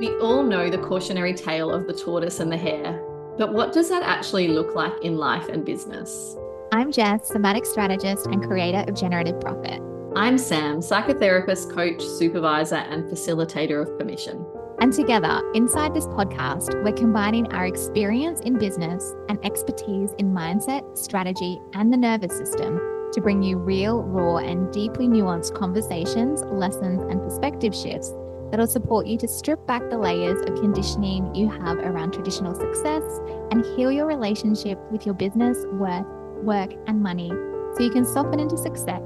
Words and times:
We 0.00 0.16
all 0.16 0.42
know 0.42 0.70
the 0.70 0.78
cautionary 0.78 1.34
tale 1.34 1.70
of 1.70 1.86
the 1.86 1.92
tortoise 1.92 2.40
and 2.40 2.50
the 2.50 2.56
hare, 2.56 3.04
but 3.36 3.52
what 3.52 3.74
does 3.74 3.90
that 3.90 4.02
actually 4.02 4.48
look 4.48 4.74
like 4.74 4.94
in 5.02 5.18
life 5.18 5.50
and 5.50 5.62
business? 5.62 6.38
I'm 6.72 6.90
Jess, 6.90 7.28
somatic 7.28 7.66
strategist 7.66 8.24
and 8.24 8.42
creator 8.42 8.82
of 8.88 8.94
Generative 8.94 9.38
Profit. 9.42 9.82
I'm 10.16 10.38
Sam, 10.38 10.78
psychotherapist, 10.78 11.74
coach, 11.74 12.02
supervisor, 12.02 12.76
and 12.76 13.10
facilitator 13.10 13.82
of 13.82 13.98
permission. 13.98 14.46
And 14.80 14.90
together, 14.90 15.42
inside 15.52 15.92
this 15.92 16.06
podcast, 16.06 16.82
we're 16.82 16.92
combining 16.92 17.52
our 17.52 17.66
experience 17.66 18.40
in 18.40 18.58
business 18.58 19.14
and 19.28 19.38
expertise 19.44 20.14
in 20.16 20.32
mindset, 20.32 20.96
strategy, 20.96 21.60
and 21.74 21.92
the 21.92 21.98
nervous 21.98 22.34
system 22.38 22.78
to 23.12 23.20
bring 23.20 23.42
you 23.42 23.58
real, 23.58 24.02
raw, 24.02 24.38
and 24.38 24.72
deeply 24.72 25.08
nuanced 25.08 25.54
conversations, 25.54 26.42
lessons, 26.44 27.02
and 27.02 27.20
perspective 27.20 27.74
shifts 27.74 28.14
that'll 28.50 28.66
support 28.66 29.06
you 29.06 29.16
to 29.18 29.28
strip 29.28 29.64
back 29.66 29.82
the 29.90 29.98
layers 29.98 30.40
of 30.42 30.60
conditioning 30.60 31.34
you 31.34 31.48
have 31.48 31.78
around 31.78 32.12
traditional 32.12 32.54
success 32.54 33.02
and 33.50 33.64
heal 33.76 33.92
your 33.92 34.06
relationship 34.06 34.78
with 34.90 35.06
your 35.06 35.14
business, 35.14 35.58
worth, 35.72 36.06
work, 36.42 36.72
and 36.86 37.02
money 37.02 37.30
so 37.76 37.82
you 37.82 37.90
can 37.90 38.04
soften 38.04 38.40
into 38.40 38.56
success, 38.56 39.02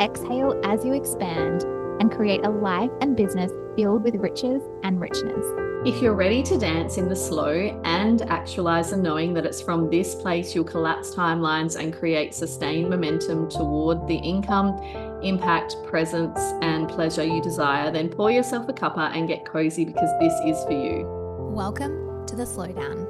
exhale 0.00 0.60
as 0.64 0.84
you 0.84 0.92
expand, 0.92 1.62
and 2.00 2.10
create 2.10 2.44
a 2.44 2.50
life 2.50 2.90
and 3.00 3.16
business 3.16 3.52
filled 3.76 4.02
with 4.02 4.16
riches 4.16 4.62
and 4.82 5.00
richness. 5.00 5.44
If 5.84 6.00
you're 6.00 6.14
ready 6.14 6.42
to 6.44 6.58
dance 6.58 6.96
in 6.96 7.08
the 7.08 7.16
slow 7.16 7.80
and 7.84 8.22
actualize 8.22 8.90
the 8.90 8.96
knowing 8.96 9.34
that 9.34 9.44
it's 9.44 9.60
from 9.60 9.90
this 9.90 10.14
place 10.14 10.54
you'll 10.54 10.64
collapse 10.64 11.14
timelines 11.14 11.76
and 11.76 11.92
create 11.92 12.34
sustained 12.34 12.88
momentum 12.88 13.48
toward 13.48 14.06
the 14.06 14.14
income, 14.14 14.78
impact, 15.22 15.76
presence, 15.86 16.38
and 16.62 16.88
pleasure 16.88 17.24
you 17.24 17.40
desire, 17.40 17.90
then 17.90 18.08
pour 18.08 18.30
yourself 18.30 18.68
a 18.68 18.72
cuppa 18.72 19.14
and 19.16 19.28
get 19.28 19.44
cozy 19.44 19.84
because 19.84 20.10
this 20.20 20.34
is 20.44 20.64
for 20.64 20.72
you. 20.72 21.06
Welcome 21.54 22.26
to 22.26 22.34
the 22.34 22.44
Slowdown. 22.44 23.06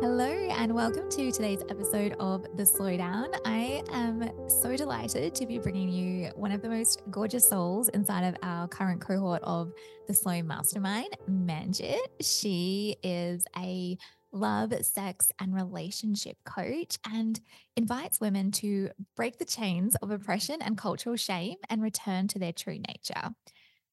Hello, 0.00 0.26
and 0.26 0.74
welcome 0.74 1.10
to 1.10 1.30
today's 1.30 1.62
episode 1.68 2.16
of 2.18 2.42
The 2.56 2.62
Slowdown. 2.62 3.38
I 3.44 3.82
am 3.92 4.30
so 4.48 4.74
delighted 4.74 5.34
to 5.34 5.46
be 5.46 5.58
bringing 5.58 5.90
you 5.90 6.30
one 6.34 6.52
of 6.52 6.62
the 6.62 6.70
most 6.70 7.02
gorgeous 7.10 7.48
souls 7.48 7.88
inside 7.90 8.24
of 8.24 8.34
our 8.42 8.66
current 8.66 9.00
cohort 9.00 9.42
of 9.42 9.72
the 10.08 10.14
Slow 10.14 10.42
Mastermind, 10.42 11.16
Manjit. 11.30 11.98
She 12.22 12.96
is 13.02 13.44
a 13.58 13.98
love, 14.32 14.72
sex, 14.84 15.30
and 15.38 15.54
relationship 15.54 16.36
coach 16.44 16.98
and 17.10 17.40
invites 17.76 18.20
women 18.20 18.50
to 18.52 18.90
break 19.16 19.38
the 19.38 19.44
chains 19.44 19.94
of 19.96 20.10
oppression 20.10 20.62
and 20.62 20.78
cultural 20.78 21.16
shame 21.16 21.56
and 21.68 21.82
return 21.82 22.28
to 22.28 22.38
their 22.38 22.52
true 22.52 22.78
nature. 22.78 23.30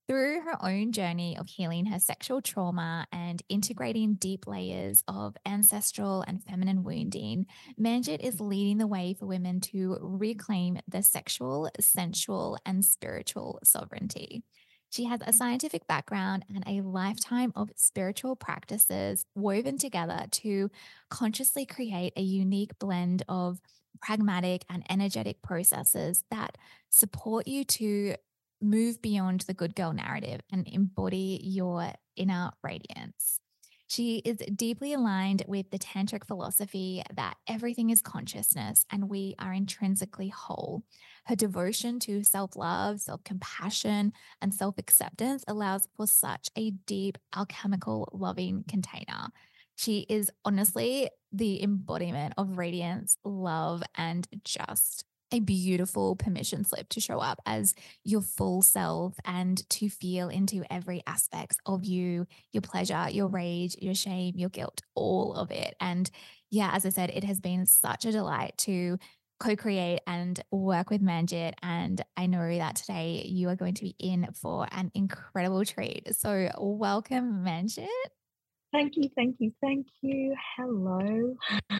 Through 0.07 0.39
her 0.41 0.65
own 0.65 0.93
journey 0.93 1.37
of 1.37 1.49
healing 1.49 1.87
her 1.87 1.99
sexual 1.99 2.41
trauma 2.41 3.05
and 3.11 3.43
integrating 3.49 4.13
deep 4.13 4.47
layers 4.47 5.03
of 5.05 5.35
ancestral 5.45 6.23
and 6.25 6.41
feminine 6.41 6.83
wounding, 6.83 7.45
Manjit 7.77 8.21
is 8.21 8.39
leading 8.39 8.77
the 8.77 8.87
way 8.87 9.13
for 9.19 9.25
women 9.25 9.59
to 9.61 9.97
reclaim 9.99 10.79
their 10.87 11.01
sexual, 11.03 11.69
sensual, 11.81 12.57
and 12.65 12.85
spiritual 12.85 13.59
sovereignty. 13.65 14.43
She 14.89 15.05
has 15.05 15.19
a 15.25 15.33
scientific 15.33 15.85
background 15.87 16.45
and 16.53 16.63
a 16.65 16.81
lifetime 16.81 17.51
of 17.55 17.69
spiritual 17.75 18.35
practices 18.35 19.25
woven 19.35 19.77
together 19.77 20.25
to 20.31 20.71
consciously 21.09 21.65
create 21.65 22.13
a 22.15 22.21
unique 22.21 22.77
blend 22.79 23.23
of 23.27 23.59
pragmatic 24.01 24.63
and 24.69 24.83
energetic 24.89 25.41
processes 25.41 26.23
that 26.31 26.57
support 26.89 27.47
you 27.47 27.63
to 27.63 28.15
move 28.61 29.01
beyond 29.01 29.41
the 29.41 29.53
good 29.53 29.75
girl 29.75 29.93
narrative 29.93 30.41
and 30.51 30.67
embody 30.67 31.39
your 31.43 31.91
inner 32.15 32.51
radiance. 32.63 33.39
She 33.87 34.17
is 34.17 34.37
deeply 34.53 34.93
aligned 34.93 35.43
with 35.47 35.71
the 35.71 35.79
tantric 35.79 36.25
philosophy 36.25 37.03
that 37.15 37.37
everything 37.47 37.89
is 37.89 38.01
consciousness 38.01 38.85
and 38.91 39.09
we 39.09 39.35
are 39.39 39.53
intrinsically 39.53 40.27
whole. 40.27 40.83
Her 41.27 41.35
devotion 41.35 41.99
to 42.01 42.23
self 42.23 42.55
love, 42.55 43.01
self 43.01 43.23
compassion, 43.25 44.13
and 44.41 44.53
self 44.53 44.77
acceptance 44.77 45.43
allows 45.47 45.87
for 45.95 46.07
such 46.07 46.49
a 46.55 46.71
deep, 46.71 47.17
alchemical, 47.35 48.09
loving 48.13 48.63
container. 48.67 49.27
She 49.75 50.05
is 50.09 50.31
honestly 50.45 51.09
the 51.33 51.61
embodiment 51.61 52.33
of 52.37 52.57
radiance, 52.57 53.17
love, 53.25 53.83
and 53.95 54.25
just 54.45 55.03
a 55.33 55.39
beautiful 55.41 56.15
permission 56.15 56.63
slip 56.63 56.87
to 56.89 57.01
show 57.01 57.19
up 57.19 57.41
as 57.45 57.75
your 58.03 58.21
full 58.21 58.61
self 58.61 59.15
and 59.25 59.69
to 59.69 59.89
feel 59.89 60.29
into 60.29 60.63
every 60.71 61.01
aspect 61.05 61.57
of 61.65 61.83
you, 61.83 62.25
your 62.53 62.61
pleasure, 62.61 63.07
your 63.11 63.27
rage, 63.27 63.75
your 63.81 63.93
shame, 63.93 64.35
your 64.37 64.49
guilt, 64.49 64.81
all 64.95 65.33
of 65.33 65.51
it. 65.51 65.75
And 65.81 66.09
yeah, 66.49 66.71
as 66.73 66.85
I 66.85 66.89
said, 66.89 67.09
it 67.09 67.25
has 67.25 67.41
been 67.41 67.65
such 67.65 68.05
a 68.05 68.11
delight 68.11 68.53
to 68.59 68.97
co-create 69.39 69.99
and 70.07 70.39
work 70.51 70.89
with 70.89 71.01
Manjit. 71.01 71.53
And 71.61 72.01
I 72.15 72.25
know 72.25 72.57
that 72.57 72.75
today 72.77 73.23
you 73.27 73.49
are 73.49 73.55
going 73.55 73.75
to 73.75 73.83
be 73.83 73.95
in 73.99 74.27
for 74.33 74.67
an 74.71 74.91
incredible 74.93 75.63
treat. 75.65 76.15
So 76.15 76.49
welcome, 76.57 77.43
Manjit. 77.45 77.87
Thank 78.71 78.93
you, 78.95 79.09
thank 79.15 79.37
you, 79.39 79.51
thank 79.61 79.87
you. 80.01 80.35
Hello. 80.55 81.35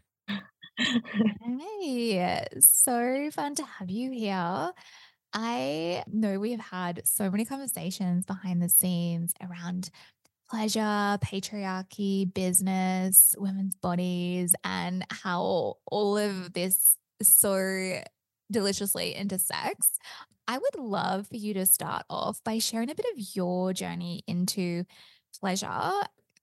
Hey, 0.79 2.45
so 2.59 3.31
fun 3.31 3.55
to 3.55 3.63
have 3.63 3.89
you 3.89 4.11
here. 4.11 4.71
I 5.33 6.03
know 6.07 6.39
we 6.39 6.51
have 6.51 6.59
had 6.59 7.01
so 7.07 7.31
many 7.31 7.45
conversations 7.45 8.25
behind 8.25 8.61
the 8.61 8.69
scenes 8.69 9.33
around 9.41 9.89
pleasure, 10.49 11.17
patriarchy, 11.23 12.31
business, 12.31 13.35
women's 13.37 13.75
bodies, 13.75 14.55
and 14.63 15.05
how 15.09 15.77
all 15.87 16.17
of 16.17 16.53
this 16.53 16.96
so 17.21 18.01
deliciously 18.51 19.15
into 19.15 19.37
sex. 19.37 19.97
I 20.47 20.57
would 20.57 20.75
love 20.77 21.27
for 21.27 21.35
you 21.35 21.53
to 21.55 21.65
start 21.65 22.03
off 22.09 22.41
by 22.43 22.59
sharing 22.59 22.89
a 22.89 22.95
bit 22.95 23.05
of 23.13 23.35
your 23.35 23.73
journey 23.73 24.23
into 24.27 24.85
pleasure 25.39 25.91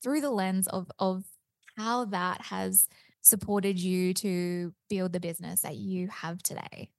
through 0.02 0.20
the 0.20 0.30
lens 0.30 0.68
of, 0.68 0.90
of 0.98 1.24
how 1.76 2.04
that 2.06 2.42
has 2.42 2.86
supported 3.22 3.78
you 3.78 4.12
to 4.14 4.74
build 4.90 5.12
the 5.12 5.20
business 5.20 5.62
that 5.62 5.76
you 5.76 6.08
have 6.08 6.42
today? 6.42 6.90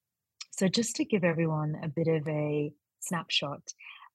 So, 0.52 0.68
just 0.68 0.96
to 0.97 1.06
give 1.06 1.24
everyone 1.24 1.75
a 1.84 1.88
bit 1.88 2.08
of 2.08 2.28
a 2.28 2.72
snapshot, 3.00 3.62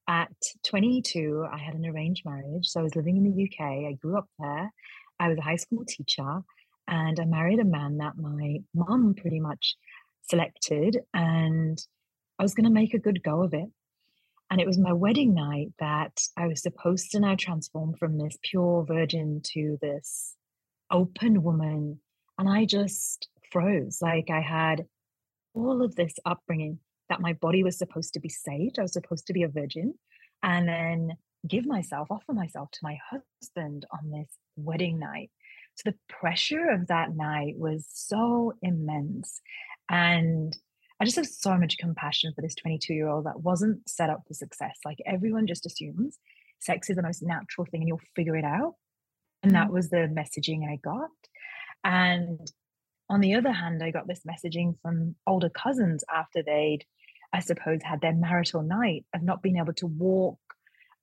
at 0.08 0.32
22, 0.64 1.46
I 1.52 1.58
had 1.58 1.74
an 1.74 1.86
arranged 1.86 2.24
marriage. 2.24 2.66
So, 2.66 2.80
I 2.80 2.82
was 2.82 2.96
living 2.96 3.16
in 3.16 3.24
the 3.24 3.44
UK. 3.44 3.90
I 3.90 3.92
grew 4.00 4.18
up 4.18 4.28
there. 4.38 4.72
I 5.20 5.28
was 5.28 5.38
a 5.38 5.42
high 5.42 5.56
school 5.56 5.84
teacher, 5.86 6.42
and 6.88 7.18
I 7.20 7.24
married 7.24 7.60
a 7.60 7.64
man 7.64 7.98
that 7.98 8.16
my 8.16 8.58
mom 8.74 9.14
pretty 9.14 9.40
much 9.40 9.76
selected. 10.28 10.98
And 11.14 11.78
I 12.38 12.42
was 12.42 12.54
going 12.54 12.64
to 12.64 12.70
make 12.70 12.94
a 12.94 12.98
good 12.98 13.22
go 13.22 13.42
of 13.42 13.54
it. 13.54 13.68
And 14.50 14.60
it 14.60 14.66
was 14.66 14.78
my 14.78 14.92
wedding 14.92 15.34
night 15.34 15.68
that 15.78 16.20
I 16.36 16.48
was 16.48 16.62
supposed 16.62 17.12
to 17.12 17.20
now 17.20 17.36
transform 17.38 17.94
from 17.94 18.18
this 18.18 18.36
pure 18.42 18.84
virgin 18.84 19.42
to 19.52 19.78
this 19.80 20.34
open 20.90 21.42
woman. 21.42 22.00
And 22.38 22.48
I 22.48 22.64
just 22.64 23.28
froze. 23.52 23.98
Like 24.02 24.30
I 24.30 24.40
had 24.40 24.86
all 25.54 25.82
of 25.82 25.94
this 25.94 26.14
upbringing 26.24 26.78
that 27.08 27.20
my 27.20 27.32
body 27.34 27.62
was 27.62 27.78
supposed 27.78 28.14
to 28.14 28.20
be 28.20 28.28
saved. 28.28 28.78
I 28.78 28.82
was 28.82 28.92
supposed 28.92 29.26
to 29.26 29.32
be 29.32 29.42
a 29.42 29.48
virgin 29.48 29.94
and 30.42 30.68
then 30.68 31.16
give 31.46 31.66
myself, 31.66 32.08
offer 32.10 32.32
myself 32.32 32.70
to 32.72 32.78
my 32.82 32.98
husband 33.10 33.86
on 33.92 34.10
this 34.10 34.28
wedding 34.56 34.98
night. 34.98 35.30
So 35.80 35.90
the 35.90 35.98
pressure 36.08 36.68
of 36.70 36.88
that 36.88 37.16
night 37.16 37.54
was 37.56 37.86
so 37.90 38.54
immense. 38.62 39.40
And 39.88 40.56
I 41.00 41.04
just 41.04 41.16
have 41.16 41.26
so 41.26 41.56
much 41.56 41.78
compassion 41.78 42.32
for 42.34 42.42
this 42.42 42.54
22 42.56 42.92
year 42.92 43.08
old 43.08 43.24
that 43.26 43.40
wasn't 43.40 43.88
set 43.88 44.10
up 44.10 44.22
for 44.28 44.34
success. 44.34 44.78
Like 44.84 44.98
everyone 45.06 45.46
just 45.46 45.64
assumes 45.64 46.18
sex 46.58 46.90
is 46.90 46.96
the 46.96 47.02
most 47.02 47.22
natural 47.22 47.64
thing 47.64 47.80
and 47.80 47.88
you'll 47.88 48.00
figure 48.14 48.36
it 48.36 48.44
out. 48.44 48.74
And 49.42 49.54
that 49.54 49.68
mm. 49.68 49.72
was 49.72 49.88
the 49.88 50.12
messaging 50.14 50.70
I 50.70 50.76
got. 50.76 51.08
And 51.82 52.50
on 53.08 53.20
the 53.20 53.34
other 53.34 53.52
hand, 53.52 53.82
I 53.82 53.90
got 53.90 54.06
this 54.06 54.20
messaging 54.28 54.74
from 54.82 55.14
older 55.26 55.48
cousins 55.48 56.04
after 56.14 56.42
they'd, 56.42 56.84
I 57.32 57.40
suppose, 57.40 57.80
had 57.82 58.02
their 58.02 58.12
marital 58.12 58.62
night 58.62 59.06
of 59.14 59.22
not 59.22 59.42
being 59.42 59.56
able 59.56 59.72
to 59.74 59.86
walk, 59.86 60.38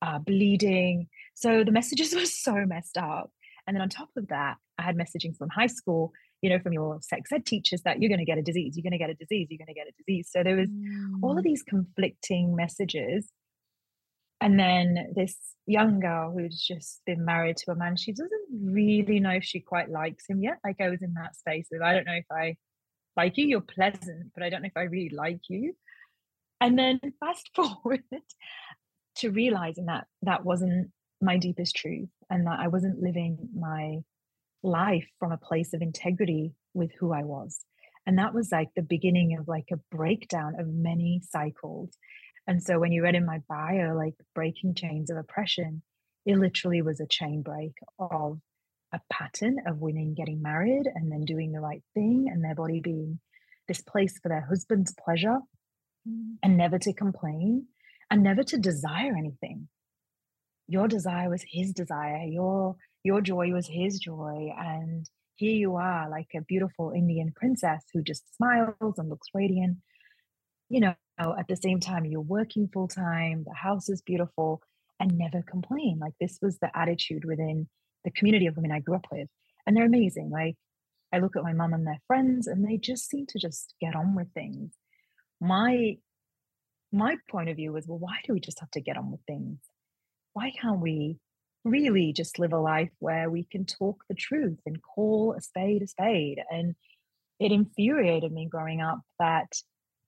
uh, 0.03 0.19
bleeding. 0.19 1.07
So 1.33 1.63
the 1.63 1.71
messages 1.71 2.13
were 2.15 2.25
so 2.25 2.53
messed 2.67 2.97
up. 2.97 3.31
And 3.67 3.75
then 3.75 3.81
on 3.81 3.89
top 3.89 4.09
of 4.15 4.29
that, 4.29 4.55
I 4.77 4.81
had 4.81 4.97
messaging 4.97 5.35
from 5.35 5.49
high 5.49 5.67
school, 5.67 6.13
you 6.41 6.49
know, 6.49 6.59
from 6.59 6.73
your 6.73 6.99
sex 7.01 7.31
ed 7.31 7.45
teachers 7.45 7.81
that 7.81 8.01
you're 8.01 8.09
going 8.09 8.19
to 8.19 8.25
get 8.25 8.37
a 8.37 8.41
disease, 8.41 8.77
you're 8.77 8.83
going 8.83 8.91
to 8.91 8.97
get 8.97 9.09
a 9.09 9.13
disease, 9.13 9.47
you're 9.49 9.57
going 9.57 9.67
to 9.67 9.73
get 9.73 9.87
a 9.87 10.03
disease. 10.03 10.29
So 10.31 10.43
there 10.43 10.55
was 10.55 10.69
mm. 10.69 11.19
all 11.21 11.37
of 11.37 11.43
mm. 11.43 11.47
these 11.47 11.63
conflicting 11.63 12.55
messages 12.55 13.29
and 14.39 14.59
then 14.59 15.13
this 15.15 15.35
young 15.65 15.99
girl 15.99 16.31
who's 16.31 16.61
just 16.61 17.01
been 17.05 17.25
married 17.25 17.57
to 17.57 17.71
a 17.71 17.75
man, 17.75 17.95
she 17.95 18.11
doesn't 18.11 18.47
really 18.63 19.19
know 19.19 19.31
if 19.31 19.43
she 19.43 19.59
quite 19.59 19.89
likes 19.89 20.25
him 20.29 20.43
yet. 20.43 20.59
Like 20.63 20.79
I 20.79 20.89
was 20.89 21.01
in 21.01 21.13
that 21.15 21.35
space 21.35 21.67
of 21.73 21.81
I 21.81 21.93
don't 21.93 22.05
know 22.05 22.13
if 22.13 22.25
I 22.31 22.55
like 23.15 23.37
you, 23.37 23.47
you're 23.47 23.61
pleasant, 23.61 24.31
but 24.35 24.43
I 24.43 24.49
don't 24.49 24.61
know 24.61 24.67
if 24.67 24.77
I 24.77 24.83
really 24.83 25.15
like 25.15 25.41
you. 25.49 25.75
And 26.61 26.77
then 26.77 26.99
fast 27.19 27.49
forward 27.55 28.03
to 29.17 29.29
realizing 29.31 29.87
that 29.87 30.05
that 30.21 30.45
wasn't 30.45 30.91
my 31.19 31.37
deepest 31.37 31.75
truth 31.75 32.09
and 32.29 32.45
that 32.45 32.59
I 32.59 32.67
wasn't 32.67 33.01
living 33.01 33.49
my 33.55 33.99
life 34.63 35.07
from 35.19 35.31
a 35.31 35.37
place 35.37 35.73
of 35.73 35.81
integrity 35.81 36.53
with 36.73 36.91
who 36.99 37.13
I 37.13 37.23
was. 37.23 37.59
And 38.05 38.17
that 38.17 38.33
was 38.33 38.51
like 38.51 38.69
the 38.75 38.81
beginning 38.81 39.37
of 39.37 39.47
like 39.47 39.67
a 39.71 39.95
breakdown 39.95 40.53
of 40.59 40.67
many 40.67 41.21
cycles. 41.29 41.97
And 42.47 42.63
so 42.63 42.79
when 42.79 42.91
you 42.91 43.03
read 43.03 43.15
in 43.15 43.25
my 43.25 43.39
bio, 43.49 43.93
like 43.95 44.13
breaking 44.33 44.75
chains 44.75 45.09
of 45.09 45.17
oppression, 45.17 45.81
it 46.25 46.37
literally 46.37 46.81
was 46.81 46.99
a 46.99 47.07
chain 47.07 47.41
break 47.41 47.73
of 47.99 48.39
a 48.93 49.01
pattern 49.11 49.57
of 49.67 49.79
women 49.79 50.13
getting 50.13 50.41
married 50.41 50.85
and 50.93 51.11
then 51.11 51.25
doing 51.25 51.51
the 51.51 51.59
right 51.59 51.83
thing 51.93 52.27
and 52.31 52.43
their 52.43 52.55
body 52.55 52.79
being 52.79 53.19
this 53.67 53.81
place 53.81 54.17
for 54.21 54.29
their 54.29 54.45
husband's 54.47 54.93
pleasure 55.03 55.39
mm. 56.07 56.35
and 56.41 56.57
never 56.57 56.79
to 56.79 56.93
complain 56.93 57.67
and 58.09 58.23
never 58.23 58.43
to 58.43 58.57
desire 58.57 59.15
anything. 59.17 59.67
Your 60.67 60.87
desire 60.87 61.29
was 61.29 61.43
his 61.47 61.73
desire. 61.73 62.23
Your 62.25 62.75
your 63.03 63.21
joy 63.21 63.51
was 63.51 63.67
his 63.67 63.99
joy. 63.99 64.53
And 64.57 65.09
here 65.35 65.55
you 65.55 65.75
are, 65.75 66.09
like 66.09 66.29
a 66.35 66.41
beautiful 66.41 66.91
Indian 66.91 67.31
princess 67.35 67.83
who 67.93 68.01
just 68.01 68.35
smiles 68.35 68.97
and 68.97 69.09
looks 69.09 69.27
radiant. 69.33 69.77
You 70.69 70.81
know, 70.81 70.95
at 71.19 71.47
the 71.47 71.55
same 71.55 71.79
time, 71.79 72.05
you're 72.05 72.21
working 72.21 72.69
full 72.73 72.87
time, 72.87 73.45
the 73.47 73.53
house 73.53 73.87
is 73.87 74.01
beautiful, 74.01 74.61
and 74.99 75.17
never 75.17 75.41
complain. 75.41 75.99
Like 76.01 76.13
this 76.19 76.39
was 76.41 76.57
the 76.59 76.75
attitude 76.77 77.23
within 77.23 77.69
the 78.03 78.11
community 78.11 78.47
of 78.47 78.55
women 78.55 78.71
I 78.71 78.79
grew 78.79 78.95
up 78.95 79.07
with. 79.11 79.29
And 79.65 79.75
they're 79.75 79.85
amazing. 79.85 80.29
Like 80.29 80.55
I 81.13 81.19
look 81.19 81.37
at 81.37 81.43
my 81.43 81.53
mom 81.53 81.73
and 81.73 81.87
their 81.87 82.01
friends, 82.07 82.47
and 82.47 82.67
they 82.67 82.77
just 82.77 83.09
seem 83.09 83.25
to 83.27 83.39
just 83.39 83.73
get 83.79 83.95
on 83.95 84.15
with 84.15 84.33
things. 84.33 84.73
My 85.39 85.97
my 86.91 87.17
point 87.29 87.49
of 87.49 87.57
view 87.57 87.73
was, 87.73 87.85
well, 87.87 87.99
why 87.99 88.17
do 88.25 88.33
we 88.33 88.39
just 88.39 88.59
have 88.59 88.71
to 88.71 88.81
get 88.81 88.97
on 88.97 89.11
with 89.11 89.21
things? 89.27 89.59
Why 90.37 90.51
can't 90.51 90.81
we 90.81 91.17
really 91.63 92.13
just 92.13 92.37
live 92.37 92.53
a 92.53 92.59
life 92.59 92.91
where 92.99 93.27
we 93.27 93.43
can 93.43 93.65
talk 93.65 94.03
the 94.07 94.13
truth 94.13 94.59
and 94.67 94.79
call 94.79 95.33
a 95.35 95.41
spade 95.41 95.81
a 95.81 95.87
spade? 95.87 96.37
And 96.51 96.75
it 97.39 97.51
infuriated 97.51 98.31
me 98.31 98.45
growing 98.45 98.79
up 98.79 98.99
that 99.17 99.51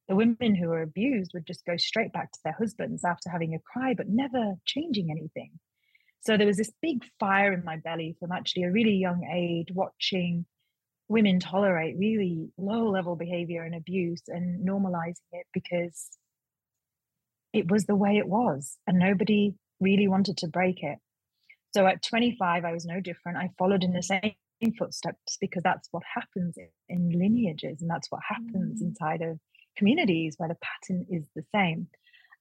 the 0.07 0.15
women 0.15 0.53
who 0.53 0.67
were 0.67 0.83
abused 0.83 1.31
would 1.33 1.47
just 1.47 1.65
go 1.65 1.77
straight 1.77 2.13
back 2.13 2.31
to 2.31 2.39
their 2.43 2.53
husbands 2.53 3.03
after 3.03 3.27
having 3.31 3.55
a 3.55 3.59
cry, 3.59 3.95
but 3.95 4.07
never 4.07 4.53
changing 4.65 5.09
anything. 5.09 5.49
So 6.19 6.37
there 6.37 6.45
was 6.45 6.57
this 6.57 6.73
big 6.79 7.03
fire 7.19 7.51
in 7.51 7.65
my 7.65 7.77
belly 7.77 8.15
from 8.19 8.31
actually 8.31 8.65
a 8.65 8.71
really 8.71 8.97
young 8.97 9.27
age 9.33 9.69
watching 9.73 10.45
women 11.07 11.39
tolerate 11.39 11.97
really 11.97 12.51
low 12.55 12.87
level 12.87 13.15
behavior 13.15 13.63
and 13.63 13.73
abuse 13.73 14.21
and 14.27 14.63
normalizing 14.63 15.31
it 15.31 15.47
because 15.55 16.07
it 17.51 17.71
was 17.71 17.85
the 17.85 17.95
way 17.95 18.17
it 18.17 18.27
was 18.27 18.77
and 18.85 18.99
nobody 18.99 19.55
really 19.79 20.07
wanted 20.07 20.37
to 20.37 20.47
break 20.47 20.83
it. 20.83 20.97
So 21.73 21.85
at 21.85 22.03
25, 22.03 22.65
I 22.65 22.71
was 22.71 22.85
no 22.85 22.99
different. 22.99 23.37
I 23.37 23.51
followed 23.57 23.83
in 23.83 23.93
the 23.93 24.03
same 24.03 24.33
footsteps 24.77 25.37
because 25.39 25.63
that's 25.63 25.87
what 25.91 26.03
happens 26.13 26.57
in 26.89 27.09
lineages 27.11 27.81
and 27.81 27.89
that's 27.89 28.11
what 28.11 28.21
happens 28.27 28.81
mm. 28.81 28.87
inside 28.87 29.21
of 29.21 29.39
communities 29.77 30.35
where 30.37 30.49
the 30.49 30.57
pattern 30.61 31.05
is 31.09 31.23
the 31.35 31.43
same. 31.53 31.87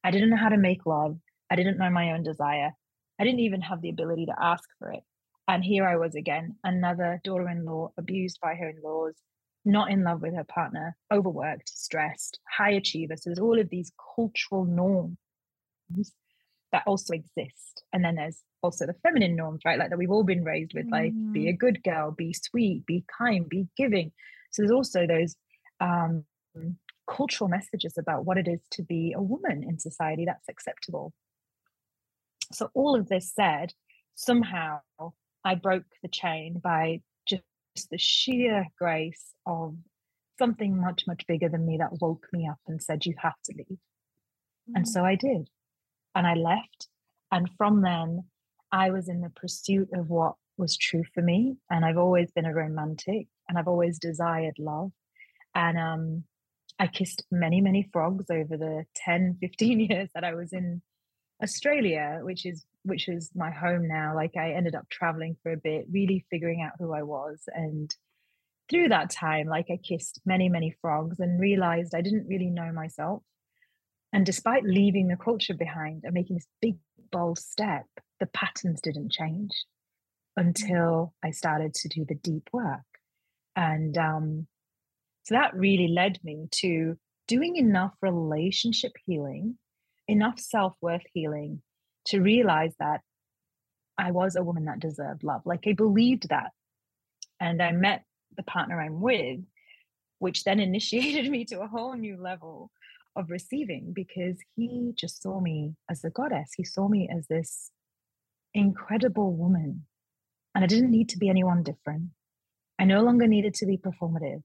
I 0.02 0.10
didn't 0.10 0.30
know 0.30 0.36
how 0.36 0.48
to 0.48 0.56
make 0.56 0.86
love. 0.86 1.18
I 1.50 1.56
didn't 1.56 1.78
know 1.78 1.90
my 1.90 2.12
own 2.12 2.22
desire. 2.22 2.72
I 3.20 3.24
didn't 3.24 3.40
even 3.40 3.60
have 3.62 3.82
the 3.82 3.90
ability 3.90 4.26
to 4.26 4.34
ask 4.40 4.64
for 4.78 4.90
it. 4.90 5.02
And 5.46 5.64
here 5.64 5.86
I 5.86 5.96
was 5.96 6.14
again, 6.14 6.56
another 6.62 7.20
daughter 7.24 7.48
in 7.48 7.64
law 7.64 7.92
abused 7.96 8.38
by 8.40 8.54
her 8.54 8.68
in 8.68 8.76
laws, 8.82 9.14
not 9.64 9.90
in 9.90 10.04
love 10.04 10.20
with 10.22 10.34
her 10.34 10.44
partner, 10.44 10.96
overworked, 11.12 11.68
stressed, 11.68 12.38
high 12.48 12.72
achiever. 12.72 13.16
So 13.16 13.30
there's 13.30 13.38
all 13.38 13.58
of 13.58 13.70
these 13.70 13.92
cultural 14.14 14.64
norms 14.64 15.16
that 16.72 16.84
also 16.86 17.14
exist. 17.14 17.82
And 17.92 18.04
then 18.04 18.16
there's 18.16 18.42
also 18.62 18.86
the 18.86 18.94
feminine 19.02 19.36
norms, 19.36 19.62
right? 19.64 19.78
Like 19.78 19.90
that 19.90 19.98
we've 19.98 20.10
all 20.10 20.24
been 20.24 20.44
raised 20.44 20.74
with, 20.74 20.86
like 20.90 21.12
mm. 21.12 21.32
be 21.32 21.48
a 21.48 21.52
mm. 21.52 21.58
good 21.58 21.82
girl, 21.82 22.10
be 22.10 22.32
sweet, 22.32 22.84
be 22.86 23.04
kind, 23.16 23.48
be 23.48 23.68
giving. 23.76 24.12
So 24.50 24.62
there's 24.62 24.72
also 24.72 25.06
those 25.06 25.36
um, 25.80 26.24
cultural 27.08 27.48
messages 27.48 27.96
about 27.98 28.24
what 28.24 28.38
it 28.38 28.48
is 28.48 28.60
to 28.72 28.82
be 28.82 29.14
a 29.16 29.22
woman 29.22 29.64
in 29.66 29.78
society 29.78 30.24
that's 30.24 30.48
acceptable. 30.48 31.12
So 32.52 32.70
all 32.74 32.98
of 32.98 33.08
this 33.08 33.32
said, 33.34 33.72
somehow 34.14 34.80
I 35.44 35.54
broke 35.54 35.84
the 36.02 36.08
chain 36.08 36.60
by 36.62 37.00
just 37.26 37.42
the 37.90 37.98
sheer 37.98 38.66
grace 38.78 39.32
of 39.46 39.76
something 40.38 40.80
much, 40.80 41.04
much 41.06 41.26
bigger 41.26 41.48
than 41.48 41.66
me 41.66 41.78
that 41.78 42.00
woke 42.00 42.26
me 42.32 42.48
up 42.48 42.58
and 42.66 42.82
said, 42.82 43.06
You 43.06 43.14
have 43.18 43.40
to 43.44 43.54
leave. 43.56 43.66
Mm-hmm. 43.66 44.76
And 44.76 44.88
so 44.88 45.04
I 45.04 45.14
did. 45.14 45.48
And 46.14 46.26
I 46.26 46.34
left. 46.34 46.88
And 47.30 47.48
from 47.56 47.82
then, 47.82 48.24
I 48.72 48.90
was 48.90 49.08
in 49.08 49.20
the 49.20 49.30
pursuit 49.30 49.88
of 49.92 50.08
what 50.08 50.34
was 50.56 50.76
true 50.76 51.04
for 51.14 51.22
me. 51.22 51.56
And 51.70 51.84
I've 51.84 51.98
always 51.98 52.30
been 52.32 52.46
a 52.46 52.54
romantic 52.54 53.28
and 53.48 53.58
I've 53.58 53.68
always 53.68 53.98
desired 53.98 54.56
love. 54.58 54.90
And 55.54 55.78
um, 55.78 56.24
I 56.78 56.86
kissed 56.86 57.24
many, 57.30 57.60
many 57.60 57.88
frogs 57.92 58.26
over 58.30 58.56
the 58.56 58.84
10, 58.96 59.38
15 59.40 59.80
years 59.80 60.10
that 60.14 60.24
I 60.24 60.34
was 60.34 60.52
in 60.52 60.82
Australia, 61.42 62.20
which 62.22 62.44
is 62.44 62.64
which 62.84 63.08
is 63.08 63.30
my 63.34 63.50
home 63.50 63.86
now. 63.86 64.14
Like 64.14 64.36
I 64.36 64.52
ended 64.52 64.74
up 64.74 64.88
traveling 64.88 65.36
for 65.42 65.52
a 65.52 65.56
bit, 65.56 65.86
really 65.90 66.24
figuring 66.30 66.62
out 66.62 66.72
who 66.78 66.92
I 66.92 67.02
was. 67.02 67.42
And 67.54 67.94
through 68.70 68.88
that 68.88 69.10
time, 69.10 69.46
like 69.46 69.66
I 69.70 69.76
kissed 69.76 70.20
many, 70.24 70.48
many 70.48 70.74
frogs 70.80 71.20
and 71.20 71.40
realized 71.40 71.94
I 71.94 72.00
didn't 72.00 72.28
really 72.28 72.50
know 72.50 72.72
myself. 72.72 73.22
And 74.12 74.24
despite 74.24 74.64
leaving 74.64 75.08
the 75.08 75.16
culture 75.16 75.54
behind 75.54 76.02
and 76.04 76.14
making 76.14 76.36
this 76.36 76.46
big, 76.60 76.76
bold 77.10 77.38
step, 77.38 77.86
the 78.20 78.26
patterns 78.26 78.80
didn't 78.80 79.12
change 79.12 79.50
until 80.36 81.14
I 81.22 81.30
started 81.30 81.74
to 81.74 81.88
do 81.88 82.04
the 82.04 82.14
deep 82.14 82.48
work. 82.52 82.80
And 83.56 83.96
um, 83.98 84.46
so 85.24 85.34
that 85.34 85.54
really 85.54 85.88
led 85.88 86.18
me 86.22 86.48
to 86.52 86.96
doing 87.26 87.56
enough 87.56 87.92
relationship 88.00 88.92
healing, 89.04 89.58
enough 90.06 90.38
self 90.38 90.74
worth 90.80 91.02
healing 91.12 91.60
to 92.06 92.20
realize 92.20 92.74
that 92.78 93.02
I 93.98 94.12
was 94.12 94.36
a 94.36 94.42
woman 94.42 94.66
that 94.66 94.80
deserved 94.80 95.24
love. 95.24 95.42
Like 95.44 95.64
I 95.66 95.72
believed 95.72 96.28
that. 96.30 96.52
And 97.40 97.60
I 97.60 97.72
met 97.72 98.04
the 98.36 98.42
partner 98.42 98.80
I'm 98.80 99.00
with, 99.00 99.40
which 100.18 100.44
then 100.44 100.60
initiated 100.60 101.30
me 101.30 101.44
to 101.46 101.60
a 101.60 101.66
whole 101.66 101.94
new 101.94 102.16
level 102.16 102.70
of 103.18 103.30
receiving 103.30 103.92
because 103.92 104.38
he 104.56 104.92
just 104.94 105.20
saw 105.20 105.40
me 105.40 105.74
as 105.90 106.04
a 106.04 106.10
goddess. 106.10 106.52
He 106.56 106.64
saw 106.64 106.88
me 106.88 107.08
as 107.14 107.26
this 107.26 107.70
incredible 108.54 109.34
woman. 109.34 109.84
And 110.54 110.64
I 110.64 110.66
didn't 110.66 110.92
need 110.92 111.08
to 111.10 111.18
be 111.18 111.28
anyone 111.28 111.62
different. 111.62 112.10
I 112.78 112.84
no 112.84 113.02
longer 113.02 113.26
needed 113.26 113.54
to 113.54 113.66
be 113.66 113.76
performative. 113.76 114.42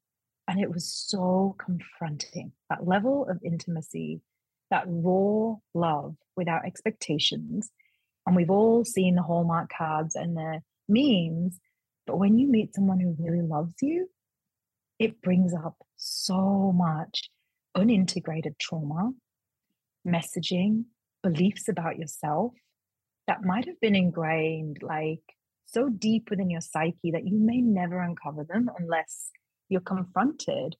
And 0.47 0.59
it 0.59 0.71
was 0.71 0.91
so 0.91 1.55
confronting 1.63 2.51
that 2.69 2.85
level 2.85 3.27
of 3.29 3.39
intimacy, 3.45 4.21
that 4.71 4.83
raw 4.87 5.55
love 5.73 6.15
without 6.35 6.65
expectations. 6.65 7.69
And 8.25 8.35
we've 8.35 8.49
all 8.49 8.83
seen 8.83 9.15
the 9.15 9.21
Hallmark 9.21 9.69
cards 9.75 10.15
and 10.15 10.35
the 10.35 10.61
memes. 10.89 11.59
But 12.07 12.17
when 12.17 12.37
you 12.37 12.47
meet 12.47 12.75
someone 12.75 12.99
who 12.99 13.15
really 13.19 13.41
loves 13.41 13.75
you, 13.81 14.09
it 14.99 15.21
brings 15.21 15.53
up 15.53 15.77
so 15.95 16.73
much 16.75 17.29
unintegrated 17.75 18.57
trauma, 18.59 19.11
messaging, 20.07 20.85
beliefs 21.21 21.69
about 21.69 21.97
yourself 21.97 22.53
that 23.27 23.43
might 23.43 23.65
have 23.65 23.79
been 23.79 23.95
ingrained 23.95 24.77
like 24.81 25.21
so 25.65 25.89
deep 25.89 26.29
within 26.29 26.49
your 26.49 26.61
psyche 26.61 27.11
that 27.11 27.25
you 27.25 27.37
may 27.37 27.61
never 27.61 27.99
uncover 28.01 28.43
them 28.43 28.69
unless 28.77 29.29
you're 29.69 29.81
confronted 29.81 30.75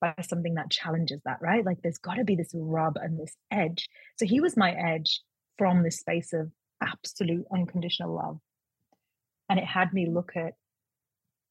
by 0.00 0.14
something 0.20 0.54
that 0.54 0.70
challenges 0.70 1.20
that, 1.24 1.38
right? 1.40 1.64
Like 1.64 1.78
there's 1.82 1.98
got 1.98 2.14
to 2.14 2.24
be 2.24 2.36
this 2.36 2.50
rub 2.52 2.96
and 2.96 3.18
this 3.18 3.34
edge. 3.50 3.88
So 4.18 4.26
he 4.26 4.40
was 4.40 4.56
my 4.56 4.72
edge 4.72 5.22
from 5.56 5.82
this 5.82 6.00
space 6.00 6.32
of 6.32 6.50
absolute 6.82 7.46
unconditional 7.52 8.14
love. 8.14 8.38
And 9.48 9.58
it 9.58 9.64
had 9.64 9.92
me 9.92 10.06
look 10.10 10.32
at, 10.36 10.54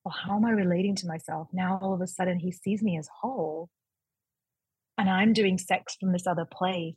well, 0.03 0.13
how 0.13 0.35
am 0.35 0.45
I 0.45 0.51
relating 0.51 0.95
to 0.97 1.07
myself? 1.07 1.47
Now 1.53 1.79
all 1.81 1.93
of 1.93 2.01
a 2.01 2.07
sudden 2.07 2.39
he 2.39 2.51
sees 2.51 2.83
me 2.83 2.97
as 2.97 3.07
whole. 3.21 3.69
And 4.97 5.09
I'm 5.09 5.33
doing 5.33 5.57
sex 5.57 5.95
from 5.99 6.11
this 6.11 6.27
other 6.27 6.45
place 6.45 6.95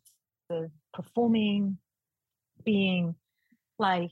of 0.51 0.71
performing, 0.93 1.79
being 2.65 3.15
like 3.79 4.11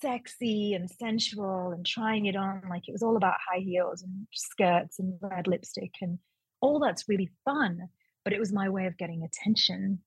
sexy 0.00 0.74
and 0.74 0.90
sensual 0.90 1.72
and 1.72 1.84
trying 1.84 2.26
it 2.26 2.36
on 2.36 2.62
like 2.70 2.88
it 2.88 2.92
was 2.92 3.02
all 3.02 3.16
about 3.16 3.34
high 3.50 3.58
heels 3.58 4.02
and 4.02 4.26
skirts 4.32 5.00
and 5.00 5.18
red 5.20 5.48
lipstick 5.48 5.90
and 6.00 6.20
all 6.60 6.78
that's 6.78 7.08
really 7.08 7.28
fun 7.44 7.88
but 8.24 8.32
it 8.32 8.38
was 8.38 8.52
my 8.52 8.68
way 8.68 8.86
of 8.86 8.96
getting 8.96 9.22
attention 9.24 10.00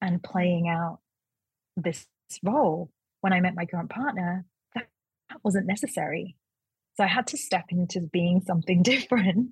and 0.00 0.22
playing 0.22 0.68
out 0.68 0.98
this 1.76 2.06
role. 2.42 2.90
When 3.20 3.32
i 3.32 3.40
met 3.40 3.54
my 3.54 3.66
current 3.66 3.88
partner 3.88 4.44
that, 4.74 4.88
that 5.30 5.38
wasn't 5.44 5.66
necessary. 5.66 6.36
So 6.96 7.04
i 7.04 7.06
had 7.06 7.28
to 7.28 7.36
step 7.36 7.66
into 7.68 8.00
being 8.00 8.42
something 8.44 8.82
different 8.92 9.50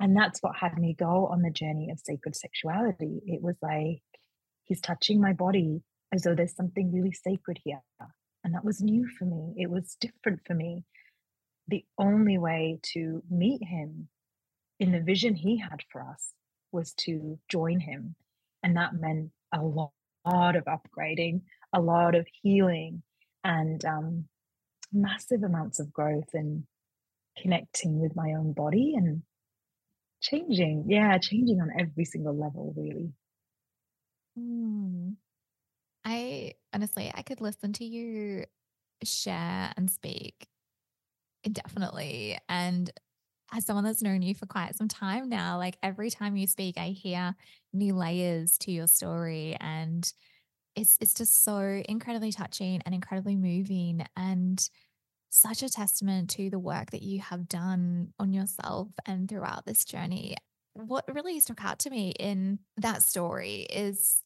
and 0.00 0.16
that's 0.16 0.42
what 0.42 0.56
had 0.56 0.78
me 0.78 0.94
go 0.98 1.26
on 1.26 1.42
the 1.42 1.50
journey 1.50 1.90
of 1.90 2.00
sacred 2.00 2.36
sexuality 2.36 3.20
it 3.26 3.42
was 3.42 3.56
like 3.62 4.02
he's 4.64 4.80
touching 4.80 5.20
my 5.20 5.32
body 5.32 5.82
as 6.12 6.22
though 6.22 6.34
there's 6.34 6.54
something 6.54 6.92
really 6.92 7.12
sacred 7.12 7.58
here 7.64 7.80
And 8.44 8.54
that 8.54 8.64
was 8.64 8.82
new 8.82 9.08
for 9.18 9.24
me. 9.24 9.54
It 9.56 9.70
was 9.70 9.96
different 10.00 10.40
for 10.46 10.54
me. 10.54 10.84
The 11.68 11.84
only 11.98 12.38
way 12.38 12.80
to 12.94 13.22
meet 13.30 13.64
him 13.64 14.08
in 14.80 14.92
the 14.92 15.00
vision 15.00 15.34
he 15.34 15.58
had 15.58 15.82
for 15.90 16.02
us 16.02 16.32
was 16.72 16.92
to 16.94 17.38
join 17.48 17.80
him. 17.80 18.16
And 18.62 18.76
that 18.76 18.94
meant 18.94 19.30
a 19.52 19.62
lot, 19.62 19.92
of 20.56 20.64
upgrading, 20.66 21.42
a 21.72 21.80
lot 21.80 22.14
of 22.14 22.26
healing, 22.42 23.02
and 23.44 23.84
um, 23.84 24.24
massive 24.92 25.42
amounts 25.42 25.80
of 25.80 25.92
growth 25.92 26.28
and 26.34 26.64
connecting 27.40 28.00
with 28.00 28.14
my 28.14 28.34
own 28.34 28.52
body 28.52 28.94
and 28.96 29.22
changing. 30.22 30.86
Yeah, 30.88 31.18
changing 31.18 31.60
on 31.60 31.70
every 31.78 32.04
single 32.06 32.34
level, 32.38 32.72
really. 32.76 33.12
Mm. 34.38 35.16
I 36.04 36.54
honestly, 36.72 37.12
I 37.14 37.22
could 37.22 37.40
listen 37.40 37.72
to 37.74 37.84
you 37.84 38.46
share 39.04 39.72
and 39.76 39.90
speak 39.90 40.48
indefinitely. 41.44 42.38
And 42.48 42.90
as 43.52 43.66
someone 43.66 43.84
that's 43.84 44.02
known 44.02 44.22
you 44.22 44.34
for 44.34 44.46
quite 44.46 44.76
some 44.76 44.88
time 44.88 45.28
now, 45.28 45.58
like 45.58 45.78
every 45.82 46.10
time 46.10 46.36
you 46.36 46.46
speak, 46.46 46.78
I 46.78 46.88
hear 46.88 47.36
new 47.72 47.94
layers 47.94 48.58
to 48.60 48.72
your 48.72 48.88
story. 48.88 49.56
And 49.60 50.10
it's 50.76 50.98
it's 51.00 51.14
just 51.14 51.44
so 51.44 51.82
incredibly 51.88 52.32
touching 52.32 52.82
and 52.86 52.94
incredibly 52.94 53.36
moving 53.36 54.06
and 54.16 54.68
such 55.34 55.62
a 55.62 55.68
testament 55.68 56.28
to 56.28 56.50
the 56.50 56.58
work 56.58 56.90
that 56.90 57.02
you 57.02 57.18
have 57.20 57.48
done 57.48 58.12
on 58.18 58.34
yourself 58.34 58.88
and 59.06 59.30
throughout 59.30 59.64
this 59.64 59.82
journey. 59.82 60.36
What 60.74 61.06
really 61.12 61.40
stuck 61.40 61.64
out 61.64 61.78
to 61.80 61.90
me 61.90 62.10
in 62.20 62.58
that 62.76 63.02
story 63.02 63.66
is 63.70 64.20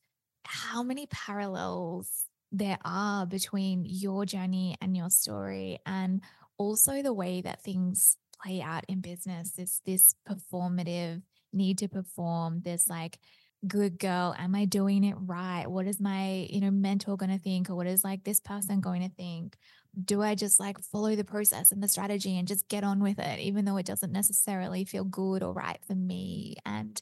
how 0.45 0.83
many 0.83 1.07
parallels 1.07 2.11
there 2.51 2.79
are 2.85 3.25
between 3.25 3.85
your 3.87 4.27
journey 4.27 4.77
and 4.81 4.97
your 4.97 5.11
story, 5.11 5.79
and 5.87 6.23
also 6.59 7.03
the 7.03 7.15
way 7.15 7.41
that 7.41 7.63
things 7.63 8.17
play 8.43 8.61
out 8.61 8.85
in 8.89 9.01
business. 9.01 9.53
It's 9.59 9.81
this 9.87 10.15
performative 10.29 11.23
need 11.53 11.79
to 11.79 11.89
perform, 11.89 12.63
this 12.63 12.89
like, 12.89 13.21
good 13.67 13.99
girl 13.99 14.35
am 14.39 14.55
i 14.55 14.65
doing 14.65 15.03
it 15.03 15.17
right 15.19 15.67
what 15.67 15.87
is 15.87 15.99
my 15.99 16.47
you 16.51 16.61
know 16.61 16.71
mentor 16.71 17.17
going 17.17 17.31
to 17.31 17.39
think 17.39 17.69
or 17.69 17.75
what 17.75 17.87
is 17.87 18.05
like 18.05 18.23
this 18.23 18.39
person 18.39 18.81
going 18.81 19.03
to 19.03 19.09
think 19.17 19.57
do 20.05 20.23
i 20.23 20.35
just 20.35 20.61
like 20.61 20.79
follow 20.81 21.15
the 21.15 21.25
process 21.25 21.73
and 21.73 21.83
the 21.83 21.89
strategy 21.89 22.39
and 22.39 22.47
just 22.47 22.69
get 22.69 22.85
on 22.85 23.03
with 23.03 23.19
it 23.19 23.39
even 23.41 23.65
though 23.65 23.77
it 23.77 23.87
doesn't 23.87 24.13
necessarily 24.13 24.85
feel 24.85 25.05
good 25.05 25.43
or 25.43 25.53
right 25.53 25.81
for 25.87 25.95
me 25.95 26.57
and 26.67 27.01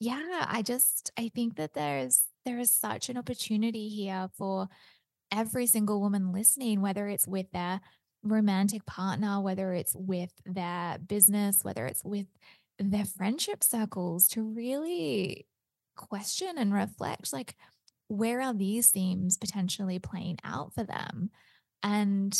yeah 0.00 0.44
i 0.48 0.60
just 0.62 1.12
i 1.16 1.30
think 1.34 1.56
that 1.56 1.74
there's 1.74 2.26
there 2.44 2.58
is 2.58 2.74
such 2.74 3.08
an 3.08 3.16
opportunity 3.16 3.88
here 3.88 4.28
for 4.36 4.68
every 5.32 5.66
single 5.66 6.00
woman 6.00 6.32
listening, 6.32 6.80
whether 6.80 7.08
it's 7.08 7.26
with 7.26 7.50
their 7.52 7.80
romantic 8.22 8.86
partner, 8.86 9.40
whether 9.40 9.72
it's 9.72 9.94
with 9.94 10.32
their 10.46 10.98
business, 10.98 11.60
whether 11.62 11.86
it's 11.86 12.04
with 12.04 12.26
their 12.78 13.04
friendship 13.04 13.62
circles, 13.64 14.28
to 14.28 14.42
really 14.42 15.46
question 15.96 16.54
and 16.56 16.72
reflect 16.72 17.32
like, 17.32 17.56
where 18.08 18.40
are 18.40 18.54
these 18.54 18.90
themes 18.90 19.36
potentially 19.36 19.98
playing 19.98 20.38
out 20.44 20.72
for 20.74 20.84
them? 20.84 21.30
And 21.84 22.36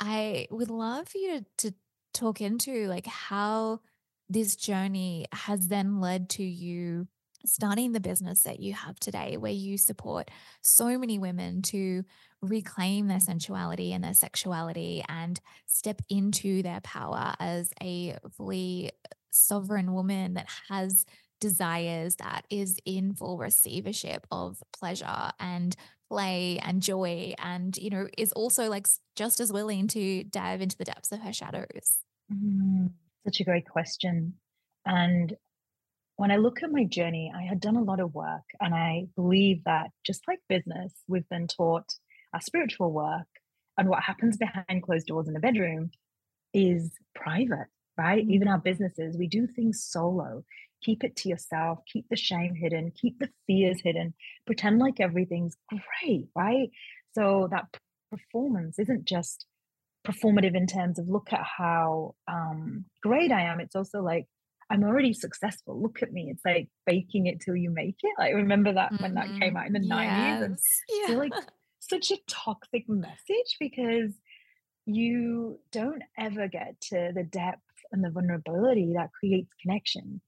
I 0.00 0.46
would 0.50 0.70
love 0.70 1.08
for 1.08 1.18
you 1.18 1.40
to, 1.40 1.70
to 1.70 1.76
talk 2.14 2.40
into 2.40 2.86
like 2.86 3.06
how 3.06 3.80
this 4.28 4.56
journey 4.56 5.26
has 5.32 5.68
then 5.68 6.00
led 6.00 6.30
to 6.30 6.42
you 6.42 7.08
starting 7.44 7.92
the 7.92 8.00
business 8.00 8.42
that 8.42 8.60
you 8.60 8.72
have 8.74 8.98
today, 8.98 9.36
where 9.36 9.52
you 9.52 9.78
support 9.78 10.30
so 10.62 10.98
many 10.98 11.18
women 11.18 11.62
to 11.62 12.04
reclaim 12.42 13.08
their 13.08 13.20
sensuality 13.20 13.92
and 13.92 14.02
their 14.02 14.14
sexuality 14.14 15.04
and 15.08 15.40
step 15.66 16.00
into 16.08 16.62
their 16.62 16.80
power 16.80 17.34
as 17.38 17.72
a 17.82 18.16
fully 18.36 18.90
sovereign 19.30 19.92
woman 19.92 20.34
that 20.34 20.46
has 20.68 21.04
desires 21.40 22.16
that 22.16 22.46
is 22.50 22.78
in 22.84 23.14
full 23.14 23.38
receivership 23.38 24.26
of 24.30 24.62
pleasure 24.72 25.30
and 25.40 25.76
play 26.08 26.58
and 26.62 26.82
joy 26.82 27.34
and 27.38 27.76
you 27.76 27.90
know 27.90 28.06
is 28.16 28.32
also 28.32 28.68
like 28.68 28.86
just 29.16 29.40
as 29.40 29.52
willing 29.52 29.88
to 29.88 30.22
dive 30.24 30.60
into 30.60 30.76
the 30.76 30.84
depths 30.84 31.10
of 31.10 31.20
her 31.20 31.32
shadows 31.32 31.98
mm, 32.32 32.88
such 33.24 33.40
a 33.40 33.44
great 33.44 33.68
question 33.68 34.34
and 34.84 35.36
when 36.16 36.30
I 36.30 36.36
look 36.36 36.62
at 36.62 36.72
my 36.72 36.84
journey, 36.84 37.30
I 37.34 37.42
had 37.42 37.60
done 37.60 37.76
a 37.76 37.82
lot 37.82 38.00
of 38.00 38.14
work, 38.14 38.44
and 38.58 38.74
I 38.74 39.08
believe 39.16 39.62
that 39.64 39.90
just 40.04 40.22
like 40.26 40.40
business, 40.48 40.92
we've 41.06 41.28
been 41.28 41.46
taught 41.46 41.92
our 42.32 42.40
spiritual 42.40 42.90
work 42.90 43.26
and 43.78 43.88
what 43.88 44.02
happens 44.02 44.36
behind 44.36 44.82
closed 44.82 45.06
doors 45.06 45.28
in 45.28 45.34
the 45.34 45.40
bedroom 45.40 45.90
is 46.54 46.92
private, 47.14 47.66
right? 47.98 48.24
Even 48.28 48.48
our 48.48 48.58
businesses, 48.58 49.16
we 49.16 49.26
do 49.26 49.46
things 49.46 49.82
solo. 49.82 50.42
Keep 50.82 51.04
it 51.04 51.16
to 51.16 51.28
yourself, 51.28 51.80
keep 51.90 52.06
the 52.08 52.16
shame 52.16 52.54
hidden, 52.54 52.92
keep 53.00 53.18
the 53.18 53.30
fears 53.46 53.80
hidden, 53.82 54.14
pretend 54.46 54.78
like 54.78 55.00
everything's 55.00 55.56
great, 55.68 56.28
right? 56.34 56.70
So 57.14 57.48
that 57.50 57.76
performance 58.10 58.78
isn't 58.78 59.04
just 59.04 59.46
performative 60.06 60.54
in 60.54 60.66
terms 60.66 60.98
of 60.98 61.08
look 61.08 61.32
at 61.32 61.42
how 61.42 62.14
um, 62.28 62.84
great 63.02 63.32
I 63.32 63.42
am. 63.42 63.60
It's 63.60 63.76
also 63.76 64.02
like 64.02 64.26
I'm 64.70 64.82
already 64.82 65.12
successful. 65.12 65.80
Look 65.80 66.02
at 66.02 66.12
me. 66.12 66.28
It's 66.30 66.44
like 66.44 66.68
baking 66.86 67.26
it 67.26 67.40
till 67.40 67.56
you 67.56 67.70
make 67.70 67.96
it. 68.02 68.14
Like 68.18 68.34
remember 68.34 68.72
that 68.72 68.92
mm-hmm. 68.92 69.02
when 69.02 69.14
that 69.14 69.28
came 69.28 69.54
mm-hmm. 69.54 69.56
out 69.56 69.66
in 69.66 69.72
the 69.72 69.80
yes. 69.80 70.40
90s 70.40 70.44
and 70.44 70.58
yeah. 70.88 71.06
feel 71.06 71.18
like 71.18 71.32
such 71.80 72.10
a 72.10 72.18
toxic 72.28 72.88
message 72.88 73.56
because 73.60 74.12
you 74.86 75.58
don't 75.72 76.02
ever 76.18 76.48
get 76.48 76.80
to 76.80 77.12
the 77.14 77.24
depth 77.24 77.60
and 77.92 78.04
the 78.04 78.10
vulnerability 78.10 78.92
that 78.96 79.10
creates 79.12 79.50
connection. 79.60 80.20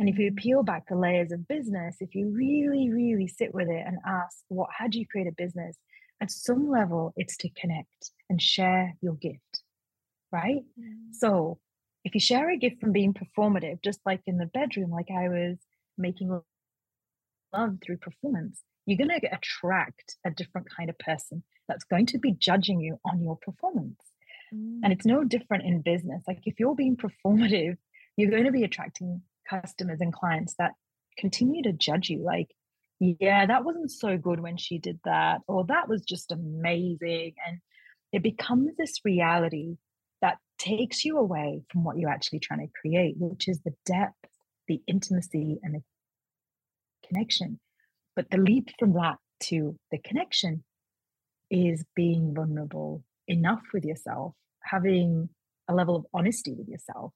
And 0.00 0.08
if 0.08 0.18
you 0.18 0.32
peel 0.32 0.62
back 0.62 0.88
the 0.88 0.96
layers 0.96 1.30
of 1.30 1.46
business, 1.46 1.96
if 2.00 2.14
you 2.14 2.30
really, 2.30 2.88
really 2.90 3.28
sit 3.28 3.52
with 3.52 3.68
it 3.68 3.84
and 3.86 3.98
ask, 4.06 4.38
what, 4.48 4.70
how 4.76 4.88
do 4.88 4.98
you 4.98 5.06
create 5.06 5.26
a 5.26 5.32
business? 5.32 5.76
At 6.22 6.30
some 6.30 6.70
level, 6.70 7.12
it's 7.18 7.36
to 7.36 7.50
connect 7.50 8.10
and 8.30 8.40
share 8.40 8.94
your 9.02 9.12
gift, 9.12 9.62
right? 10.32 10.62
Mm. 10.80 11.12
So 11.12 11.58
if 12.02 12.14
you 12.14 12.20
share 12.20 12.48
a 12.48 12.56
gift 12.56 12.80
from 12.80 12.92
being 12.92 13.12
performative, 13.12 13.82
just 13.84 14.00
like 14.06 14.22
in 14.26 14.38
the 14.38 14.46
bedroom, 14.46 14.90
like 14.90 15.08
I 15.10 15.28
was 15.28 15.58
making 15.98 16.40
love 17.52 17.76
through 17.84 17.98
performance, 17.98 18.62
you're 18.86 18.96
going 18.96 19.20
to 19.20 19.34
attract 19.34 20.16
a 20.24 20.30
different 20.30 20.68
kind 20.74 20.88
of 20.88 20.98
person 20.98 21.42
that's 21.68 21.84
going 21.84 22.06
to 22.06 22.18
be 22.18 22.32
judging 22.32 22.80
you 22.80 22.98
on 23.04 23.22
your 23.22 23.36
performance. 23.36 24.00
Mm. 24.54 24.80
And 24.82 24.94
it's 24.94 25.04
no 25.04 25.24
different 25.24 25.64
in 25.64 25.82
business. 25.82 26.22
Like 26.26 26.40
if 26.44 26.58
you're 26.58 26.74
being 26.74 26.96
performative, 26.96 27.76
you're 28.16 28.30
going 28.30 28.44
to 28.44 28.50
be 28.50 28.64
attracting 28.64 29.20
customers 29.50 30.00
and 30.00 30.12
clients 30.12 30.54
that 30.58 30.72
continue 31.18 31.62
to 31.62 31.72
judge 31.72 32.08
you. 32.08 32.22
Like, 32.22 32.48
yeah, 33.00 33.46
that 33.46 33.64
wasn't 33.64 33.90
so 33.90 34.16
good 34.16 34.40
when 34.40 34.56
she 34.56 34.78
did 34.78 35.00
that, 35.04 35.40
or 35.48 35.64
that 35.66 35.88
was 35.88 36.02
just 36.02 36.32
amazing. 36.32 37.34
And 37.46 37.58
it 38.12 38.22
becomes 38.22 38.76
this 38.76 39.00
reality 39.04 39.76
that 40.22 40.38
takes 40.58 41.04
you 41.04 41.18
away 41.18 41.62
from 41.70 41.84
what 41.84 41.98
you're 41.98 42.10
actually 42.10 42.40
trying 42.40 42.66
to 42.66 42.72
create, 42.80 43.14
which 43.18 43.48
is 43.48 43.60
the 43.60 43.74
depth, 43.86 44.14
the 44.68 44.82
intimacy, 44.86 45.58
and 45.62 45.74
the 45.74 45.82
connection. 47.06 47.58
But 48.14 48.30
the 48.30 48.38
leap 48.38 48.70
from 48.78 48.92
that 48.94 49.16
to 49.44 49.76
the 49.90 49.98
connection 49.98 50.64
is 51.50 51.84
being 51.96 52.34
vulnerable 52.34 53.02
enough 53.26 53.62
with 53.72 53.84
yourself, 53.84 54.34
having 54.62 55.30
a 55.68 55.74
level 55.74 55.96
of 55.96 56.06
honesty 56.12 56.52
with 56.52 56.68
yourself 56.68 57.12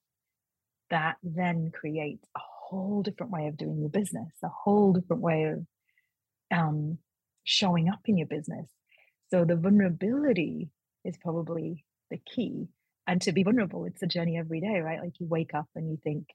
that 0.91 1.17
then 1.23 1.71
creates 1.71 2.27
a 2.37 2.41
whole 2.41 3.03
different 3.03 3.33
way 3.33 3.47
of 3.47 3.57
doing 3.57 3.79
your 3.79 3.89
business, 3.89 4.33
a 4.43 4.49
whole 4.49 4.93
different 4.93 5.23
way 5.23 5.45
of 5.45 5.67
um, 6.51 6.99
showing 7.45 7.89
up 7.89 8.01
in 8.07 8.17
your 8.17 8.27
business. 8.27 8.67
So 9.31 9.45
the 9.45 9.57
vulnerability 9.57 10.71
is 11.05 11.17
probably 11.19 11.85
the 12.11 12.19
key 12.19 12.69
and 13.07 13.21
to 13.23 13.33
be 13.33 13.43
vulnerable 13.43 13.85
it's 13.85 14.03
a 14.03 14.07
journey 14.07 14.39
every 14.39 14.61
day 14.61 14.81
right? 14.81 15.01
Like 15.01 15.21
you 15.21 15.27
wake 15.27 15.55
up 15.55 15.67
and 15.75 15.91
you 15.91 15.99
think 16.03 16.29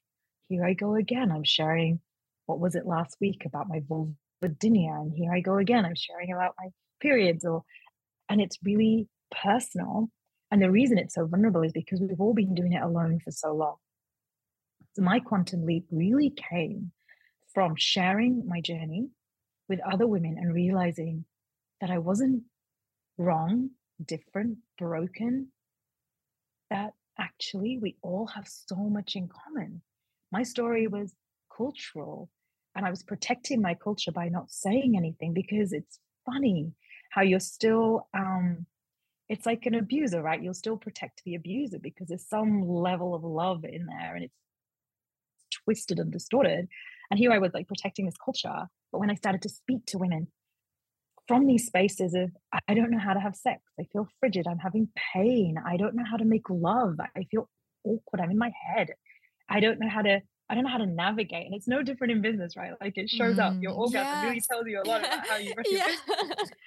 here 0.47 0.65
i 0.65 0.73
go 0.73 0.95
again. 0.95 1.31
I'm 1.31 1.43
sharing 1.43 1.99
what 2.47 2.59
was 2.59 2.75
it 2.75 2.85
last 2.85 3.17
week 3.21 3.43
about 3.45 3.69
my 3.69 3.81
vulvodynia? 3.81 5.01
And 5.01 5.13
here 5.13 5.33
i 5.33 5.39
go 5.39 5.57
again. 5.57 5.85
I'm 5.85 5.95
sharing 5.95 6.31
about 6.31 6.55
my 6.59 6.69
periods 6.99 7.45
or 7.45 7.63
and 8.29 8.41
it's 8.41 8.57
really 8.63 9.07
personal. 9.43 10.09
And 10.51 10.61
the 10.61 10.71
reason 10.71 10.97
it's 10.97 11.15
so 11.15 11.25
vulnerable 11.25 11.61
is 11.61 11.71
because 11.71 11.99
we've 11.99 12.19
all 12.19 12.33
been 12.33 12.55
doing 12.55 12.73
it 12.73 12.81
alone 12.81 13.19
for 13.23 13.31
so 13.31 13.53
long 13.53 13.75
my 14.97 15.19
quantum 15.19 15.65
leap 15.65 15.85
really 15.91 16.29
came 16.29 16.91
from 17.53 17.75
sharing 17.75 18.47
my 18.47 18.61
journey 18.61 19.09
with 19.67 19.79
other 19.81 20.07
women 20.07 20.37
and 20.37 20.53
realizing 20.53 21.25
that 21.81 21.89
i 21.89 21.97
wasn't 21.97 22.43
wrong 23.17 23.69
different 24.05 24.57
broken 24.77 25.47
that 26.69 26.93
actually 27.19 27.77
we 27.77 27.97
all 28.01 28.27
have 28.27 28.47
so 28.47 28.75
much 28.75 29.15
in 29.15 29.27
common. 29.27 29.81
My 30.31 30.43
story 30.43 30.87
was 30.87 31.13
cultural, 31.55 32.29
and 32.75 32.85
I 32.85 32.89
was 32.89 33.03
protecting 33.03 33.61
my 33.61 33.73
culture 33.73 34.11
by 34.11 34.29
not 34.29 34.51
saying 34.51 34.95
anything 34.95 35.33
because 35.33 35.73
it's 35.73 35.99
funny 36.25 36.71
how 37.11 37.21
you're 37.21 37.39
still 37.39 38.07
um, 38.13 38.65
it's 39.27 39.45
like 39.45 39.65
an 39.65 39.75
abuser, 39.75 40.23
right? 40.23 40.41
You'll 40.41 40.53
still 40.55 40.77
protect 40.77 41.21
the 41.23 41.35
abuser 41.35 41.77
because 41.79 42.07
there's 42.07 42.27
some 42.27 42.67
level 42.67 43.13
of 43.13 43.23
love 43.23 43.63
in 43.63 43.85
there 43.85 44.15
and 44.15 44.23
it's 44.23 44.33
twisted 45.63 45.99
and 45.99 46.11
distorted. 46.11 46.67
And 47.11 47.19
here 47.19 47.31
I 47.31 47.39
was 47.39 47.53
like 47.53 47.67
protecting 47.67 48.05
this 48.05 48.17
culture. 48.23 48.67
But 48.91 48.99
when 48.99 49.09
I 49.09 49.15
started 49.15 49.41
to 49.43 49.49
speak 49.49 49.85
to 49.87 49.97
women 49.97 50.27
from 51.27 51.45
these 51.45 51.67
spaces 51.67 52.15
of, 52.15 52.31
I 52.67 52.73
don't 52.73 52.89
know 52.89 52.99
how 52.99 53.13
to 53.13 53.19
have 53.19 53.35
sex, 53.35 53.61
I 53.79 53.83
feel 53.91 54.07
frigid, 54.19 54.47
I'm 54.47 54.57
having 54.57 54.89
pain, 55.13 55.55
I 55.63 55.77
don't 55.77 55.95
know 55.95 56.03
how 56.09 56.17
to 56.17 56.25
make 56.25 56.49
love, 56.49 56.95
I 57.15 57.23
feel 57.29 57.47
awkward, 57.83 58.19
I'm 58.19 58.31
in 58.31 58.37
my 58.37 58.51
head, 58.73 58.89
I 59.47 59.59
don't 59.59 59.79
know 59.79 59.89
how 59.89 60.01
to. 60.01 60.21
I 60.51 60.55
don't 60.55 60.63
know 60.63 60.71
how 60.71 60.79
to 60.79 60.87
navigate, 60.87 61.45
and 61.45 61.53
it's 61.53 61.67
no 61.67 61.83
different 61.83 62.11
in 62.11 62.23
business, 62.23 62.57
right? 62.57 62.71
Like 62.81 62.97
it 62.97 63.07
shows 63.07 63.35
mm, 63.35 63.39
up. 63.39 63.61
Your 63.61 63.73
mm, 63.73 63.77
orgasm 63.77 64.07
yes. 64.07 64.23
really 64.23 64.41
tells 64.51 64.65
you 64.65 64.81
a 64.81 64.83
lot 64.83 65.01
about 65.01 65.27
how 65.27 65.37
you 65.37 65.53
run 65.57 65.63
yeah. 65.69 65.85
your 65.87 66.27
business. 66.27 66.49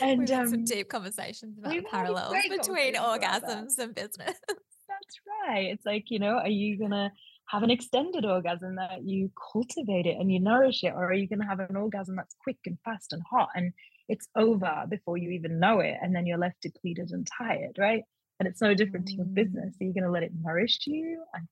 And 0.00 0.20
We've 0.20 0.30
um, 0.30 0.48
some 0.48 0.64
deep 0.64 0.88
conversations 0.88 1.58
about 1.58 1.74
parallels 1.90 2.34
between 2.48 2.94
orgasms 2.94 3.76
and 3.78 3.94
business. 3.94 4.38
That's 4.48 5.20
right. 5.46 5.66
It's 5.66 5.84
like, 5.84 6.10
you 6.10 6.18
know, 6.18 6.38
are 6.38 6.48
you 6.48 6.78
going 6.78 6.92
to 6.92 7.10
have 7.46 7.62
an 7.62 7.70
extended 7.70 8.24
orgasm 8.24 8.76
that 8.76 9.04
you 9.04 9.30
cultivate 9.52 10.06
it 10.06 10.16
and 10.18 10.32
you 10.32 10.40
nourish 10.40 10.82
it? 10.82 10.92
Or 10.94 11.06
are 11.06 11.14
you 11.14 11.28
going 11.28 11.40
to 11.40 11.46
have 11.46 11.60
an 11.60 11.76
orgasm 11.76 12.16
that's 12.16 12.36
quick 12.42 12.58
and 12.66 12.78
fast 12.84 13.12
and 13.12 13.22
hot 13.30 13.50
and 13.54 13.72
it's 14.08 14.28
over 14.36 14.84
before 14.88 15.16
you 15.16 15.30
even 15.30 15.60
know 15.60 15.80
it? 15.80 15.96
And 16.02 16.14
then 16.14 16.26
you're 16.26 16.38
left 16.38 16.62
depleted 16.62 17.10
and 17.10 17.26
tired, 17.26 17.76
right? 17.78 18.02
And 18.40 18.48
it's 18.48 18.62
no 18.62 18.74
different 18.74 19.06
mm. 19.06 19.10
to 19.10 19.14
your 19.16 19.26
business. 19.26 19.74
Are 19.80 19.84
you 19.84 19.94
going 19.94 20.04
to 20.04 20.10
let 20.10 20.22
it 20.22 20.32
nourish 20.40 20.80
you 20.86 21.22
and 21.34 21.46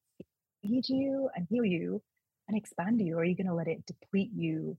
feed 0.63 0.89
you 0.89 1.29
and 1.35 1.47
heal 1.49 1.65
you 1.65 2.03
and 2.49 2.57
expand 2.57 3.01
you? 3.01 3.17
Or 3.17 3.21
are 3.21 3.25
you 3.25 3.37
going 3.37 3.47
to 3.47 3.55
let 3.55 3.69
it 3.69 3.85
deplete 3.87 4.31
you, 4.35 4.77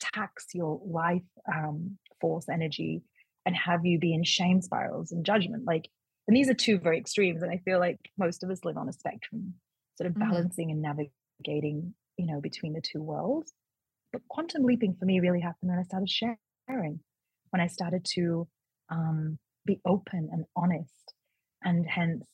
tax 0.00 0.46
your 0.54 0.80
life 0.84 1.22
um, 1.52 1.98
force 2.20 2.48
energy 2.48 3.02
and 3.44 3.56
have 3.56 3.84
you 3.84 3.98
be 3.98 4.14
in 4.14 4.24
shame 4.24 4.60
spirals 4.60 5.12
and 5.12 5.24
judgment 5.24 5.64
like 5.66 5.88
and 6.26 6.36
these 6.36 6.48
are 6.48 6.54
two 6.54 6.78
very 6.78 6.98
extremes 6.98 7.42
and 7.42 7.50
i 7.50 7.58
feel 7.58 7.78
like 7.78 7.98
most 8.18 8.42
of 8.42 8.50
us 8.50 8.64
live 8.64 8.76
on 8.76 8.88
a 8.88 8.92
spectrum 8.92 9.54
sort 9.96 10.06
of 10.06 10.14
mm-hmm. 10.14 10.30
balancing 10.30 10.70
and 10.70 10.82
navigating 10.82 11.94
you 12.16 12.26
know 12.26 12.40
between 12.40 12.72
the 12.72 12.80
two 12.80 13.02
worlds 13.02 13.52
but 14.12 14.22
quantum 14.28 14.64
leaping 14.64 14.94
for 14.94 15.04
me 15.04 15.20
really 15.20 15.40
happened 15.40 15.70
when 15.70 15.78
i 15.78 15.82
started 15.82 16.10
sharing 16.10 17.00
when 17.50 17.60
i 17.60 17.66
started 17.66 18.04
to 18.04 18.46
um, 18.88 19.38
be 19.64 19.80
open 19.84 20.28
and 20.32 20.44
honest 20.54 21.14
and 21.62 21.86
hence 21.86 22.26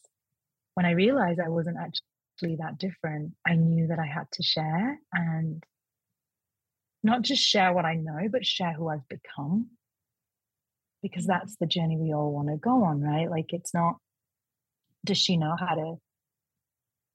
when 0.75 0.87
i 0.87 0.93
realized 0.93 1.41
i 1.41 1.49
wasn't 1.49 1.77
actually 1.77 2.57
that 2.57 2.79
different 2.79 3.33
i 3.47 3.55
knew 3.55 3.87
that 3.87 3.99
i 3.99 4.07
had 4.07 4.27
to 4.33 4.43
share 4.43 4.99
and 5.13 5.65
not 7.03 7.23
just 7.23 7.43
share 7.43 7.73
what 7.73 7.85
I 7.85 7.95
know, 7.95 8.29
but 8.31 8.47
share 8.47 8.73
who 8.73 8.89
I've 8.89 9.09
become. 9.09 9.71
Because 11.03 11.25
mm-hmm. 11.25 11.33
that's 11.33 11.57
the 11.57 11.67
journey 11.67 11.97
we 11.97 12.13
all 12.13 12.33
want 12.33 12.49
to 12.49 12.57
go 12.57 12.85
on, 12.85 13.01
right? 13.01 13.31
Like, 13.31 13.53
it's 13.53 13.75
not, 13.75 13.97
does 15.05 15.19
she 15.19 15.37
know 15.37 15.57
how 15.59 15.75
to, 15.75 15.95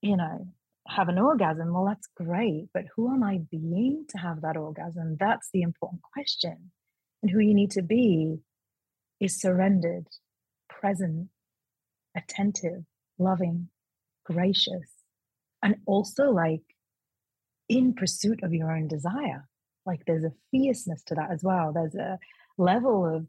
you 0.02 0.18
know, 0.18 0.48
have 0.88 1.10
an 1.10 1.20
orgasm? 1.20 1.74
Well, 1.74 1.86
that's 1.86 2.08
great. 2.16 2.70
But 2.74 2.86
who 2.96 3.14
am 3.14 3.24
I 3.24 3.40
being 3.52 4.06
to 4.10 4.18
have 4.18 4.42
that 4.42 4.58
orgasm? 4.58 5.18
That's 5.20 5.50
the 5.54 5.62
important 5.62 6.02
question. 6.02 6.72
And 7.22 7.32
who 7.32 7.40
you 7.40 7.54
need 7.54 7.72
to 7.72 7.82
be 7.82 8.38
is 9.20 9.40
surrendered, 9.42 10.08
present, 10.70 11.30
attentive, 12.16 12.84
loving, 13.18 13.70
gracious, 14.26 14.90
and 15.64 15.76
also 15.86 16.32
like 16.32 16.62
in 17.70 17.94
pursuit 17.94 18.44
of 18.44 18.54
your 18.54 18.72
own 18.72 18.88
desire 18.88 19.48
like 19.86 20.02
there's 20.06 20.24
a 20.24 20.32
fierceness 20.52 21.04
to 21.04 21.16
that 21.16 21.32
as 21.32 21.44
well 21.44 21.72
there's 21.74 21.96
a 21.96 22.18
level 22.58 23.06
of 23.06 23.26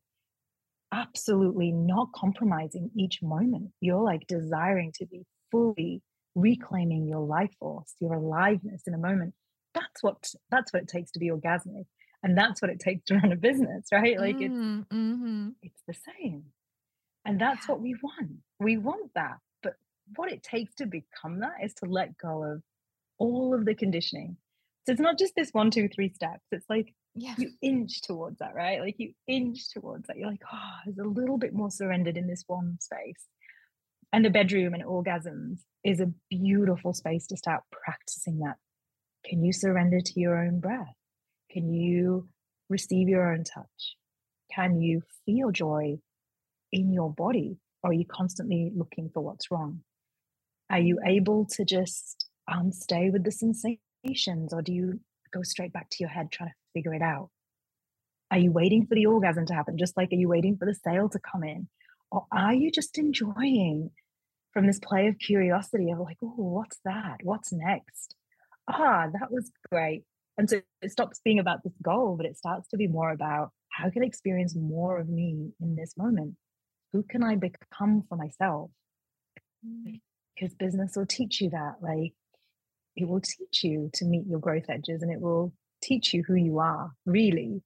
absolutely 0.92 1.70
not 1.72 2.09
compromising 2.14 2.90
each 2.96 3.20
moment 3.22 3.70
you're 3.81 4.02
like 4.02 4.26
desiring 4.26 4.92
to 4.94 5.07
be 5.07 5.24
fully 5.50 6.02
reclaiming 6.38 7.07
your 7.07 7.20
life 7.20 7.51
force 7.59 7.94
your 8.01 8.14
aliveness 8.14 8.83
in 8.87 8.94
a 8.94 8.98
moment 8.98 9.35
that's 9.74 10.03
what 10.03 10.33
that's 10.51 10.72
what 10.72 10.83
it 10.83 10.88
takes 10.88 11.11
to 11.11 11.18
be 11.18 11.31
orgasmic 11.31 11.87
and 12.22 12.37
that's 12.37 12.61
what 12.61 12.70
it 12.70 12.81
takes 12.81 13.05
to 13.05 13.14
run 13.14 13.33
a 13.33 13.37
business 13.37 13.87
right 13.92 14.18
like 14.18 14.40
it's 14.40 14.55
mm, 14.55 14.87
mm-hmm. 14.87 15.48
it's 15.62 15.83
the 15.87 15.94
same 15.94 16.44
and 17.24 17.40
that's 17.40 17.68
what 17.68 17.81
we 17.81 17.94
want 18.03 18.33
we 18.61 18.77
want 18.77 19.11
that 19.14 19.38
but 19.62 19.74
what 20.16 20.33
it 20.33 20.42
takes 20.42 20.74
to 20.74 20.87
become 20.87 21.40
that 21.40 21.57
is 21.62 21.74
to 21.74 21.87
let 21.87 22.16
go 22.18 22.42
of 22.42 22.62
all 23.18 23.55
of 23.55 23.64
the 23.64 23.74
conditioning 23.74 24.37
so 24.88 24.92
it's 24.92 25.03
not 25.03 25.18
just 25.18 25.35
this 25.37 25.51
one, 25.53 25.70
two, 25.70 25.87
three 25.87 26.09
steps. 26.09 26.46
It's 26.51 26.64
like 26.70 26.94
yeah. 27.14 27.35
you 27.37 27.51
inch 27.61 28.01
towards 28.01 28.38
that, 28.38 28.55
right? 28.55 28.81
Like 28.81 28.94
you 28.96 29.12
inch 29.27 29.68
towards 29.68 30.07
that. 30.07 30.16
You're 30.16 30.31
like, 30.31 30.40
oh, 30.51 30.77
there's 30.87 30.96
a 30.96 31.05
little 31.05 31.37
bit 31.37 31.53
more 31.53 31.70
surrendered 31.70 32.16
in 32.16 32.27
this 32.27 32.44
one 32.46 32.79
space. 32.81 33.27
And 34.12 34.25
the 34.25 34.31
bedroom 34.31 34.75
and 34.75 34.85
orgasms 34.85 35.61
is 35.85 36.01
a 36.01 36.12
beautiful 36.31 36.94
space 36.94 37.27
to 37.27 37.37
start 37.37 37.62
practicing 37.71 38.38
that. 38.40 38.57
Can 39.25 39.44
you 39.44 39.53
surrender 39.53 40.01
to 40.01 40.21
your 40.21 40.42
own 40.42 40.61
breath? 40.61 40.94
Can 41.51 41.73
you 41.73 42.29
receive 42.71 43.09
your 43.09 43.33
own 43.33 43.44
touch? 43.44 43.97
Can 44.55 44.81
you 44.81 45.03
feel 45.27 45.51
joy 45.51 45.99
in 46.73 46.92
your 46.92 47.12
body? 47.12 47.59
Or 47.83 47.90
are 47.90 47.94
you 47.94 48.07
constantly 48.07 48.73
looking 48.75 49.11
for 49.12 49.21
what's 49.21 49.51
wrong? 49.51 49.81
Are 50.71 50.81
you 50.81 50.99
able 51.07 51.47
to 51.53 51.64
just 51.64 52.29
um, 52.51 52.73
stay 52.73 53.11
with 53.11 53.25
the 53.25 53.31
sensations 53.31 54.53
or 54.53 54.62
do 54.62 54.73
you 54.73 55.01
go 55.33 55.42
straight 55.42 55.73
back 55.73 55.88
to 55.90 55.97
your 56.01 56.09
head 56.09 56.31
trying 56.33 56.51
to 56.51 56.55
figure 56.75 56.94
it 56.94 57.03
out? 57.03 57.31
Are 58.31 58.38
you 58.38 58.53
waiting 58.53 58.87
for 58.87 58.94
the 58.94 59.07
orgasm 59.07 59.47
to 59.47 59.55
happen, 59.55 59.79
just 59.79 59.97
like 59.97 60.12
are 60.12 60.16
you 60.16 60.29
waiting 60.29 60.57
for 60.57 60.66
the 60.66 60.75
sale 60.75 61.09
to 61.11 61.18
come 61.18 61.44
in? 61.44 61.68
Or 62.11 62.27
are 62.33 62.55
you 62.55 62.71
just 62.71 62.99
enjoying 62.99 63.90
from 64.53 64.66
this 64.66 64.79
play 64.79 65.09
of 65.09 65.18
curiosity 65.18 65.90
of 65.90 65.99
like, 65.99 66.16
oh, 66.23 66.35
what's 66.37 66.79
that? 66.85 67.18
What's 67.23 67.53
next? 67.53 68.14
Ah, 68.68 69.07
that 69.12 69.31
was 69.31 69.51
great. 69.71 70.05
And 70.37 70.49
so 70.49 70.61
it 70.83 70.92
stops 70.92 71.21
being 71.25 71.38
about 71.38 71.62
this 71.64 71.75
goal, 71.83 72.16
but 72.16 72.27
it 72.27 72.37
starts 72.37 72.68
to 72.68 72.77
be 72.77 72.87
more 72.87 73.11
about 73.11 73.51
how 73.71 73.90
can 73.90 74.03
I 74.03 74.07
experience 74.07 74.55
more 74.55 74.99
of 74.99 75.09
me 75.09 75.53
in 75.61 75.77
this 75.77 75.94
moment? 75.97 76.37
Who 76.92 77.03
can 77.03 77.23
I 77.23 77.37
become 77.37 78.05
for 78.09 78.16
myself? 78.16 78.71
Mm. 79.66 80.01
Because 80.35 80.55
business 80.55 80.97
will 80.97 81.07
teach 81.07 81.40
you 81.40 81.51
that. 81.51 81.77
Like, 81.83 82.14
it 82.97 83.09
will 83.09 83.21
teach 83.21 83.64
you 83.64 83.90
to 83.94 84.05
meet 84.05 84.27
your 84.27 84.40
growth 84.40 84.66
edges 84.68 85.03
and 85.03 85.12
it 85.12 85.21
will 85.21 85.53
teach 85.81 86.12
you 86.12 86.25
who 86.27 86.35
you 86.35 86.59
are 86.59 86.90
really 87.07 87.62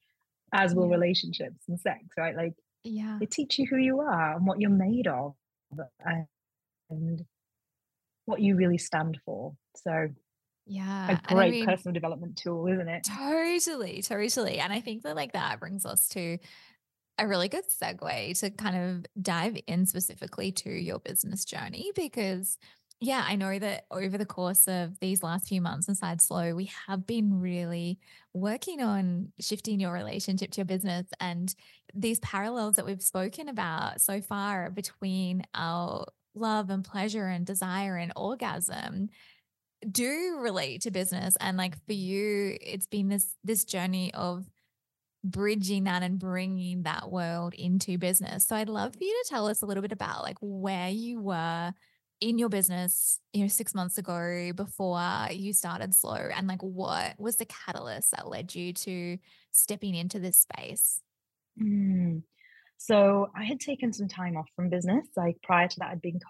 as 0.53 0.75
will 0.75 0.89
relationships 0.89 1.63
and 1.67 1.81
sex 1.81 2.03
right 2.19 2.37
like 2.37 2.53
yeah. 2.85 3.17
They 3.21 3.27
teach 3.27 3.59
you 3.59 3.67
who 3.69 3.77
you 3.77 4.01
are 4.01 4.37
and 4.37 4.47
what 4.47 4.61
you're 4.61 4.71
made 4.71 5.07
of 5.07 5.35
and 6.81 7.25
what 8.25 8.41
you 8.41 8.57
really 8.57 8.79
stand 8.79 9.19
for. 9.25 9.55
So 9.77 10.09
yeah 10.67 11.19
a 11.29 11.35
great 11.35 11.49
I 11.49 11.51
mean, 11.51 11.67
personal 11.67 11.93
development 11.93 12.37
tool 12.37 12.69
isn't 12.69 12.89
it? 12.89 13.05
Totally 13.05 14.01
totally 14.01 14.61
and 14.61 14.73
i 14.73 14.81
think 14.81 15.03
that 15.03 15.17
like 15.17 15.33
that 15.33 15.59
brings 15.59 15.85
us 15.85 16.07
to 16.11 16.39
a 17.19 17.27
really 17.27 17.49
good 17.49 17.65
segue 17.69 18.39
to 18.41 18.51
kind 18.51 18.77
of 18.77 19.07
dive 19.21 19.57
in 19.67 19.87
specifically 19.87 20.53
to 20.53 20.71
your 20.71 20.99
business 20.99 21.45
journey 21.45 21.91
because 21.95 22.59
yeah, 23.03 23.25
I 23.27 23.35
know 23.35 23.59
that 23.59 23.87
over 23.91 24.17
the 24.17 24.25
course 24.25 24.69
of 24.69 25.01
these 25.01 25.25
last 25.25 25.49
few 25.49 25.61
months 25.61 25.89
inside 25.89 26.23
Slow, 26.23 26.55
we 26.55 26.71
have 26.87 27.05
been 27.05 27.41
really 27.41 27.99
working 28.33 28.81
on 28.81 29.33
shifting 29.41 29.81
your 29.81 29.93
relationship 29.93 30.53
to 30.53 30.59
your 30.59 30.67
business 30.67 31.09
and 31.19 31.53
these 31.93 32.21
parallels 32.21 32.77
that 32.77 32.87
we've 32.87 33.03
spoken 33.03 33.49
about 33.49 34.01
so 34.01 34.21
far 34.21 34.71
between 34.71 35.43
our 35.53 36.07
love 36.37 36.71
and 36.71 36.85
pleasure 36.85 37.27
and 37.27 37.45
desire 37.45 37.97
and 37.97 38.13
orgasm 38.15 39.09
do 39.91 40.39
relate 40.39 40.83
to 40.83 40.93
business 40.93 41.37
and 41.41 41.59
like 41.59 41.75
for 41.87 41.93
you 41.93 42.57
it's 42.61 42.87
been 42.87 43.09
this 43.09 43.37
this 43.43 43.65
journey 43.65 44.15
of 44.15 44.47
bridging 45.25 45.85
that 45.85 46.05
and 46.05 46.21
bringing 46.21 46.85
that 46.85 47.11
world 47.11 47.53
into 47.55 47.99
business. 47.99 48.47
So 48.47 48.55
i'd 48.57 48.69
love 48.69 48.95
for 48.95 49.03
you 49.03 49.23
to 49.25 49.29
tell 49.29 49.49
us 49.49 49.61
a 49.61 49.67
little 49.67 49.83
bit 49.83 49.93
about 49.93 50.23
like 50.23 50.39
where 50.41 50.89
you 50.89 51.21
were 51.21 51.75
in 52.23 52.39
your 52.39 52.49
business, 52.49 53.19
you 53.33 53.43
know, 53.43 53.49
six 53.49 53.75
months 53.75 53.99
ago 53.99 54.53
before 54.55 55.27
you 55.33 55.53
started 55.53 55.93
slow 55.93 56.15
and 56.15 56.47
like 56.47 56.63
what 56.63 57.19
was 57.19 57.37
the 57.37 57.45
catalyst 57.47 58.13
that 58.13 58.29
led 58.29 58.55
you 58.55 58.73
to 58.73 59.19
stepping 59.51 59.97
into 59.97 60.21
this 60.21 60.39
space? 60.39 61.01
Mm. 61.61 62.23
So 62.79 63.31
I 63.37 63.45
had 63.45 63.59
taken 63.59 63.93
some 63.93 64.07
time 64.07 64.37
off 64.37 64.49
from 64.55 64.69
business. 64.69 65.09
Like 65.17 65.43
prior 65.43 65.67
to 65.67 65.77
that, 65.81 65.91
I'd 65.91 66.01
been 66.01 66.21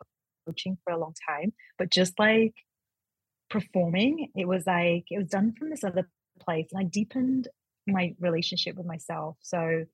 coaching 0.46 0.78
for 0.82 0.94
a 0.94 0.98
long 0.98 1.14
time, 1.28 1.52
but 1.78 1.90
just 1.90 2.18
like 2.18 2.54
performing, 3.50 4.28
it 4.34 4.48
was 4.48 4.66
like 4.66 5.04
it 5.10 5.18
was 5.18 5.28
done 5.28 5.52
from 5.58 5.68
this 5.68 5.84
other 5.84 6.08
place. 6.40 6.68
And 6.72 6.80
I 6.80 6.84
deepened 6.84 7.48
my 7.86 8.14
relationship 8.18 8.76
with 8.76 8.86
myself. 8.86 9.36
So 9.42 9.84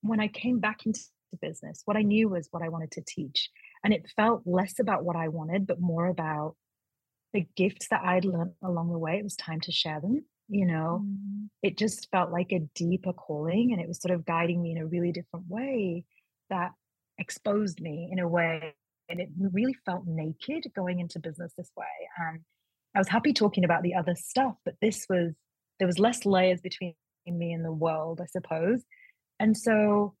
when 0.00 0.18
I 0.18 0.28
came 0.28 0.60
back 0.60 0.86
into 0.86 1.00
business, 1.40 1.82
what 1.84 1.96
I 1.96 2.02
knew 2.02 2.28
was 2.28 2.48
what 2.50 2.62
I 2.62 2.68
wanted 2.68 2.92
to 2.92 3.02
teach. 3.06 3.50
And 3.84 3.92
it 3.92 4.10
felt 4.16 4.42
less 4.46 4.78
about 4.78 5.04
what 5.04 5.16
I 5.16 5.28
wanted, 5.28 5.66
but 5.66 5.80
more 5.80 6.06
about 6.06 6.56
the 7.32 7.46
gifts 7.56 7.88
that 7.88 8.02
I'd 8.04 8.24
learned 8.24 8.52
along 8.62 8.90
the 8.90 8.98
way. 8.98 9.18
It 9.18 9.24
was 9.24 9.36
time 9.36 9.60
to 9.62 9.72
share 9.72 10.00
them. 10.00 10.24
You 10.48 10.66
know, 10.66 11.02
mm-hmm. 11.04 11.46
it 11.62 11.76
just 11.76 12.08
felt 12.10 12.30
like 12.30 12.52
a 12.52 12.60
deeper 12.74 13.12
calling 13.12 13.72
and 13.72 13.80
it 13.80 13.88
was 13.88 14.00
sort 14.00 14.14
of 14.14 14.24
guiding 14.24 14.62
me 14.62 14.72
in 14.72 14.78
a 14.78 14.86
really 14.86 15.10
different 15.10 15.46
way 15.48 16.04
that 16.50 16.70
exposed 17.18 17.80
me 17.80 18.08
in 18.12 18.18
a 18.18 18.28
way 18.28 18.74
and 19.08 19.20
it 19.20 19.28
really 19.38 19.74
felt 19.84 20.04
naked 20.06 20.66
going 20.74 21.00
into 21.00 21.18
business 21.18 21.52
this 21.56 21.70
way 21.76 21.86
and 22.18 22.40
i 22.94 22.98
was 22.98 23.08
happy 23.08 23.32
talking 23.32 23.64
about 23.64 23.82
the 23.82 23.94
other 23.94 24.14
stuff 24.14 24.54
but 24.64 24.74
this 24.80 25.06
was 25.08 25.32
there 25.78 25.86
was 25.86 25.98
less 25.98 26.26
layers 26.26 26.60
between 26.60 26.94
me 27.26 27.52
and 27.52 27.64
the 27.64 27.72
world 27.72 28.20
i 28.22 28.26
suppose 28.26 28.82
and 29.40 29.56
so 29.56 30.14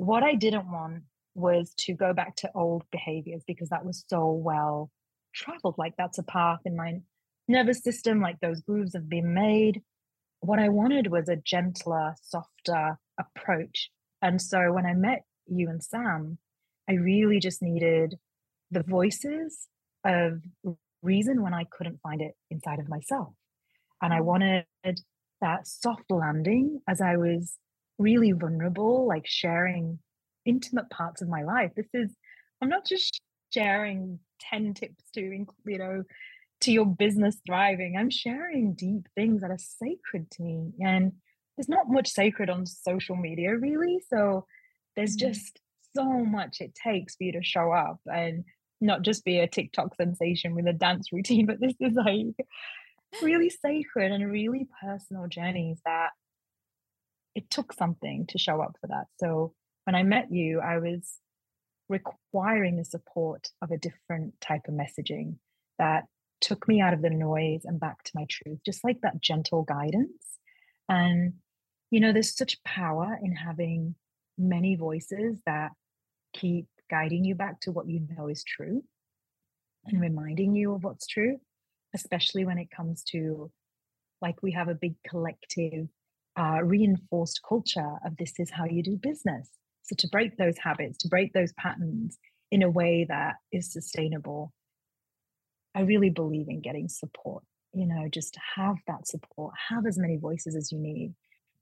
what 0.00 0.22
i 0.22 0.34
didn't 0.34 0.70
want 0.70 1.02
was 1.34 1.72
to 1.76 1.94
go 1.94 2.12
back 2.12 2.34
to 2.36 2.50
old 2.54 2.82
behaviors 2.90 3.42
because 3.46 3.68
that 3.68 3.84
was 3.84 4.04
so 4.08 4.30
well 4.30 4.90
traveled 5.34 5.76
like 5.78 5.94
that's 5.96 6.18
a 6.18 6.22
path 6.24 6.60
in 6.64 6.76
my 6.76 7.00
nervous 7.48 7.82
system 7.82 8.20
like 8.20 8.38
those 8.40 8.60
grooves 8.60 8.94
have 8.94 9.08
been 9.08 9.32
made 9.34 9.80
what 10.40 10.58
i 10.58 10.68
wanted 10.68 11.10
was 11.10 11.28
a 11.28 11.36
gentler 11.36 12.14
softer 12.22 12.98
approach 13.18 13.90
and 14.22 14.40
so 14.40 14.72
when 14.72 14.86
i 14.86 14.94
met 14.94 15.22
you 15.46 15.68
and 15.68 15.82
sam 15.82 16.38
I 16.90 16.94
really 16.94 17.38
just 17.38 17.62
needed 17.62 18.18
the 18.72 18.82
voices 18.82 19.68
of 20.04 20.42
reason 21.02 21.40
when 21.40 21.54
I 21.54 21.64
couldn't 21.70 22.00
find 22.02 22.20
it 22.20 22.34
inside 22.50 22.80
of 22.80 22.88
myself. 22.88 23.32
And 24.02 24.12
I 24.12 24.18
mm. 24.18 24.24
wanted 24.24 24.64
that 25.40 25.68
soft 25.68 26.10
landing 26.10 26.80
as 26.88 27.00
I 27.00 27.16
was 27.16 27.56
really 28.00 28.32
vulnerable, 28.32 29.06
like 29.06 29.26
sharing 29.26 29.98
intimate 30.44 30.88
parts 30.90 31.22
of 31.22 31.28
my 31.28 31.42
life. 31.42 31.72
This 31.76 31.88
is, 31.94 32.10
I'm 32.60 32.68
not 32.68 32.86
just 32.86 33.20
sharing 33.52 34.18
10 34.40 34.74
tips 34.74 35.04
to, 35.14 35.20
you 35.20 35.78
know, 35.78 36.04
to 36.62 36.72
your 36.72 36.86
business 36.86 37.36
thriving. 37.46 37.96
I'm 37.96 38.10
sharing 38.10 38.74
deep 38.74 39.06
things 39.14 39.42
that 39.42 39.50
are 39.50 39.58
sacred 39.58 40.30
to 40.32 40.42
me. 40.42 40.72
And 40.80 41.12
there's 41.56 41.68
not 41.68 41.88
much 41.88 42.08
sacred 42.08 42.50
on 42.50 42.66
social 42.66 43.16
media, 43.16 43.56
really. 43.56 44.00
So 44.08 44.46
there's 44.96 45.16
mm-hmm. 45.16 45.28
just 45.28 45.60
so 45.94 46.04
much 46.04 46.60
it 46.60 46.74
takes 46.74 47.16
for 47.16 47.24
you 47.24 47.32
to 47.32 47.42
show 47.42 47.72
up 47.72 48.00
and 48.06 48.44
not 48.80 49.02
just 49.02 49.24
be 49.24 49.40
a 49.40 49.48
TikTok 49.48 49.94
sensation 49.96 50.54
with 50.54 50.66
a 50.66 50.72
dance 50.72 51.12
routine, 51.12 51.46
but 51.46 51.60
this 51.60 51.74
is 51.80 51.94
like 51.94 52.46
really 53.22 53.50
sacred 53.50 54.12
and 54.12 54.30
really 54.30 54.66
personal 54.82 55.26
journeys 55.26 55.80
that 55.84 56.10
it 57.34 57.50
took 57.50 57.72
something 57.72 58.26
to 58.28 58.38
show 58.38 58.60
up 58.60 58.76
for 58.80 58.88
that. 58.88 59.06
So 59.18 59.54
when 59.84 59.94
I 59.94 60.02
met 60.02 60.32
you, 60.32 60.60
I 60.60 60.78
was 60.78 61.18
requiring 61.88 62.76
the 62.76 62.84
support 62.84 63.48
of 63.62 63.70
a 63.70 63.78
different 63.78 64.40
type 64.40 64.62
of 64.68 64.74
messaging 64.74 65.36
that 65.78 66.04
took 66.40 66.66
me 66.68 66.80
out 66.80 66.94
of 66.94 67.02
the 67.02 67.10
noise 67.10 67.62
and 67.64 67.80
back 67.80 68.02
to 68.04 68.12
my 68.14 68.26
truth, 68.28 68.58
just 68.64 68.84
like 68.84 69.00
that 69.02 69.20
gentle 69.20 69.62
guidance. 69.62 70.38
And, 70.88 71.34
you 71.90 72.00
know, 72.00 72.12
there's 72.12 72.36
such 72.36 72.62
power 72.64 73.18
in 73.22 73.32
having 73.32 73.94
many 74.38 74.76
voices 74.76 75.38
that 75.46 75.72
keep 76.32 76.66
guiding 76.90 77.24
you 77.24 77.34
back 77.34 77.60
to 77.60 77.72
what 77.72 77.88
you 77.88 78.06
know 78.16 78.28
is 78.28 78.42
true 78.42 78.82
and 79.86 80.00
reminding 80.00 80.54
you 80.54 80.74
of 80.74 80.84
what's 80.84 81.06
true, 81.06 81.38
especially 81.94 82.44
when 82.44 82.58
it 82.58 82.70
comes 82.70 83.02
to 83.04 83.50
like 84.20 84.42
we 84.42 84.52
have 84.52 84.68
a 84.68 84.74
big 84.74 84.94
collective 85.08 85.88
uh, 86.40 86.62
reinforced 86.62 87.40
culture 87.46 87.96
of 88.04 88.16
this 88.16 88.32
is 88.38 88.50
how 88.50 88.64
you 88.64 88.82
do 88.82 88.96
business. 88.96 89.50
So 89.82 89.94
to 89.98 90.08
break 90.08 90.36
those 90.36 90.56
habits, 90.58 90.96
to 90.98 91.08
break 91.08 91.32
those 91.32 91.52
patterns 91.58 92.18
in 92.50 92.62
a 92.62 92.70
way 92.70 93.04
that 93.08 93.34
is 93.52 93.72
sustainable, 93.72 94.52
I 95.74 95.80
really 95.80 96.10
believe 96.10 96.48
in 96.48 96.60
getting 96.60 96.88
support. 96.88 97.44
You 97.72 97.86
know, 97.86 98.08
just 98.08 98.36
have 98.56 98.76
that 98.86 99.06
support, 99.06 99.54
have 99.68 99.86
as 99.86 99.98
many 99.98 100.16
voices 100.16 100.56
as 100.56 100.72
you 100.72 100.78
need 100.78 101.14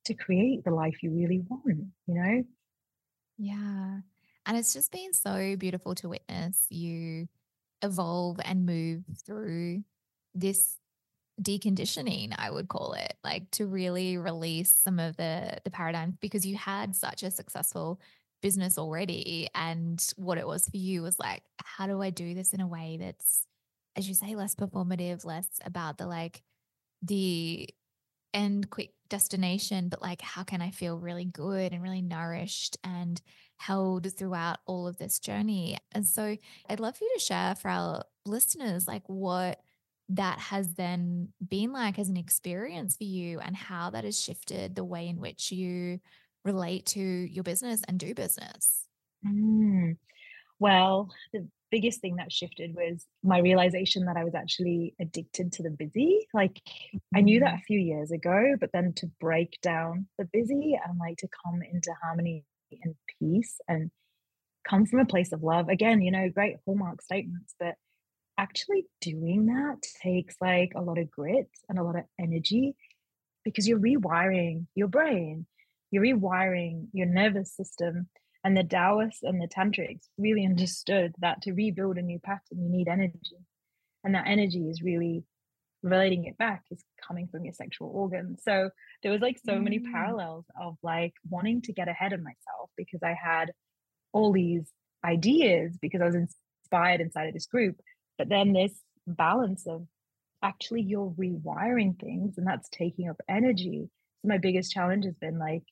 to 0.04 0.14
create 0.14 0.64
the 0.64 0.70
life 0.70 1.02
you 1.02 1.10
really 1.10 1.42
want, 1.48 1.64
you 2.06 2.14
know? 2.14 2.44
Yeah. 3.36 4.00
And 4.46 4.56
it's 4.56 4.72
just 4.72 4.92
been 4.92 5.12
so 5.12 5.56
beautiful 5.56 5.94
to 5.96 6.08
witness 6.08 6.66
you 6.70 7.28
evolve 7.82 8.38
and 8.44 8.64
move 8.64 9.02
through 9.26 9.82
this 10.34 10.76
deconditioning 11.42 12.34
i 12.38 12.50
would 12.50 12.68
call 12.68 12.94
it 12.94 13.14
like 13.22 13.50
to 13.50 13.66
really 13.66 14.16
release 14.16 14.72
some 14.72 14.98
of 14.98 15.16
the 15.16 15.56
the 15.64 15.70
paradigms 15.70 16.16
because 16.20 16.44
you 16.44 16.56
had 16.56 16.94
such 16.94 17.22
a 17.22 17.30
successful 17.30 18.00
business 18.42 18.78
already 18.78 19.48
and 19.54 20.12
what 20.16 20.38
it 20.38 20.46
was 20.46 20.68
for 20.68 20.76
you 20.76 21.02
was 21.02 21.18
like 21.18 21.42
how 21.62 21.86
do 21.86 22.02
i 22.02 22.10
do 22.10 22.34
this 22.34 22.52
in 22.52 22.60
a 22.60 22.66
way 22.66 22.98
that's 23.00 23.46
as 23.96 24.08
you 24.08 24.14
say 24.14 24.34
less 24.34 24.54
performative 24.54 25.24
less 25.24 25.48
about 25.64 25.98
the 25.98 26.06
like 26.06 26.42
the 27.02 27.68
end 28.34 28.68
quick 28.70 28.92
destination 29.08 29.88
but 29.88 30.02
like 30.02 30.20
how 30.20 30.42
can 30.42 30.60
i 30.60 30.70
feel 30.70 30.98
really 30.98 31.24
good 31.24 31.72
and 31.72 31.82
really 31.82 32.02
nourished 32.02 32.76
and 32.84 33.22
held 33.58 34.10
throughout 34.16 34.58
all 34.66 34.86
of 34.86 34.96
this 34.98 35.18
journey. 35.18 35.76
And 35.92 36.06
so 36.06 36.36
I'd 36.68 36.80
love 36.80 36.96
for 36.96 37.04
you 37.04 37.10
to 37.14 37.20
share 37.20 37.54
for 37.54 37.68
our 37.68 38.04
listeners, 38.24 38.88
like 38.88 39.02
what 39.06 39.60
that 40.10 40.38
has 40.38 40.74
then 40.74 41.28
been 41.46 41.72
like 41.72 41.98
as 41.98 42.08
an 42.08 42.16
experience 42.16 42.96
for 42.96 43.04
you 43.04 43.40
and 43.40 43.54
how 43.54 43.90
that 43.90 44.04
has 44.04 44.20
shifted 44.20 44.74
the 44.74 44.84
way 44.84 45.08
in 45.08 45.20
which 45.20 45.52
you 45.52 46.00
relate 46.44 46.86
to 46.86 47.00
your 47.00 47.44
business 47.44 47.82
and 47.86 47.98
do 47.98 48.14
business. 48.14 48.86
Mm. 49.26 49.96
Well, 50.58 51.10
the 51.32 51.46
biggest 51.70 52.00
thing 52.00 52.16
that 52.16 52.32
shifted 52.32 52.74
was 52.74 53.04
my 53.22 53.38
realization 53.38 54.06
that 54.06 54.16
I 54.16 54.24
was 54.24 54.34
actually 54.34 54.94
addicted 54.98 55.52
to 55.52 55.62
the 55.62 55.70
busy. 55.70 56.26
Like 56.32 56.62
I 57.14 57.20
knew 57.20 57.40
that 57.40 57.54
mm. 57.54 57.58
a 57.58 57.64
few 57.66 57.78
years 57.78 58.10
ago, 58.10 58.54
but 58.58 58.70
then 58.72 58.94
to 58.96 59.10
break 59.20 59.58
down 59.62 60.06
the 60.18 60.24
busy 60.32 60.78
and 60.82 60.98
like 60.98 61.18
to 61.18 61.28
come 61.44 61.60
into 61.62 61.92
harmony 62.02 62.44
and 62.82 62.94
peace 63.18 63.60
and 63.68 63.90
come 64.66 64.86
from 64.86 65.00
a 65.00 65.06
place 65.06 65.32
of 65.32 65.42
love. 65.42 65.68
Again, 65.68 66.00
you 66.00 66.10
know, 66.10 66.28
great 66.30 66.56
hallmark 66.64 67.02
statements, 67.02 67.54
but 67.58 67.74
actually 68.38 68.86
doing 69.00 69.46
that 69.46 69.82
takes 70.02 70.36
like 70.40 70.72
a 70.74 70.80
lot 70.80 70.98
of 70.98 71.10
grit 71.10 71.50
and 71.68 71.78
a 71.78 71.82
lot 71.82 71.96
of 71.96 72.04
energy 72.18 72.74
because 73.44 73.66
you're 73.66 73.78
rewiring 73.78 74.66
your 74.74 74.88
brain, 74.88 75.46
you're 75.90 76.04
rewiring 76.04 76.86
your 76.92 77.06
nervous 77.06 77.54
system. 77.54 78.08
And 78.44 78.56
the 78.56 78.62
Taoists 78.62 79.22
and 79.22 79.40
the 79.40 79.48
Tantrics 79.48 80.06
really 80.16 80.46
understood 80.46 81.14
that 81.18 81.42
to 81.42 81.52
rebuild 81.52 81.98
a 81.98 82.02
new 82.02 82.20
pattern, 82.20 82.62
you 82.62 82.70
need 82.70 82.88
energy. 82.88 83.36
And 84.04 84.14
that 84.14 84.28
energy 84.28 84.68
is 84.68 84.80
really 84.80 85.24
relating 85.82 86.24
it 86.24 86.38
back 86.38 86.62
is 86.70 86.82
coming 87.06 87.28
from 87.28 87.44
your 87.44 87.54
sexual 87.54 87.90
organs. 87.92 88.42
So 88.44 88.70
there 89.02 89.12
was 89.12 89.20
like 89.20 89.38
so 89.44 89.54
mm. 89.54 89.62
many 89.62 89.78
parallels 89.80 90.44
of 90.60 90.76
like 90.82 91.14
wanting 91.28 91.62
to 91.62 91.72
get 91.72 91.88
ahead 91.88 92.12
of 92.12 92.20
myself 92.20 92.70
because 92.76 93.00
I 93.02 93.14
had 93.20 93.52
all 94.12 94.32
these 94.32 94.70
ideas 95.04 95.76
because 95.80 96.00
I 96.00 96.06
was 96.06 96.14
inspired 96.14 97.00
inside 97.00 97.28
of 97.28 97.34
this 97.34 97.46
group. 97.46 97.76
But 98.18 98.28
then 98.28 98.52
this 98.52 98.72
balance 99.06 99.66
of 99.66 99.86
actually 100.42 100.82
you're 100.82 101.14
rewiring 101.18 101.98
things 101.98 102.36
and 102.36 102.46
that's 102.46 102.68
taking 102.68 103.08
up 103.08 103.20
energy. 103.28 103.88
So 104.22 104.28
my 104.28 104.38
biggest 104.38 104.72
challenge 104.72 105.04
has 105.04 105.14
been 105.14 105.38
like 105.38 105.62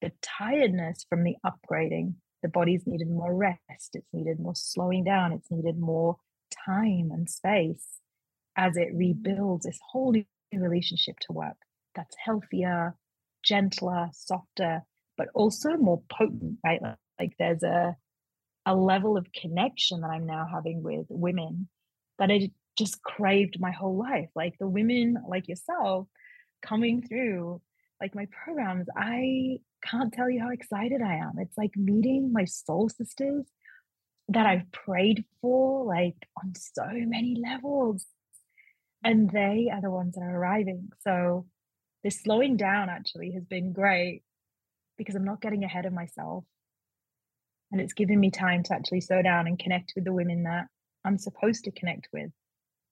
the 0.00 0.12
tiredness 0.22 1.06
from 1.08 1.24
the 1.24 1.36
upgrading. 1.44 2.14
The 2.42 2.48
body's 2.48 2.86
needed 2.86 3.08
more 3.08 3.34
rest, 3.34 3.90
it's 3.94 4.08
needed 4.12 4.40
more 4.40 4.54
slowing 4.54 5.04
down, 5.04 5.32
it's 5.32 5.50
needed 5.50 5.78
more 5.78 6.16
time 6.66 7.10
and 7.12 7.30
space 7.30 7.86
as 8.56 8.76
it 8.76 8.88
rebuilds 8.94 9.64
this 9.64 9.78
whole 9.90 10.12
new 10.12 10.24
relationship 10.52 11.18
to 11.20 11.32
work 11.32 11.56
that's 11.94 12.16
healthier, 12.24 12.96
gentler, 13.44 14.08
softer, 14.12 14.82
but 15.16 15.28
also 15.34 15.76
more 15.76 16.02
potent, 16.10 16.58
right? 16.64 16.80
Like 17.18 17.34
there's 17.38 17.62
a 17.62 17.96
a 18.66 18.74
level 18.74 19.16
of 19.16 19.32
connection 19.32 20.00
that 20.02 20.10
I'm 20.10 20.26
now 20.26 20.46
having 20.50 20.82
with 20.82 21.06
women 21.08 21.68
that 22.18 22.30
I 22.30 22.50
just 22.76 23.02
craved 23.02 23.60
my 23.60 23.70
whole 23.70 23.96
life. 23.96 24.28
Like 24.34 24.54
the 24.58 24.68
women 24.68 25.16
like 25.28 25.48
yourself 25.48 26.08
coming 26.62 27.02
through 27.02 27.60
like 28.00 28.14
my 28.14 28.26
programs, 28.44 28.86
I 28.96 29.58
can't 29.84 30.12
tell 30.12 30.30
you 30.30 30.40
how 30.40 30.50
excited 30.50 31.02
I 31.02 31.14
am. 31.16 31.34
It's 31.38 31.56
like 31.56 31.76
meeting 31.76 32.32
my 32.32 32.44
soul 32.44 32.88
sisters 32.88 33.46
that 34.28 34.46
I've 34.46 34.70
prayed 34.72 35.24
for 35.40 35.84
like 35.84 36.16
on 36.42 36.54
so 36.54 36.86
many 36.86 37.40
levels 37.44 38.06
and 39.04 39.30
they 39.30 39.70
are 39.72 39.80
the 39.80 39.90
ones 39.90 40.14
that 40.14 40.22
are 40.22 40.36
arriving. 40.36 40.90
So 41.00 41.46
this 42.04 42.20
slowing 42.20 42.56
down 42.56 42.88
actually 42.88 43.32
has 43.32 43.44
been 43.44 43.72
great 43.72 44.22
because 44.96 45.14
I'm 45.14 45.24
not 45.24 45.40
getting 45.40 45.64
ahead 45.64 45.86
of 45.86 45.92
myself. 45.92 46.44
And 47.72 47.80
it's 47.80 47.94
given 47.94 48.20
me 48.20 48.30
time 48.30 48.62
to 48.64 48.74
actually 48.74 49.00
slow 49.00 49.22
down 49.22 49.46
and 49.46 49.58
connect 49.58 49.94
with 49.96 50.04
the 50.04 50.12
women 50.12 50.44
that 50.44 50.66
I'm 51.04 51.18
supposed 51.18 51.64
to 51.64 51.72
connect 51.72 52.08
with. 52.12 52.30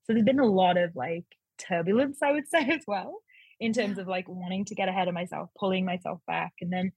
So 0.04 0.14
there's 0.14 0.24
been 0.24 0.40
a 0.40 0.46
lot 0.46 0.76
of 0.76 0.96
like 0.96 1.26
turbulence, 1.58 2.18
I 2.22 2.32
would 2.32 2.48
say, 2.50 2.66
as 2.70 2.82
well, 2.86 3.18
in 3.60 3.72
terms 3.72 3.98
of 3.98 4.08
like 4.08 4.28
wanting 4.28 4.64
to 4.66 4.74
get 4.74 4.88
ahead 4.88 5.08
of 5.08 5.14
myself, 5.14 5.50
pulling 5.58 5.84
myself 5.84 6.20
back, 6.26 6.54
and 6.60 6.72
then 6.72 6.92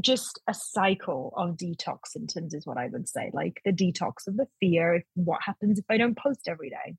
just 0.00 0.40
a 0.46 0.54
cycle 0.54 1.32
of 1.36 1.56
detox 1.56 2.08
symptoms 2.08 2.54
is 2.54 2.66
what 2.66 2.78
I 2.78 2.86
would 2.86 3.08
say. 3.08 3.30
Like 3.32 3.60
the 3.64 3.72
detox 3.72 4.28
of 4.28 4.36
the 4.36 4.46
fear, 4.60 4.94
of 4.96 5.02
what 5.14 5.40
happens 5.44 5.78
if 5.78 5.84
I 5.90 5.96
don't 5.96 6.16
post 6.16 6.46
every 6.46 6.70
day? 6.70 6.96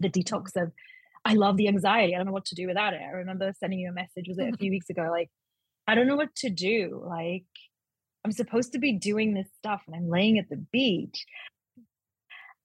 the 0.00 0.08
detox 0.08 0.52
mm-hmm. 0.52 0.64
of 0.64 0.72
I 1.24 1.34
love 1.34 1.56
the 1.56 1.68
anxiety. 1.68 2.14
I 2.14 2.18
don't 2.18 2.26
know 2.26 2.32
what 2.32 2.46
to 2.46 2.54
do 2.54 2.68
without 2.68 2.94
it. 2.94 3.00
I 3.02 3.10
remember 3.10 3.52
sending 3.58 3.80
you 3.80 3.90
a 3.90 3.92
message, 3.92 4.26
was 4.28 4.38
it 4.38 4.54
a 4.54 4.56
few 4.58 4.70
weeks 4.70 4.88
ago? 4.88 5.08
Like, 5.10 5.28
I 5.86 5.94
don't 5.94 6.06
know 6.06 6.16
what 6.16 6.34
to 6.36 6.50
do. 6.50 7.02
Like, 7.04 7.44
I'm 8.28 8.32
supposed 8.32 8.72
to 8.72 8.78
be 8.78 8.92
doing 8.92 9.32
this 9.32 9.48
stuff 9.56 9.80
and 9.86 9.96
I'm 9.96 10.10
laying 10.10 10.38
at 10.38 10.50
the 10.50 10.62
beach. 10.70 11.24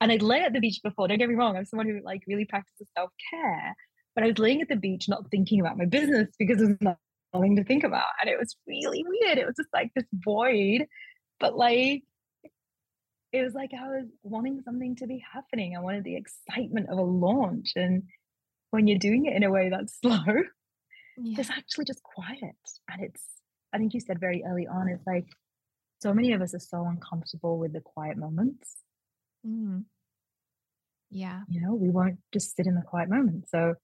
And 0.02 0.12
I'd 0.12 0.22
lay 0.22 0.42
at 0.42 0.52
the 0.52 0.60
beach 0.60 0.82
before, 0.84 1.08
don't 1.08 1.18
get 1.18 1.30
me 1.30 1.36
wrong, 1.36 1.56
I'm 1.56 1.64
someone 1.64 1.88
who 1.88 2.02
like 2.04 2.24
really 2.28 2.44
practices 2.44 2.86
self-care. 2.98 3.74
But 4.14 4.26
I 4.26 4.28
was 4.28 4.40
laying 4.40 4.62
at 4.62 4.68
the 4.68 4.76
beach 4.76 5.08
not 5.08 5.32
thinking 5.32 5.62
about 5.62 5.78
my 5.78 5.86
business 5.86 6.28
because 6.38 6.58
there's 6.58 6.78
nothing 6.82 7.56
to 7.56 7.64
think 7.64 7.86
about. 7.86 8.04
And 8.20 8.30
it 8.30 8.38
was 8.38 8.58
really 8.68 9.06
weird. 9.08 9.38
It 9.38 9.46
was 9.46 9.56
just 9.56 9.70
like 9.74 9.92
this 9.96 10.04
void. 10.12 10.86
But 11.40 11.56
like 11.56 12.04
it 13.32 13.42
was 13.42 13.54
like 13.54 13.72
I 13.74 13.88
was 13.88 14.08
wanting 14.22 14.62
something 14.66 14.98
to 14.98 15.08
be 15.08 15.24
happening. 15.34 15.78
I 15.78 15.80
wanted 15.80 16.04
the 16.04 16.18
excitement 16.18 16.90
of 16.90 16.98
a 16.98 17.04
launch. 17.04 17.72
And 17.78 18.04
when 18.72 18.86
you're 18.86 19.00
doing 19.00 19.28
it 19.28 19.36
in 19.38 19.44
a 19.44 19.50
way 19.50 19.70
that's 19.70 19.98
slow, 20.02 20.20
yeah. 21.18 21.40
it's 21.40 21.50
actually 21.50 21.86
just 21.86 22.04
quiet. 22.04 22.58
And 22.90 23.02
it's, 23.02 23.24
I 23.74 23.78
think 23.78 23.94
you 23.94 24.02
said 24.02 24.20
very 24.20 24.44
early 24.46 24.68
on, 24.68 24.90
it's 24.90 25.08
like 25.08 25.26
so 26.04 26.14
many 26.14 26.34
of 26.34 26.42
us 26.42 26.54
are 26.54 26.60
so 26.60 26.86
uncomfortable 26.86 27.58
with 27.58 27.72
the 27.72 27.80
quiet 27.80 28.18
moments. 28.18 28.76
Mm. 29.48 29.86
Yeah. 31.10 31.42
You 31.48 31.62
know, 31.62 31.74
we 31.76 31.90
won't 31.90 32.20
just 32.34 32.56
sit 32.56 32.68
in 32.68 32.76
the 32.76 32.82
quiet 32.82 33.10
moment. 33.10 33.48
So 33.48 33.76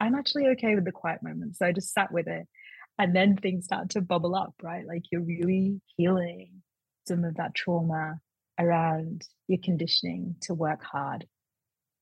I'm 0.00 0.14
actually 0.14 0.46
okay 0.48 0.74
with 0.74 0.86
the 0.86 0.92
quiet 0.92 1.22
moments. 1.22 1.58
So 1.58 1.66
I 1.66 1.72
just 1.72 1.92
sat 1.92 2.10
with 2.10 2.26
it. 2.26 2.48
And 2.98 3.14
then 3.14 3.36
things 3.36 3.66
start 3.66 3.90
to 3.90 4.00
bubble 4.00 4.34
up, 4.34 4.54
right? 4.62 4.86
Like 4.86 5.02
you're 5.10 5.22
really 5.22 5.80
healing 5.96 6.62
some 7.06 7.24
of 7.24 7.36
that 7.36 7.54
trauma 7.54 8.18
around 8.58 9.22
your 9.48 9.58
conditioning 9.62 10.36
to 10.42 10.54
work 10.54 10.82
hard, 10.82 11.26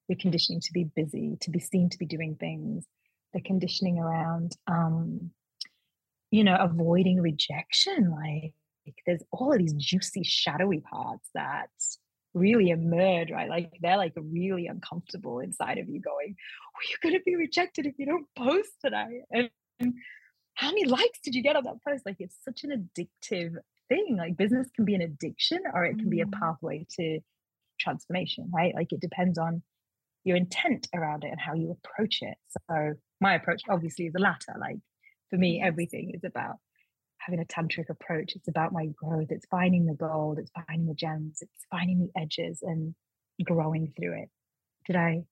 your 0.08 0.18
conditioning 0.18 0.60
to 0.60 0.72
be 0.72 0.84
busy, 0.84 1.38
to 1.40 1.50
be 1.50 1.58
seen 1.58 1.88
to 1.90 1.98
be 1.98 2.06
doing 2.06 2.36
things, 2.38 2.86
the 3.32 3.40
conditioning 3.40 3.98
around, 3.98 4.56
um, 4.68 5.30
you 6.30 6.44
know, 6.44 6.56
avoiding 6.56 7.20
rejection. 7.20 8.10
Like 8.10 8.54
there's 9.06 9.22
all 9.32 9.52
of 9.52 9.58
these 9.58 9.74
juicy, 9.74 10.22
shadowy 10.24 10.80
parts 10.80 11.28
that 11.34 11.70
really 12.34 12.70
emerge, 12.70 13.30
right? 13.30 13.48
Like 13.48 13.72
they're 13.80 13.96
like 13.96 14.14
really 14.16 14.66
uncomfortable 14.66 15.40
inside 15.40 15.78
of 15.78 15.88
you 15.88 16.00
going, 16.00 16.36
well, 16.36 16.88
you're 16.88 17.10
going 17.10 17.18
to 17.18 17.24
be 17.24 17.36
rejected 17.36 17.86
if 17.86 17.94
you 17.98 18.06
don't 18.06 18.26
post 18.36 18.70
today. 18.84 19.22
And, 19.30 19.50
and 19.80 19.94
how 20.54 20.68
many 20.68 20.84
likes 20.84 21.20
did 21.24 21.34
you 21.34 21.42
get 21.42 21.56
on 21.56 21.64
that 21.64 21.82
post? 21.86 22.04
Like 22.06 22.16
it's 22.18 22.36
such 22.44 22.64
an 22.64 22.70
addictive 22.70 23.54
thing. 23.88 24.16
Like 24.18 24.36
business 24.36 24.68
can 24.74 24.84
be 24.84 24.94
an 24.94 25.02
addiction 25.02 25.60
or 25.72 25.84
it 25.84 25.98
can 25.98 26.10
be 26.10 26.20
a 26.20 26.26
mm. 26.26 26.32
pathway 26.32 26.86
to 26.98 27.20
transformation, 27.80 28.50
right? 28.54 28.74
Like 28.74 28.92
it 28.92 29.00
depends 29.00 29.38
on 29.38 29.62
your 30.24 30.36
intent 30.36 30.86
around 30.94 31.24
it 31.24 31.30
and 31.30 31.40
how 31.40 31.54
you 31.54 31.76
approach 31.84 32.18
it. 32.20 32.36
So 32.68 32.94
my 33.20 33.34
approach 33.34 33.62
obviously 33.68 34.06
is 34.06 34.12
the 34.12 34.20
latter. 34.20 34.54
Like 34.58 34.78
for 35.30 35.36
me, 35.36 35.62
everything 35.62 36.12
is 36.14 36.24
about 36.24 36.56
having 37.30 37.40
a 37.40 37.44
tantric 37.44 37.88
approach. 37.88 38.34
It's 38.34 38.48
about 38.48 38.72
my 38.72 38.86
growth. 38.86 39.28
It's 39.30 39.46
finding 39.46 39.86
the 39.86 39.94
gold. 39.94 40.38
It's 40.38 40.50
finding 40.50 40.86
the 40.86 40.94
gems. 40.94 41.38
It's 41.40 41.66
finding 41.70 42.00
the 42.00 42.20
edges 42.20 42.60
and 42.62 42.94
growing 43.44 43.92
through 43.96 44.22
it. 44.22 44.28
Did 44.86 44.96
I 44.96 45.22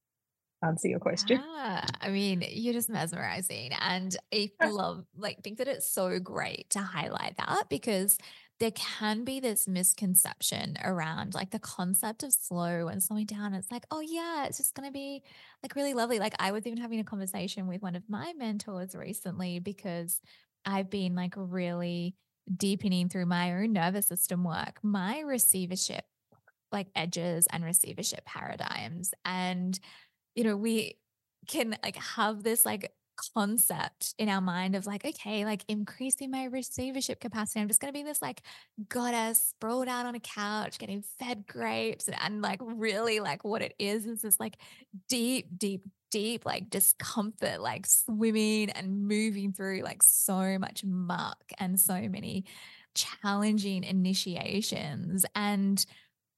answer 0.63 0.89
your 0.89 1.01
question? 1.01 1.41
Yeah, 1.41 1.85
I 2.01 2.09
mean, 2.09 2.45
you're 2.49 2.75
just 2.75 2.89
mesmerizing. 2.89 3.73
And 3.81 4.17
I 4.33 4.51
love, 4.69 5.05
like, 5.17 5.43
think 5.43 5.59
that 5.59 5.69
it's 5.69 5.91
so 5.91 6.19
great 6.19 6.71
to 6.71 6.81
highlight 6.81 7.37
that 7.37 7.69
because 7.69 8.19
there 8.61 8.73
can 8.73 9.25
be 9.25 9.39
this 9.39 9.69
misconception 9.69 10.77
around 10.83 11.33
like 11.33 11.51
the 11.51 11.61
concept 11.61 12.25
of 12.25 12.33
slow 12.33 12.89
and 12.89 13.01
slowing 13.01 13.27
down. 13.27 13.55
It's 13.55 13.71
like, 13.71 13.87
oh, 13.93 14.01
yeah, 14.01 14.47
it's 14.47 14.59
just 14.59 14.75
going 14.75 14.89
to 14.89 14.93
be 14.93 15.23
like 15.63 15.77
really 15.77 15.95
lovely. 15.95 16.19
Like, 16.19 16.35
I 16.41 16.51
was 16.51 16.67
even 16.67 16.81
having 16.81 16.99
a 16.99 17.05
conversation 17.05 17.69
with 17.69 17.83
one 17.83 17.95
of 17.95 18.03
my 18.09 18.33
mentors 18.37 18.97
recently 18.97 19.61
because 19.61 20.21
I've 20.69 20.91
been 20.91 21.15
like 21.15 21.33
really 21.37 22.15
deepening 22.55 23.09
through 23.09 23.27
my 23.27 23.53
own 23.55 23.73
nervous 23.73 24.07
system 24.07 24.45
work, 24.45 24.79
my 24.83 25.21
receivership, 25.21 26.05
like 26.71 26.89
edges 26.95 27.49
and 27.51 27.65
receivership 27.65 28.25
paradigms. 28.27 29.15
And, 29.25 29.79
you 30.35 30.45
know, 30.45 30.57
we 30.57 30.99
can 31.49 31.77
like 31.83 31.97
have 31.97 32.43
this 32.43 32.67
like 32.67 32.93
concept 33.35 34.15
in 34.19 34.29
our 34.29 34.41
mind 34.41 34.75
of 34.75 34.87
like, 34.87 35.05
okay, 35.05 35.45
like 35.45 35.65
increasing 35.69 36.31
my 36.31 36.45
receivership 36.45 37.21
capacity. 37.21 37.61
I'm 37.61 37.69
just 37.69 37.81
going 37.81 37.93
to 37.93 37.99
be 37.99 38.05
this 38.05 38.23
like 38.23 38.43
goddess 38.89 39.49
sprawled 39.51 39.89
out 39.89 40.07
on 40.07 40.15
a 40.15 40.21
couch, 40.21 40.79
getting 40.79 41.03
fed 41.19 41.47
grapes. 41.47 42.09
And, 42.09 42.17
and 42.21 42.43
like, 42.43 42.61
really, 42.63 43.21
like, 43.21 43.45
what 43.45 43.63
it 43.63 43.75
is 43.79 44.07
is 44.07 44.23
this 44.23 44.39
like 44.41 44.57
deep, 45.09 45.47
deep, 45.57 45.83
deep 46.11 46.47
like 46.47 46.71
discomfort, 46.71 47.61
like 47.61 47.87
swimming 47.87 48.71
and 48.71 49.07
moving 49.07 49.53
through 49.53 49.83
like 49.83 50.03
so 50.03 50.59
much 50.59 50.85
muck 50.85 51.43
and 51.59 51.79
so 51.79 52.09
many 52.09 52.45
challenging 52.95 53.85
initiations. 53.85 55.27
And 55.35 55.85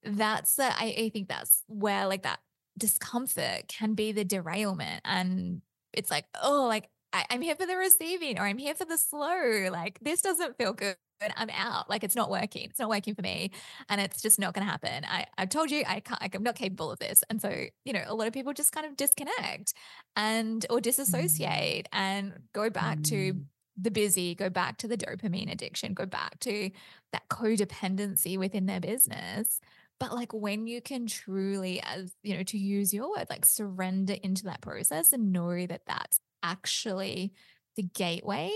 that's 0.02 0.56
the, 0.56 0.64
I, 0.64 0.94
I 0.98 1.10
think 1.12 1.28
that's 1.28 1.62
where 1.68 2.06
like 2.06 2.22
that 2.22 2.40
discomfort 2.78 3.68
can 3.68 3.94
be 3.94 4.12
the 4.12 4.24
derailment. 4.24 5.02
And 5.04 5.62
it's 5.92 6.10
like, 6.10 6.26
oh, 6.42 6.66
like 6.66 6.88
I, 7.12 7.24
am 7.30 7.42
here 7.42 7.56
for 7.56 7.66
the 7.66 7.76
receiving 7.76 8.38
or 8.38 8.42
I'm 8.42 8.58
here 8.58 8.74
for 8.74 8.84
the 8.84 8.98
slow. 8.98 9.68
Like 9.70 9.98
this 10.00 10.22
doesn't 10.22 10.56
feel 10.58 10.72
good. 10.72 10.96
I'm 11.36 11.50
out. 11.50 11.90
Like 11.90 12.02
it's 12.02 12.16
not 12.16 12.30
working. 12.30 12.68
It's 12.70 12.78
not 12.78 12.88
working 12.88 13.14
for 13.14 13.22
me. 13.22 13.50
And 13.88 14.00
it's 14.00 14.22
just 14.22 14.38
not 14.38 14.54
going 14.54 14.66
to 14.66 14.70
happen. 14.70 15.04
I, 15.04 15.26
I 15.36 15.46
told 15.46 15.70
you 15.70 15.82
I 15.86 16.00
can't, 16.00 16.20
like, 16.20 16.34
I'm 16.34 16.42
not 16.42 16.54
capable 16.54 16.90
of 16.90 16.98
this. 16.98 17.22
And 17.28 17.42
so, 17.42 17.64
you 17.84 17.92
know, 17.92 18.02
a 18.06 18.14
lot 18.14 18.26
of 18.26 18.32
people 18.32 18.54
just 18.54 18.72
kind 18.72 18.86
of 18.86 18.96
disconnect 18.96 19.74
and 20.16 20.64
or 20.70 20.80
disassociate 20.80 21.86
mm. 21.86 21.98
and 21.98 22.32
go 22.54 22.70
back 22.70 22.98
mm. 22.98 23.08
to 23.10 23.40
the 23.80 23.90
busy, 23.90 24.34
go 24.34 24.48
back 24.48 24.78
to 24.78 24.88
the 24.88 24.96
dopamine 24.96 25.50
addiction, 25.50 25.94
go 25.94 26.06
back 26.06 26.38
to 26.40 26.70
that 27.12 27.28
codependency 27.28 28.38
within 28.38 28.66
their 28.66 28.80
business. 28.80 29.60
But 30.00 30.14
like 30.14 30.32
when 30.32 30.66
you 30.66 30.80
can 30.80 31.06
truly, 31.06 31.80
as 31.82 32.12
you 32.22 32.36
know, 32.36 32.42
to 32.44 32.58
use 32.58 32.92
your 32.92 33.10
word, 33.10 33.26
like 33.30 33.44
surrender 33.44 34.16
into 34.22 34.44
that 34.44 34.62
process 34.62 35.12
and 35.12 35.32
know 35.32 35.66
that 35.66 35.82
that's 35.86 36.18
actually 36.42 37.34
the 37.76 37.82
gateway 37.82 38.50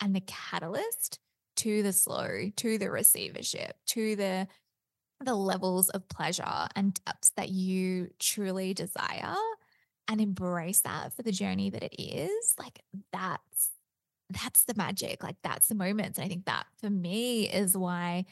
and 0.00 0.16
the 0.16 0.22
catalyst 0.22 1.20
to 1.56 1.82
the 1.82 1.92
slow, 1.92 2.50
to 2.56 2.78
the 2.78 2.90
receivership, 2.90 3.76
to 3.88 4.16
the 4.16 4.48
the 5.20 5.34
levels 5.34 5.88
of 5.90 6.08
pleasure 6.08 6.68
and 6.76 7.00
depths 7.04 7.32
that 7.36 7.48
you 7.48 8.08
truly 8.20 8.72
desire 8.72 9.34
and 10.08 10.20
embrace 10.20 10.80
that 10.82 11.12
for 11.12 11.22
the 11.22 11.32
journey 11.32 11.70
that 11.70 11.82
it 11.82 12.00
is 12.00 12.54
like 12.58 12.80
that's 13.12 13.72
that's 14.30 14.64
the 14.64 14.74
magic 14.76 15.22
like 15.22 15.36
that's 15.42 15.66
the 15.66 15.74
moments. 15.74 16.18
And 16.18 16.24
i 16.24 16.28
think 16.28 16.44
that 16.46 16.66
for 16.80 16.88
me 16.88 17.48
is 17.48 17.76
why 17.76 18.26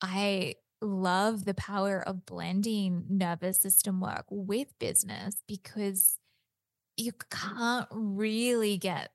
i 0.00 0.54
love 0.80 1.44
the 1.44 1.54
power 1.54 2.02
of 2.06 2.26
blending 2.26 3.04
nervous 3.08 3.58
system 3.60 4.00
work 4.00 4.24
with 4.30 4.78
business 4.78 5.36
because 5.48 6.18
you 6.96 7.12
can't 7.30 7.88
really 7.90 8.76
get 8.76 9.10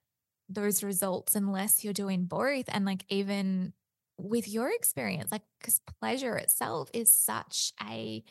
those 0.50 0.84
results 0.84 1.36
unless 1.36 1.84
you're 1.84 1.94
doing 1.94 2.26
both. 2.26 2.66
And 2.68 2.86
like, 2.86 3.06
even 3.10 3.74
with 4.18 4.50
your 4.50 4.70
experience, 4.70 5.32
like, 5.32 5.44
because 5.60 5.80
pleasure 6.00 6.36
itself 6.36 6.90
is 6.94 7.18
such 7.18 7.72
a 7.88 8.24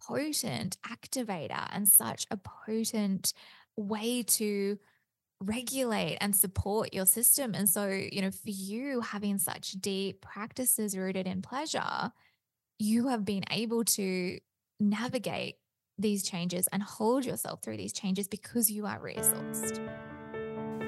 potent 0.00 0.76
activator 0.86 1.68
and 1.72 1.86
such 1.88 2.26
a 2.30 2.36
potent 2.36 3.32
way 3.76 4.22
to 4.22 4.78
regulate 5.40 6.18
and 6.20 6.36
support 6.36 6.92
your 6.92 7.06
system. 7.06 7.54
And 7.54 7.68
so, 7.68 7.86
you 7.88 8.20
know, 8.20 8.30
for 8.30 8.50
you 8.50 9.00
having 9.00 9.38
such 9.38 9.72
deep 9.72 10.20
practices 10.20 10.96
rooted 10.96 11.26
in 11.26 11.40
pleasure, 11.40 12.12
you 12.80 13.08
have 13.08 13.24
been 13.24 13.44
able 13.50 13.84
to 13.84 14.38
navigate 14.80 15.56
these 15.98 16.22
changes 16.22 16.66
and 16.72 16.82
hold 16.82 17.26
yourself 17.26 17.62
through 17.62 17.76
these 17.76 17.92
changes 17.92 18.26
because 18.26 18.70
you 18.70 18.86
are 18.86 18.98
resourced. 18.98 19.78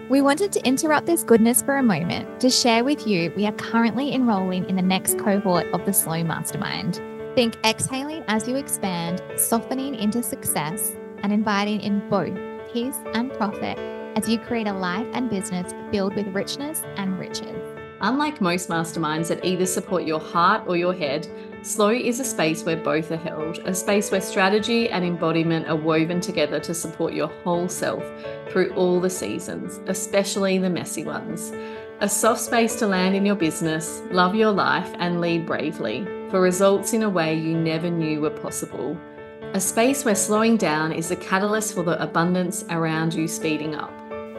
We 0.09 0.23
wanted 0.23 0.53
to 0.53 0.67
interrupt 0.67 1.07
this 1.07 1.23
goodness 1.23 1.61
for 1.61 1.77
a 1.77 1.83
moment 1.83 2.41
to 2.41 2.49
share 2.49 2.83
with 2.83 3.07
you 3.07 3.31
we 3.37 3.47
are 3.47 3.53
currently 3.53 4.15
enrolling 4.15 4.69
in 4.71 4.77
the 4.77 4.83
next 4.83 5.19
cohort 5.19 5.67
of 5.75 5.85
the 5.85 5.93
Slow 5.93 6.25
Mastermind. 6.25 7.01
Think 7.35 7.57
exhaling 7.65 8.25
as 8.27 8.49
you 8.49 8.57
expand, 8.57 9.23
softening 9.37 9.95
into 9.95 10.23
success, 10.23 10.97
and 11.23 11.33
inviting 11.33 11.81
in 11.83 12.09
both 12.09 12.37
peace 12.73 12.97
and 13.13 13.31
profit 13.35 13.79
as 14.17 14.29
you 14.29 14.39
create 14.39 14.67
a 14.67 14.73
life 14.73 15.07
and 15.13 15.29
business 15.29 15.73
filled 15.91 16.15
with 16.15 16.27
richness 16.29 16.83
and 16.97 17.19
riches. 17.19 17.57
Unlike 18.01 18.41
most 18.41 18.69
masterminds 18.69 19.29
that 19.29 19.45
either 19.45 19.65
support 19.65 20.05
your 20.05 20.19
heart 20.19 20.65
or 20.67 20.77
your 20.77 20.93
head, 20.93 21.29
Slow 21.63 21.91
is 21.91 22.19
a 22.19 22.25
space 22.25 22.65
where 22.65 22.77
both 22.77 23.13
are 23.13 23.17
held, 23.17 23.59
a 23.59 23.73
space 23.73 24.11
where 24.11 24.21
strategy 24.21 24.91
and 24.91 25.05
embodiment 25.05 25.69
are 25.69 25.77
woven 25.77 26.21
together 26.21 26.59
to 26.59 26.75
support 26.75 27.15
your 27.15 27.29
whole 27.45 27.69
self 27.69 28.03
through 28.49 28.75
all 28.75 29.01
the 29.01 29.09
seasons, 29.09 29.79
especially 29.87 30.59
the 30.59 30.69
messy 30.69 31.05
ones. 31.05 31.53
A 32.01 32.09
soft 32.09 32.41
space 32.41 32.75
to 32.81 32.89
land 32.89 33.15
in 33.15 33.25
your 33.25 33.37
business, 33.37 34.03
love 34.11 34.35
your 34.35 34.51
life, 34.51 34.93
and 34.99 35.21
lead 35.21 35.47
bravely 35.47 36.05
for 36.31 36.41
results 36.41 36.95
in 36.95 37.05
a 37.05 37.11
way 37.11 37.39
you 37.39 37.57
never 37.57 37.89
knew 37.89 38.23
were 38.23 38.31
possible. 38.31 38.99
A 39.55 39.61
space 39.61 40.05
where 40.05 40.17
slowing 40.17 40.57
down 40.57 40.91
is 40.91 41.13
a 41.13 41.17
catalyst 41.17 41.75
for 41.75 41.85
the 41.85 42.03
abundance 42.03 42.65
around 42.71 43.15
you 43.15 43.29
speeding 43.29 43.77
up. 43.77 43.93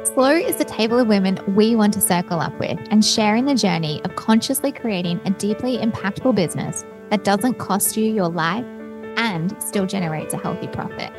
Slow 0.07 0.31
is 0.31 0.57
the 0.57 0.65
table 0.65 0.99
of 0.99 1.07
women 1.07 1.39
we 1.55 1.77
want 1.77 1.93
to 1.93 2.01
circle 2.01 2.41
up 2.41 2.59
with 2.59 2.77
and 2.91 3.05
share 3.05 3.37
in 3.37 3.45
the 3.45 3.55
journey 3.55 4.01
of 4.03 4.17
consciously 4.17 4.73
creating 4.73 5.21
a 5.23 5.29
deeply 5.29 5.77
impactful 5.77 6.35
business 6.35 6.83
that 7.09 7.23
doesn't 7.23 7.55
cost 7.55 7.97
you 7.97 8.13
your 8.13 8.29
life 8.29 8.65
and 9.17 9.55
still 9.61 9.85
generates 9.85 10.33
a 10.33 10.37
healthy 10.37 10.67
profit. 10.67 11.11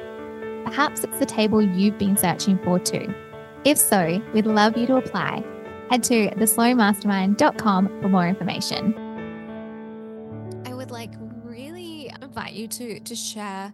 Perhaps 0.64 1.04
it's 1.04 1.18
the 1.18 1.26
table 1.26 1.62
you've 1.62 1.98
been 1.98 2.16
searching 2.16 2.58
for 2.64 2.78
too. 2.78 3.14
If 3.64 3.78
so, 3.78 4.20
we'd 4.32 4.46
love 4.46 4.76
you 4.76 4.86
to 4.86 4.96
apply. 4.96 5.44
Head 5.90 6.02
to 6.04 6.30
theslowmastermind.com 6.30 8.00
for 8.00 8.08
more 8.08 8.26
information. 8.26 8.94
I 10.66 10.74
would 10.74 10.90
like 10.90 11.12
really 11.44 12.10
invite 12.20 12.54
you 12.54 12.68
to 12.68 13.00
to 13.00 13.14
share 13.14 13.72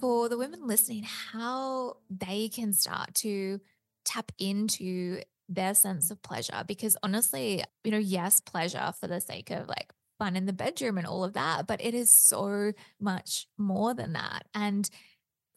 for 0.00 0.28
the 0.28 0.36
women 0.36 0.66
listening 0.66 1.04
how 1.04 1.96
they 2.10 2.48
can 2.48 2.72
start 2.72 3.14
to 3.14 3.60
tap 4.04 4.32
into 4.38 5.20
their 5.48 5.74
sense 5.74 6.10
of 6.10 6.22
pleasure 6.22 6.64
because 6.66 6.96
honestly, 7.02 7.62
you 7.84 7.90
know, 7.90 7.98
yes, 7.98 8.40
pleasure 8.40 8.92
for 8.98 9.06
the 9.06 9.20
sake 9.20 9.50
of 9.50 9.68
like 9.68 9.92
fun 10.18 10.36
in 10.36 10.46
the 10.46 10.52
bedroom 10.52 10.98
and 10.98 11.06
all 11.06 11.24
of 11.24 11.34
that, 11.34 11.66
but 11.66 11.84
it 11.84 11.94
is 11.94 12.12
so 12.12 12.72
much 13.00 13.46
more 13.58 13.94
than 13.94 14.14
that 14.14 14.46
and 14.54 14.88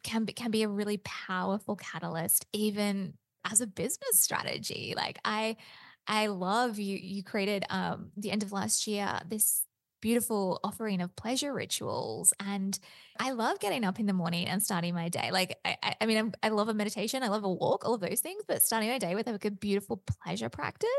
can 0.04 0.26
be, 0.26 0.34
can 0.34 0.52
be 0.52 0.63
a 0.63 0.69
really 0.69 0.98
powerful 0.98 1.76
catalyst 1.76 2.45
even 2.54 3.13
as 3.50 3.62
a 3.62 3.67
business 3.67 4.22
strategy. 4.22 4.93
Like 4.95 5.19
I 5.24 5.58
I 6.08 6.28
love 6.28 6.80
you 6.80 6.98
you 6.98 7.24
created 7.24 7.65
um 7.69 8.12
the 8.17 8.32
end 8.32 8.43
of 8.43 8.52
last 8.52 8.88
year 8.88 9.19
this 9.28 9.63
beautiful 10.02 10.60
offering 10.64 11.02
of 11.02 11.16
pleasure 11.16 11.54
rituals. 11.54 12.34
And 12.40 12.78
I 13.20 13.32
love 13.32 13.60
getting 13.60 13.84
up 13.84 14.00
in 14.00 14.06
the 14.06 14.14
morning 14.14 14.48
and 14.48 14.62
starting 14.62 14.94
my 14.94 15.10
day. 15.10 15.32
Like, 15.32 15.58
I, 15.66 15.96
I 16.02 16.06
mean, 16.06 16.18
I'm, 16.18 16.34
i 16.44 16.50
love 16.50 16.70
a 16.70 16.74
meditation, 16.74 17.24
I 17.24 17.28
love 17.28 17.44
a 17.44 17.52
walk, 17.52 17.86
all 17.86 17.96
of 17.96 18.02
those 18.02 18.22
things, 18.22 18.44
but 18.48 18.64
starting 18.64 18.90
my 18.90 18.98
day 18.98 19.16
with 19.16 19.28
like 19.28 19.46
a 19.46 19.52
beautiful 19.52 20.02
pleasure 20.24 20.50
practice, 20.50 20.90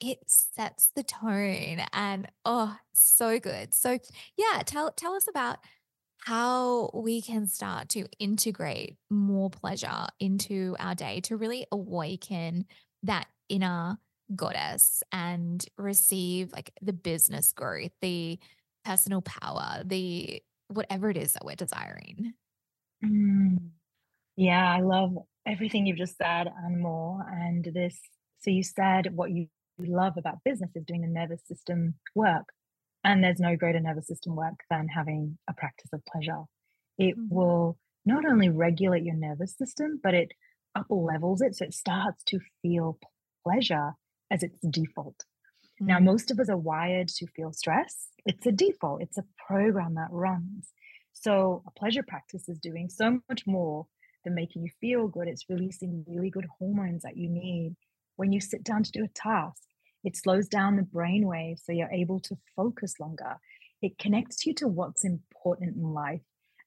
it 0.00 0.18
sets 0.26 0.90
the 0.94 1.02
tone 1.02 1.80
and 1.92 2.28
oh, 2.44 2.76
so 2.92 3.38
good. 3.38 3.74
So, 3.74 3.98
yeah, 4.36 4.62
tell, 4.64 4.92
tell 4.92 5.14
us 5.14 5.28
about 5.28 5.58
how 6.24 6.90
we 6.94 7.20
can 7.20 7.46
start 7.48 7.88
to 7.90 8.06
integrate 8.20 8.96
more 9.10 9.50
pleasure 9.50 10.06
into 10.20 10.76
our 10.78 10.94
day 10.94 11.20
to 11.20 11.36
really 11.36 11.66
awaken 11.72 12.64
that 13.02 13.26
inner 13.48 13.98
goddess 14.34 15.02
and 15.12 15.64
receive 15.76 16.52
like 16.52 16.72
the 16.80 16.92
business 16.92 17.52
growth, 17.52 17.92
the 18.00 18.38
personal 18.84 19.22
power, 19.22 19.82
the 19.84 20.42
whatever 20.68 21.10
it 21.10 21.16
is 21.16 21.34
that 21.34 21.44
we're 21.44 21.56
desiring. 21.56 22.32
Mm. 23.04 23.58
Yeah, 24.36 24.72
I 24.72 24.80
love 24.80 25.16
everything 25.46 25.86
you've 25.86 25.98
just 25.98 26.16
said 26.16 26.48
and 26.64 26.80
more. 26.80 27.24
And 27.30 27.64
this, 27.64 27.98
so 28.40 28.50
you 28.50 28.62
said 28.62 29.14
what 29.14 29.30
you 29.30 29.48
love 29.78 30.14
about 30.16 30.44
business 30.44 30.70
is 30.74 30.84
doing 30.84 31.02
the 31.02 31.08
nervous 31.08 31.40
system 31.46 31.94
work. 32.14 32.46
And 33.04 33.22
there's 33.22 33.40
no 33.40 33.56
greater 33.56 33.80
nervous 33.80 34.06
system 34.06 34.36
work 34.36 34.60
than 34.70 34.88
having 34.88 35.36
a 35.48 35.52
practice 35.52 35.90
of 35.92 36.04
pleasure. 36.06 36.42
It 36.98 37.18
mm-hmm. 37.18 37.34
will 37.34 37.78
not 38.04 38.24
only 38.24 38.48
regulate 38.48 39.04
your 39.04 39.16
nervous 39.16 39.56
system, 39.56 40.00
but 40.02 40.14
it 40.14 40.32
up 40.74 40.86
levels 40.88 41.42
it. 41.42 41.56
So 41.56 41.64
it 41.66 41.74
starts 41.74 42.22
to 42.24 42.38
feel 42.62 42.98
pleasure 43.44 43.92
as 44.32 44.42
its 44.42 44.58
default. 44.68 45.18
Mm-hmm. 45.18 45.86
Now, 45.86 46.00
most 46.00 46.30
of 46.30 46.40
us 46.40 46.48
are 46.48 46.56
wired 46.56 47.08
to 47.08 47.26
feel 47.26 47.52
stress. 47.52 48.08
It's 48.26 48.46
a 48.46 48.52
default, 48.52 49.02
it's 49.02 49.18
a 49.18 49.24
program 49.46 49.94
that 49.94 50.08
runs. 50.10 50.72
So, 51.12 51.62
a 51.66 51.70
pleasure 51.78 52.02
practice 52.02 52.48
is 52.48 52.58
doing 52.58 52.88
so 52.88 53.20
much 53.28 53.46
more 53.46 53.86
than 54.24 54.34
making 54.34 54.62
you 54.62 54.70
feel 54.80 55.08
good. 55.08 55.28
It's 55.28 55.48
releasing 55.48 56.04
really 56.08 56.30
good 56.30 56.46
hormones 56.58 57.02
that 57.02 57.16
you 57.16 57.28
need 57.28 57.76
when 58.16 58.32
you 58.32 58.40
sit 58.40 58.64
down 58.64 58.82
to 58.82 58.92
do 58.92 59.04
a 59.04 59.08
task. 59.08 59.62
It 60.04 60.16
slows 60.16 60.48
down 60.48 60.76
the 60.76 60.82
brain 60.82 61.26
waves 61.26 61.62
so 61.64 61.72
you're 61.72 61.92
able 61.92 62.20
to 62.20 62.36
focus 62.56 62.98
longer. 62.98 63.36
It 63.82 63.98
connects 63.98 64.46
you 64.46 64.54
to 64.54 64.68
what's 64.68 65.04
important 65.04 65.76
in 65.76 65.92
life. 65.92 66.22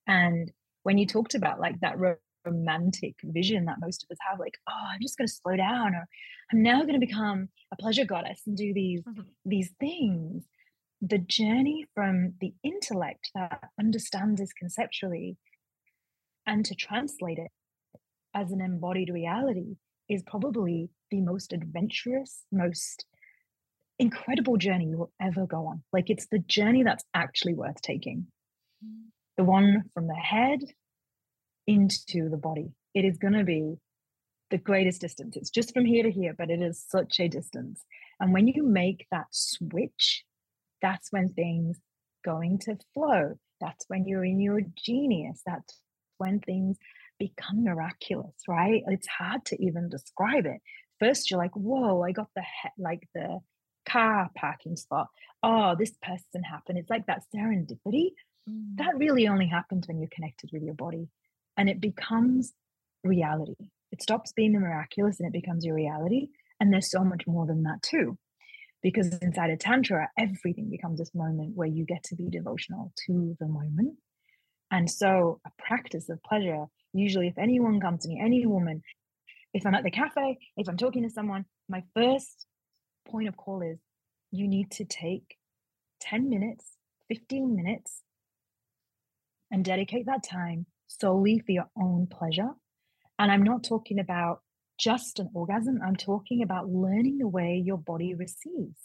And 0.08 0.52
when 0.84 0.98
you 0.98 1.08
talked 1.08 1.34
about 1.34 1.60
like 1.60 1.80
that 1.80 1.98
romantic 2.46 3.16
vision 3.24 3.66
that 3.66 3.80
most 3.80 4.04
of 4.04 4.12
us 4.12 4.18
have 4.28 4.40
like 4.40 4.58
oh 4.70 4.86
i'm 4.94 5.02
just 5.02 5.18
going 5.18 5.28
to 5.28 5.34
slow 5.34 5.56
down 5.56 5.96
or 5.96 6.08
i'm 6.52 6.62
now 6.62 6.82
going 6.82 7.00
to 7.00 7.06
become 7.06 7.50
a 7.72 7.76
pleasure 7.76 8.06
goddess 8.06 8.42
and 8.46 8.58
do 8.58 8.74
these 8.74 9.02
mm-hmm. 9.02 9.22
these 9.46 9.72
things 9.80 10.44
the 11.02 11.18
journey 11.18 11.86
from 11.94 12.34
the 12.40 12.54
intellect 12.64 13.30
that 13.36 13.60
understands 13.80 14.40
this 14.40 14.54
conceptually 14.54 15.38
and 16.48 16.66
to 16.66 16.76
translate 16.76 17.38
it 17.38 17.52
as 18.34 18.52
an 18.52 18.62
embodied 18.62 19.10
reality 19.10 19.76
is 20.10 20.24
probably 20.24 20.90
the 21.12 21.22
most 21.22 21.54
adventurous 21.54 22.44
most 22.52 23.06
incredible 23.98 24.58
journey 24.58 24.86
you 24.86 24.98
will 24.98 25.14
ever 25.22 25.46
go 25.46 25.68
on 25.68 25.82
like 25.94 26.10
it's 26.10 26.28
the 26.28 26.40
journey 26.40 26.84
that's 26.84 27.06
actually 27.14 27.54
worth 27.54 27.82
taking 27.82 28.28
mm. 28.86 29.04
the 29.38 29.44
one 29.44 29.84
from 29.94 30.08
the 30.08 30.16
head 30.16 30.60
into 31.68 32.30
the 32.30 32.38
body. 32.38 32.72
It 32.94 33.06
is 33.06 33.18
going 33.18 33.34
to 33.34 33.44
be 33.44 33.76
the 34.52 34.58
greatest 34.58 35.02
distance. 35.02 35.36
It's 35.36 35.50
just 35.50 35.74
from 35.74 35.86
here 35.86 36.04
to 36.04 36.12
here, 36.12 36.36
but 36.38 36.50
it 36.50 36.62
is 36.62 36.84
such 36.88 37.20
a 37.20 37.28
distance. 37.28 37.84
And 38.20 38.34
when 38.34 38.48
you 38.48 38.64
make 38.64 39.08
that 39.12 39.28
switch, 39.32 40.24
that's 40.82 41.12
when 41.12 41.30
things 41.34 41.80
going 42.24 42.60
to 42.60 42.78
flow. 42.94 43.36
That's 43.60 43.86
when 43.88 44.06
you're 44.08 44.26
in 44.26 44.40
your 44.40 44.62
genius. 44.76 45.42
That's 45.46 45.80
when 46.18 46.40
things 46.40 46.78
become 47.20 47.64
miraculous, 47.64 48.36
right? 48.48 48.84
It's 48.88 49.08
hard 49.08 49.46
to 49.46 49.64
even 49.64 49.90
describe 49.90 50.46
it. 50.46 50.62
First, 51.00 51.30
you're 51.30 51.40
like, 51.40 51.56
whoa, 51.56 52.02
I 52.02 52.12
got 52.12 52.30
the 52.36 52.42
he- 52.42 52.82
like 52.82 53.08
the 53.14 53.40
car 53.88 54.30
parking 54.36 54.76
spot. 54.76 55.08
Oh, 55.44 55.76
this 55.78 55.92
person 56.02 56.44
happened. 56.44 56.78
It's 56.78 56.90
like 56.90 57.08
that 57.08 57.24
serendipity. 57.34 58.12
Mm. 58.50 58.78
That 58.78 58.98
really 58.98 59.28
only 59.28 59.48
happens 59.48 59.88
when 59.88 60.00
you're 60.00 60.10
connected 60.14 60.50
with 60.54 60.64
your 60.64 60.74
body 60.74 61.08
and 61.58 61.70
it 61.70 61.80
becomes 61.80 62.54
reality. 63.04 63.56
It 63.92 64.02
stops 64.02 64.34
being 64.34 64.54
the 64.54 64.60
miraculous 64.60 65.20
and 65.20 65.28
it 65.28 65.34
becomes 65.34 65.66
your 65.66 65.76
reality. 65.76 66.28
And 66.60 66.72
there's 66.72 66.92
so 66.92 67.04
much 67.04 67.24
more 67.28 67.46
than 67.46 67.64
that 67.64 67.82
too. 67.82 68.18
Because 68.82 69.18
inside 69.20 69.50
a 69.50 69.58
Tantra, 69.58 70.10
everything 70.18 70.70
becomes 70.70 71.00
this 71.00 71.14
moment 71.16 71.56
where 71.56 71.68
you 71.68 71.86
get 71.86 72.04
to 72.06 72.16
be 72.16 72.30
devotional 72.30 72.94
to 73.08 73.36
the 73.40 73.48
moment. 73.48 73.98
And 74.72 74.90
so, 74.90 75.40
a 75.46 75.50
practice 75.58 76.10
of 76.10 76.22
pleasure, 76.24 76.66
usually, 76.94 77.28
if 77.28 77.38
anyone 77.38 77.80
comes 77.80 78.04
to 78.04 78.10
me, 78.10 78.20
any 78.24 78.46
woman, 78.46 78.84
if 79.54 79.66
I'm 79.66 79.74
at 79.74 79.84
the 79.84 79.92
cafe, 79.92 80.38
if 80.58 80.68
I'm 80.68 80.78
talking 80.78 81.04
to 81.04 81.10
someone, 81.10 81.46
my 81.70 81.84
first 81.96 82.46
point 83.08 83.28
of 83.28 83.38
call 83.38 83.62
is 83.62 83.80
you 84.32 84.48
need 84.48 84.72
to 84.72 84.86
take 84.86 85.38
10 86.02 86.30
minutes, 86.30 86.66
15 87.08 87.56
minutes, 87.56 88.02
and 89.52 89.64
dedicate 89.64 90.08
that 90.08 90.24
time 90.24 90.66
solely 90.88 91.40
for 91.40 91.52
your 91.52 91.70
own 91.78 92.08
pleasure. 92.08 92.52
And 93.18 93.32
I'm 93.32 93.44
not 93.44 93.64
talking 93.64 94.00
about 94.00 94.42
just 94.78 95.20
an 95.20 95.30
orgasm, 95.34 95.80
I'm 95.86 95.96
talking 95.96 96.44
about 96.44 96.70
learning 96.70 97.20
the 97.20 97.28
way 97.28 97.62
your 97.64 97.78
body 97.78 98.14
receives. 98.14 98.78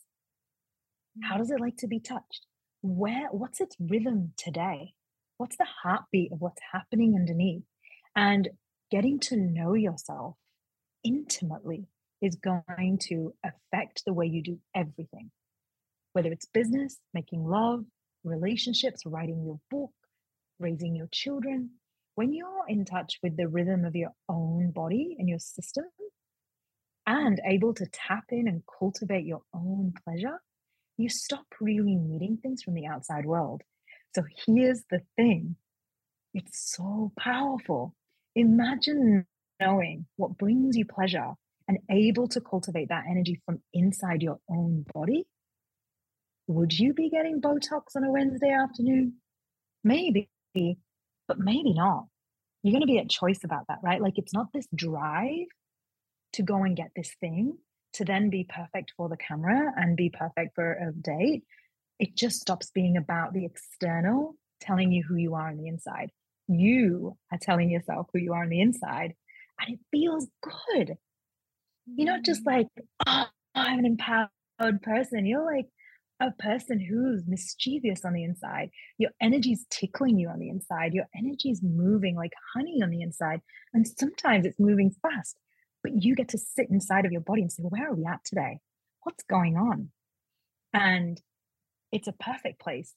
How 1.23 1.35
mm. 1.35 1.39
does 1.39 1.51
it 1.51 1.61
like 1.61 1.77
to 1.79 1.89
be 1.89 2.01
touched? 2.01 2.47
Where 2.83 3.29
what's 3.31 3.61
its 3.61 3.77
rhythm 3.81 4.33
today? 4.37 4.95
What's 5.37 5.57
the 5.57 5.67
heartbeat 5.83 6.33
of 6.33 6.41
what's 6.41 6.61
happening 6.73 7.15
underneath? 7.17 7.63
And 8.15 8.49
getting 8.91 9.19
to 9.21 9.37
know 9.37 9.75
yourself 9.75 10.37
intimately 11.05 11.87
is 12.21 12.37
going 12.37 12.99
to 13.09 13.35
affect 13.45 14.03
the 14.05 14.13
way 14.13 14.27
you 14.27 14.43
do 14.43 14.59
everything. 14.75 15.31
Whether 16.13 16.31
it's 16.33 16.47
business, 16.47 16.99
making 17.15 17.45
love, 17.45 17.85
relationships, 18.25 19.07
writing 19.07 19.43
your 19.45 19.61
book, 19.71 19.93
raising 20.59 20.95
your 20.95 21.09
children, 21.11 21.71
when 22.21 22.35
you're 22.35 22.67
in 22.69 22.85
touch 22.85 23.19
with 23.23 23.35
the 23.39 23.49
rhythm 23.49 23.87
of 23.87 23.97
your 23.97 24.11
own 24.29 24.71
body 24.73 25.17
and 25.19 25.27
your 25.27 25.39
system 25.39 25.85
mm. 25.85 26.09
and 27.07 27.41
able 27.47 27.73
to 27.73 27.87
tap 27.87 28.25
in 28.29 28.47
and 28.47 28.63
cultivate 28.79 29.25
your 29.25 29.41
own 29.55 29.95
pleasure, 30.05 30.39
you 30.99 31.09
stop 31.09 31.47
really 31.63 31.97
needing 31.97 32.37
things 32.37 32.63
from 32.63 32.75
the 32.75 32.87
outside 32.87 33.25
world. 33.25 33.63
So 34.15 34.23
here's 34.45 34.83
the 34.91 35.01
thing 35.17 35.57
it's 36.35 36.75
so 36.77 37.11
powerful. 37.19 37.95
Imagine 38.35 39.25
knowing 39.59 40.05
what 40.17 40.37
brings 40.37 40.77
you 40.77 40.85
pleasure 40.85 41.33
and 41.69 41.79
able 41.91 42.29
to 42.29 42.41
cultivate 42.43 42.91
that 42.91 43.05
energy 43.11 43.41
from 43.47 43.63
inside 43.73 44.21
your 44.21 44.41
own 44.51 44.85
body. 44.93 45.25
Would 46.49 46.79
you 46.79 46.93
be 46.93 47.09
getting 47.09 47.41
Botox 47.41 47.97
on 47.97 48.05
a 48.05 48.13
Wednesday 48.13 48.51
afternoon? 48.51 49.15
Maybe, 49.83 50.29
but 51.31 51.39
maybe 51.39 51.73
not 51.73 52.07
you're 52.63 52.73
going 52.73 52.83
to 52.83 52.87
be 52.87 52.99
at 52.99 53.09
choice 53.09 53.41
about 53.45 53.67
that, 53.69 53.79
right? 53.83 54.03
Like 54.03 54.19
it's 54.19 54.35
not 54.35 54.53
this 54.53 54.69
drive 54.75 55.47
to 56.35 56.43
go 56.43 56.63
and 56.63 56.77
get 56.77 56.91
this 56.95 57.15
thing 57.21 57.57
to 57.95 58.05
then 58.05 58.31
be 58.31 58.47
perfect 58.49 58.93
for 58.97 59.09
the 59.09 59.17
camera 59.17 59.73
and 59.77 59.97
be 59.97 60.11
perfect 60.11 60.55
for 60.55 60.73
a 60.73 60.93
date. 60.93 61.43
It 61.99 62.17
just 62.17 62.41
stops 62.41 62.71
being 62.71 62.97
about 62.97 63.33
the 63.33 63.45
external 63.45 64.35
telling 64.61 64.93
you 64.93 65.03
who 65.07 65.17
you 65.17 65.35
are 65.35 65.49
on 65.49 65.57
the 65.57 65.69
inside. 65.69 66.11
You 66.49 67.17
are 67.33 67.39
telling 67.41 67.71
yourself 67.71 68.09
who 68.13 68.21
you 68.21 68.33
are 68.33 68.43
on 68.43 68.49
the 68.49 68.61
inside, 68.61 69.15
and 69.61 69.75
it 69.75 69.81
feels 69.91 70.27
good. 70.43 70.97
You're 71.87 72.13
not 72.13 72.25
just 72.25 72.45
mm. 72.45 72.47
like, 72.47 72.67
oh, 73.07 73.27
I'm 73.55 73.79
an 73.81 73.87
empowered 73.87 74.83
person. 74.83 75.27
You're 75.27 75.45
like 75.45 75.67
a 76.21 76.31
person 76.33 76.79
who's 76.79 77.25
mischievous 77.27 78.05
on 78.05 78.13
the 78.13 78.25
inside. 78.25 78.71
Your 78.99 79.11
energy's 79.21 79.67
tickling 79.71 80.19
you 80.19 80.29
on 80.29 80.39
the 80.39 80.51
inside. 80.51 80.93
Your 80.93 81.07
energy's 81.17 81.63
moving 81.63 82.15
like 82.15 82.33
honey 82.55 82.81
on 82.83 82.91
the 82.91 83.01
inside. 83.01 83.41
And 83.73 83.89
sometimes 83.89 84.45
it's 84.45 84.61
moving 84.61 84.95
fast, 85.03 85.37
but 85.83 85.93
you 86.03 86.15
get 86.15 86.29
to 86.29 86.39
sit 86.39 86.69
inside 86.71 87.07
of 87.07 87.13
your 87.13 87.23
body 87.23 87.43
and 87.43 87.51
say, 87.51 87.63
well, 87.63 87.71
where 87.71 87.91
are 87.91 87.95
we 87.95 88.05
at 88.05 88.25
today? 88.25 88.59
What's 89.03 89.25
going 89.25 89.57
on? 89.57 89.91
And 90.75 91.21
it's 91.91 92.09
a 92.09 92.13
perfect 92.13 92.61
place 92.61 92.93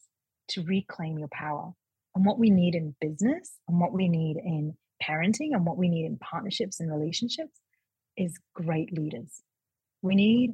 to 0.50 0.64
reclaim 0.64 1.18
your 1.18 1.30
power. 1.30 1.72
And 2.16 2.26
what 2.26 2.38
we 2.38 2.50
need 2.50 2.76
in 2.76 2.96
business 3.00 3.54
and 3.68 3.80
what 3.80 3.94
we 3.94 4.08
need 4.08 4.38
in 4.38 4.76
parenting 5.02 5.54
and 5.54 5.66
what 5.66 5.78
we 5.78 5.90
need 5.90 6.06
in 6.06 6.18
partnerships 6.18 6.80
and 6.80 6.92
relationships 6.92 7.60
is 8.18 8.38
great 8.54 8.94
leaders. 8.94 9.42
We 10.02 10.16
need 10.16 10.52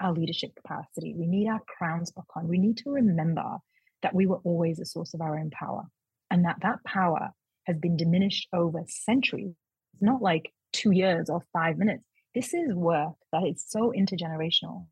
our 0.00 0.12
leadership 0.12 0.50
capacity. 0.56 1.14
We 1.16 1.26
need 1.26 1.48
our 1.48 1.60
crowns 1.78 2.10
back 2.10 2.24
on. 2.34 2.48
We 2.48 2.58
need 2.58 2.78
to 2.78 2.90
remember 2.90 3.58
that 4.02 4.14
we 4.14 4.26
were 4.26 4.40
always 4.44 4.80
a 4.80 4.86
source 4.86 5.14
of 5.14 5.20
our 5.20 5.38
own 5.38 5.50
power 5.50 5.84
and 6.30 6.44
that 6.44 6.56
that 6.62 6.82
power 6.84 7.30
has 7.66 7.78
been 7.78 7.96
diminished 7.96 8.48
over 8.52 8.82
centuries. 8.86 9.54
It's 9.94 10.02
not 10.02 10.22
like 10.22 10.52
two 10.72 10.92
years 10.92 11.28
or 11.28 11.42
five 11.52 11.76
minutes. 11.76 12.04
This 12.34 12.54
is 12.54 12.74
work 12.74 13.14
that 13.32 13.44
is 13.44 13.64
so 13.66 13.92
intergenerational. 13.96 14.86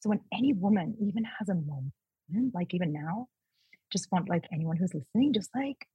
So 0.00 0.08
when 0.08 0.20
any 0.32 0.52
woman 0.52 0.96
even 1.00 1.24
has 1.24 1.48
a 1.48 1.54
moment, 1.54 2.54
like 2.54 2.72
even 2.74 2.92
now, 2.92 3.28
just 3.92 4.10
want 4.10 4.28
like 4.28 4.46
anyone 4.52 4.76
who's 4.76 4.94
listening, 4.94 5.32
just 5.32 5.50
like 5.54 5.86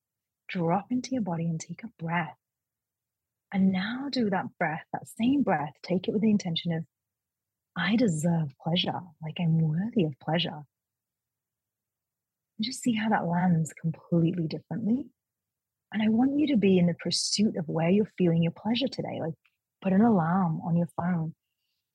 drop 0.48 0.88
into 0.92 1.12
your 1.12 1.22
body 1.22 1.46
and 1.46 1.60
take 1.60 1.84
a 1.84 2.04
breath. 2.04 2.36
And 3.54 3.72
now 3.72 4.10
do 4.12 4.30
that 4.30 4.46
breath, 4.60 4.84
that 4.92 5.08
same 5.18 5.44
breath, 5.44 5.74
take 5.82 6.08
it 6.08 6.12
with 6.12 6.22
the 6.22 6.30
intention 6.30 6.74
of, 6.74 6.84
I 7.78 7.96
deserve 7.96 8.54
pleasure. 8.62 9.00
Like 9.22 9.36
I'm 9.40 9.60
worthy 9.60 10.06
of 10.06 10.20
pleasure. 10.20 10.64
And 12.58 12.66
just 12.66 12.82
see 12.82 12.94
how 12.94 13.10
that 13.10 13.28
lands 13.28 13.74
completely 13.74 14.48
differently. 14.48 15.08
And 15.92 16.02
I 16.02 16.10
want 16.10 16.40
you 16.40 16.48
to 16.48 16.58
be 16.58 16.78
in 16.78 16.88
the 16.88 16.94
pursuit 16.94 17.58
of 17.58 17.68
where 17.68 17.90
you're 17.90 18.12
feeling 18.18 18.44
your 18.44 18.54
pleasure 18.54 18.88
today. 18.88 19.20
Like 19.20 19.34
put 19.82 19.94
an 19.94 20.02
alarm 20.02 20.62
on 20.66 20.76
your 20.76 20.90
phone. 20.98 21.34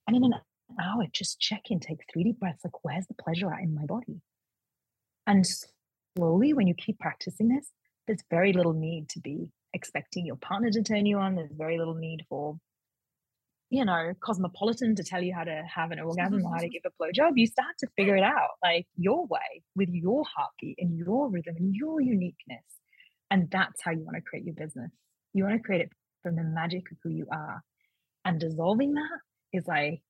And 0.06 0.16
in 0.16 0.24
an 0.24 0.34
hour, 0.80 1.04
just 1.12 1.40
check 1.40 1.70
in, 1.70 1.80
take 1.80 2.00
three 2.12 2.24
deep 2.24 2.40
breaths. 2.40 2.64
Like, 2.64 2.84
where's 2.84 3.06
the 3.06 3.14
pleasure 3.14 3.52
at 3.52 3.60
in 3.60 3.74
my 3.74 3.86
body? 3.86 4.20
And 5.26 5.46
slowly, 6.16 6.52
when 6.52 6.66
you 6.66 6.74
keep 6.74 6.98
practicing 6.98 7.48
this, 7.48 7.70
there's 8.06 8.22
very 8.30 8.52
little 8.52 8.72
need 8.72 9.08
to 9.10 9.20
be 9.20 9.48
expecting 9.72 10.26
your 10.26 10.36
partner 10.36 10.70
to 10.70 10.82
turn 10.82 11.06
you 11.06 11.18
on. 11.18 11.34
There's 11.36 11.52
very 11.52 11.78
little 11.78 11.94
need 11.94 12.24
for, 12.28 12.58
you 13.70 13.84
know, 13.84 14.12
cosmopolitan 14.20 14.96
to 14.96 15.04
tell 15.04 15.22
you 15.22 15.34
how 15.34 15.44
to 15.44 15.62
have 15.74 15.90
an 15.92 16.00
orgasm 16.04 16.44
or 16.44 16.52
how 16.52 16.60
to 16.60 16.68
give 16.68 16.82
a 16.84 16.90
blowjob. 17.02 17.32
You 17.36 17.46
start 17.46 17.74
to 17.78 17.86
figure 17.96 18.16
it 18.16 18.22
out 18.22 18.50
like 18.62 18.86
your 18.96 19.26
way 19.26 19.62
with 19.74 19.88
your 19.90 20.24
heartbeat 20.36 20.76
and 20.78 20.98
your 20.98 21.30
rhythm 21.30 21.54
and 21.56 21.74
your 21.74 22.00
uniqueness. 22.00 22.64
And 23.30 23.48
that's 23.50 23.80
how 23.82 23.92
you 23.92 24.04
want 24.04 24.16
to 24.16 24.22
create 24.22 24.44
your 24.44 24.54
business. 24.54 24.90
You 25.32 25.44
want 25.44 25.56
to 25.56 25.62
create 25.62 25.82
it 25.82 25.92
from 26.22 26.36
the 26.36 26.42
magic 26.42 26.90
of 26.90 26.98
who 27.02 27.10
you 27.10 27.26
are. 27.32 27.62
And 28.24 28.40
dissolving 28.40 28.94
that 28.94 29.20
is 29.52 29.66
like, 29.66 30.02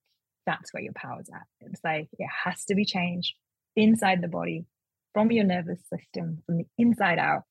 that's 0.47 0.73
where 0.73 0.83
your 0.83 0.95
power's 0.95 1.29
at. 1.33 1.47
It's 1.61 1.81
like, 1.85 2.09
it 2.19 2.29
has 2.45 2.65
to 2.65 2.75
be 2.75 2.85
changed 2.85 3.35
inside 3.77 4.23
the 4.23 4.29
body, 4.29 4.65
from 5.13 5.31
your 5.31 5.45
nervous 5.45 5.81
system, 5.93 6.43
from 6.47 6.59
the 6.59 6.65
inside 6.79 7.19
out 7.19 7.43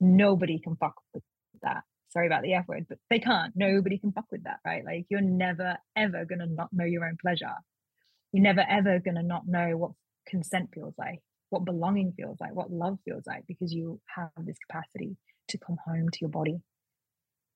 nobody 0.00 0.58
can 0.58 0.76
fuck 0.76 0.94
with 1.12 1.22
that. 1.62 1.82
Sorry 2.10 2.26
about 2.26 2.42
the 2.42 2.54
F 2.54 2.66
word, 2.68 2.86
but 2.88 2.98
they 3.08 3.18
can't. 3.20 3.54
Nobody 3.56 3.98
can 3.98 4.12
fuck 4.12 4.26
with 4.30 4.44
that, 4.44 4.58
right? 4.64 4.84
Like 4.84 5.06
you're 5.08 5.20
never 5.20 5.78
ever 5.96 6.24
gonna 6.24 6.46
not 6.46 6.72
know 6.72 6.84
your 6.84 7.04
own 7.04 7.16
pleasure. 7.20 7.54
You're 8.32 8.42
never 8.42 8.64
ever 8.68 8.98
gonna 8.98 9.22
not 9.22 9.46
know 9.46 9.76
what 9.76 9.92
consent 10.26 10.70
feels 10.74 10.94
like, 10.98 11.20
what 11.50 11.64
belonging 11.64 12.12
feels 12.16 12.38
like, 12.40 12.54
what 12.54 12.70
love 12.72 12.98
feels 13.04 13.26
like, 13.26 13.44
because 13.46 13.72
you 13.72 14.00
have 14.14 14.30
this 14.38 14.58
capacity 14.68 15.16
to 15.48 15.58
come 15.58 15.76
home 15.84 16.08
to 16.10 16.18
your 16.20 16.30
body. 16.30 16.60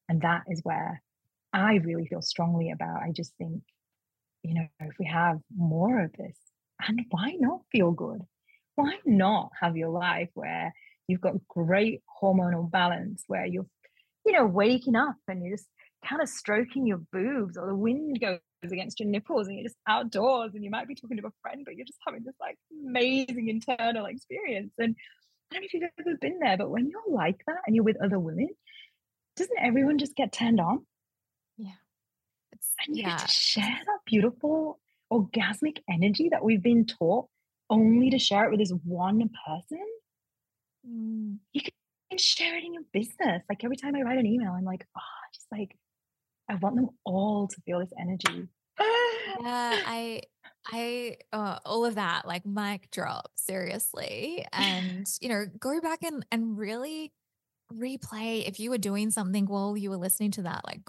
And 0.08 0.20
that 0.22 0.42
is 0.48 0.60
where 0.62 1.02
I 1.52 1.74
really 1.76 2.06
feel 2.06 2.22
strongly 2.22 2.70
about. 2.70 3.02
I 3.02 3.12
just 3.12 3.32
think, 3.38 3.62
you 4.42 4.54
know, 4.54 4.66
if 4.80 4.94
we 4.98 5.06
have 5.06 5.40
more 5.56 6.00
of 6.00 6.12
this, 6.12 6.36
and 6.86 7.00
why 7.10 7.36
not 7.38 7.60
feel 7.72 7.92
good? 7.92 8.20
Why 8.74 8.98
not 9.04 9.50
have 9.60 9.76
your 9.76 9.90
life 9.90 10.30
where 10.34 10.72
you've 11.06 11.20
got 11.20 11.46
great 11.48 12.02
hormonal 12.20 12.70
balance 12.70 13.24
where 13.28 13.46
you're, 13.46 13.66
you 14.24 14.32
know, 14.32 14.46
waking 14.46 14.96
up 14.96 15.16
and 15.28 15.42
you're 15.42 15.56
just 15.56 15.68
kind 16.06 16.22
of 16.22 16.28
stroking 16.28 16.86
your 16.86 17.00
boobs 17.12 17.56
or 17.56 17.66
the 17.66 17.74
wind 17.74 18.20
goes 18.20 18.38
against 18.64 19.00
your 19.00 19.08
nipples 19.08 19.46
and 19.46 19.56
you're 19.56 19.64
just 19.64 19.76
outdoors 19.86 20.52
and 20.54 20.64
you 20.64 20.70
might 20.70 20.88
be 20.88 20.94
talking 20.94 21.16
to 21.16 21.26
a 21.26 21.32
friend, 21.42 21.62
but 21.64 21.76
you're 21.76 21.86
just 21.86 21.98
having 22.06 22.22
this 22.24 22.34
like 22.40 22.56
amazing 22.86 23.48
internal 23.48 24.06
experience. 24.06 24.72
And 24.78 24.96
I 25.50 25.54
don't 25.54 25.62
know 25.62 25.66
if 25.66 25.74
you've 25.74 25.90
ever 25.98 26.16
been 26.20 26.38
there, 26.40 26.56
but 26.56 26.70
when 26.70 26.88
you're 26.88 27.02
like 27.08 27.40
that 27.46 27.58
and 27.66 27.74
you're 27.74 27.84
with 27.84 28.02
other 28.02 28.18
women, 28.18 28.48
doesn't 29.36 29.58
everyone 29.60 29.98
just 29.98 30.14
get 30.14 30.32
turned 30.32 30.60
on? 30.60 30.86
Yeah. 31.56 31.72
It's, 32.52 32.72
and 32.86 32.96
you 32.96 33.02
yeah. 33.02 33.18
get 33.18 33.26
to 33.26 33.32
share 33.32 33.80
that 33.86 33.98
beautiful 34.06 34.80
orgasmic 35.12 35.78
energy 35.88 36.28
that 36.30 36.44
we've 36.44 36.62
been 36.62 36.86
taught 36.86 37.26
only 37.70 38.10
to 38.10 38.18
share 38.18 38.44
it 38.44 38.50
with 38.50 38.60
this 38.60 38.72
one 38.84 39.30
person. 39.46 39.86
Mm. 40.88 41.38
You 41.52 41.62
can 41.62 41.72
share 42.20 42.56
it 42.56 42.64
in 42.64 42.74
your 42.74 42.84
business. 42.92 43.42
Like 43.48 43.64
every 43.64 43.76
time 43.76 43.94
I 43.94 44.02
write 44.02 44.18
an 44.18 44.26
email, 44.26 44.52
I'm 44.52 44.64
like, 44.64 44.86
oh, 44.96 45.00
just 45.32 45.46
like 45.50 45.76
I 46.48 46.56
want 46.56 46.76
them 46.76 46.90
all 47.04 47.48
to 47.48 47.60
feel 47.62 47.80
this 47.80 47.92
energy. 47.98 48.48
Ah. 48.78 48.84
yeah, 49.40 49.82
I 49.86 50.22
I 50.66 51.16
uh, 51.32 51.58
all 51.64 51.84
of 51.84 51.96
that 51.96 52.26
like 52.26 52.46
mic 52.46 52.90
drop 52.90 53.30
seriously, 53.36 54.46
and 54.52 55.06
you 55.20 55.28
know 55.28 55.46
go 55.58 55.80
back 55.80 56.02
and 56.02 56.24
and 56.30 56.58
really 56.58 57.12
replay 57.72 58.46
if 58.46 58.60
you 58.60 58.70
were 58.70 58.78
doing 58.78 59.10
something 59.10 59.46
while 59.46 59.76
you 59.76 59.90
were 59.90 59.96
listening 59.96 60.30
to 60.32 60.42
that, 60.42 60.64
like 60.66 60.80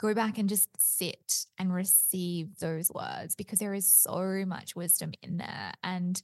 go 0.00 0.14
back 0.14 0.38
and 0.38 0.48
just 0.48 0.68
sit 0.78 1.46
and 1.58 1.74
receive 1.74 2.56
those 2.58 2.90
words 2.94 3.34
because 3.34 3.58
there 3.58 3.74
is 3.74 3.90
so 3.90 4.44
much 4.46 4.76
wisdom 4.76 5.12
in 5.22 5.38
there, 5.38 5.72
and 5.82 6.20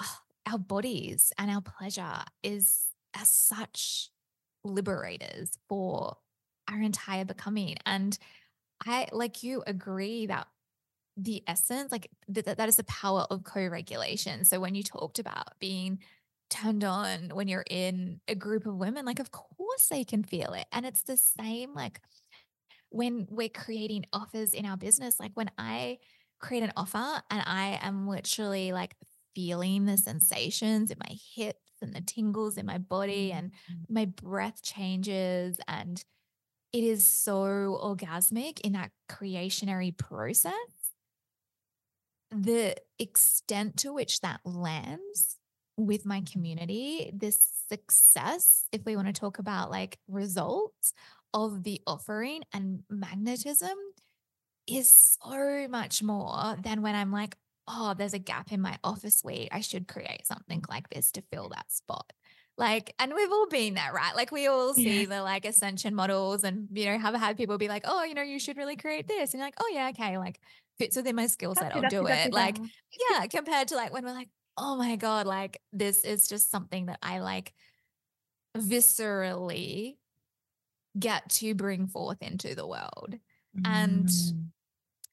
oh, 0.00 0.18
our 0.46 0.58
bodies 0.58 1.32
and 1.38 1.50
our 1.50 1.62
pleasure 1.62 2.22
is 2.42 2.91
as 3.14 3.28
such 3.30 4.10
liberators 4.64 5.58
for 5.68 6.16
our 6.68 6.80
entire 6.80 7.24
becoming. 7.24 7.76
And 7.86 8.18
I, 8.86 9.08
like 9.12 9.42
you, 9.42 9.62
agree 9.66 10.26
that 10.26 10.48
the 11.16 11.42
essence, 11.46 11.92
like 11.92 12.10
th- 12.32 12.46
that 12.46 12.68
is 12.68 12.76
the 12.76 12.84
power 12.84 13.26
of 13.30 13.44
co 13.44 13.66
regulation. 13.66 14.44
So 14.44 14.60
when 14.60 14.74
you 14.74 14.82
talked 14.82 15.18
about 15.18 15.58
being 15.60 16.00
turned 16.50 16.84
on 16.84 17.30
when 17.34 17.48
you're 17.48 17.64
in 17.70 18.20
a 18.28 18.34
group 18.34 18.66
of 18.66 18.76
women, 18.76 19.04
like, 19.06 19.20
of 19.20 19.30
course 19.30 19.88
they 19.90 20.04
can 20.04 20.22
feel 20.22 20.52
it. 20.54 20.66
And 20.72 20.86
it's 20.86 21.02
the 21.02 21.16
same, 21.16 21.74
like, 21.74 22.00
when 22.90 23.26
we're 23.30 23.48
creating 23.48 24.06
offers 24.12 24.54
in 24.54 24.66
our 24.66 24.76
business, 24.76 25.18
like 25.18 25.32
when 25.34 25.50
I 25.58 25.98
create 26.40 26.62
an 26.62 26.72
offer 26.76 27.22
and 27.30 27.42
I 27.46 27.78
am 27.82 28.06
literally 28.08 28.72
like 28.72 28.96
feeling 29.34 29.86
the 29.86 29.96
sensations 29.96 30.90
in 30.90 30.98
my 30.98 31.16
hips 31.34 31.60
and 31.82 31.94
the 31.94 32.00
tingles 32.00 32.56
in 32.56 32.66
my 32.66 32.78
body 32.78 33.32
and 33.32 33.50
mm-hmm. 33.50 33.94
my 33.94 34.04
breath 34.04 34.62
changes 34.62 35.58
and 35.68 36.04
it 36.72 36.84
is 36.84 37.06
so 37.06 37.78
orgasmic 37.82 38.60
in 38.60 38.72
that 38.72 38.90
creationary 39.10 39.96
process 39.96 40.52
the 42.30 42.74
extent 42.98 43.76
to 43.76 43.92
which 43.92 44.20
that 44.20 44.40
lands 44.44 45.36
with 45.76 46.06
my 46.06 46.22
community 46.30 47.10
this 47.14 47.64
success 47.68 48.64
if 48.72 48.84
we 48.84 48.96
want 48.96 49.06
to 49.06 49.12
talk 49.12 49.38
about 49.38 49.70
like 49.70 49.98
results 50.08 50.92
of 51.34 51.62
the 51.62 51.80
offering 51.86 52.42
and 52.52 52.82
magnetism 52.90 53.76
is 54.66 55.16
so 55.22 55.66
much 55.68 56.02
more 56.02 56.56
than 56.62 56.82
when 56.82 56.94
i'm 56.94 57.12
like 57.12 57.36
oh, 57.68 57.94
there's 57.96 58.14
a 58.14 58.18
gap 58.18 58.52
in 58.52 58.60
my 58.60 58.78
offer 58.82 59.10
suite. 59.10 59.48
I 59.52 59.60
should 59.60 59.88
create 59.88 60.26
something 60.26 60.62
like 60.68 60.88
this 60.90 61.12
to 61.12 61.22
fill 61.32 61.48
that 61.50 61.70
spot. 61.70 62.12
Like, 62.58 62.94
and 62.98 63.14
we've 63.14 63.30
all 63.30 63.48
been 63.48 63.74
there, 63.74 63.92
right? 63.94 64.14
Like, 64.14 64.30
we 64.30 64.46
all 64.46 64.74
see 64.74 65.02
yeah. 65.02 65.06
the 65.06 65.22
like 65.22 65.46
ascension 65.46 65.94
models 65.94 66.44
and, 66.44 66.68
you 66.72 66.86
know, 66.86 66.98
have 66.98 67.14
had 67.14 67.36
people 67.36 67.56
be 67.56 67.68
like, 67.68 67.84
oh, 67.86 68.04
you 68.04 68.14
know, 68.14 68.22
you 68.22 68.38
should 68.38 68.58
really 68.58 68.76
create 68.76 69.08
this. 69.08 69.32
And 69.32 69.40
you're 69.40 69.46
like, 69.46 69.54
oh, 69.58 69.70
yeah, 69.72 69.88
okay. 69.88 70.18
Like, 70.18 70.38
fits 70.78 70.96
within 70.96 71.16
my 71.16 71.26
skill 71.28 71.54
set. 71.54 71.74
I'll 71.74 71.88
do 71.88 72.06
it. 72.06 72.32
Like, 72.32 72.58
yeah, 73.10 73.26
compared 73.26 73.68
to 73.68 73.76
like 73.76 73.92
when 73.92 74.04
we're 74.04 74.12
like, 74.12 74.28
oh 74.58 74.76
my 74.76 74.96
God, 74.96 75.26
like, 75.26 75.60
this 75.72 76.04
is 76.04 76.28
just 76.28 76.50
something 76.50 76.86
that 76.86 76.98
I 77.02 77.20
like 77.20 77.54
viscerally 78.56 79.96
get 80.98 81.30
to 81.30 81.54
bring 81.54 81.86
forth 81.86 82.20
into 82.20 82.54
the 82.54 82.66
world. 82.66 83.16
Mm. 83.58 83.66
And 83.66 84.10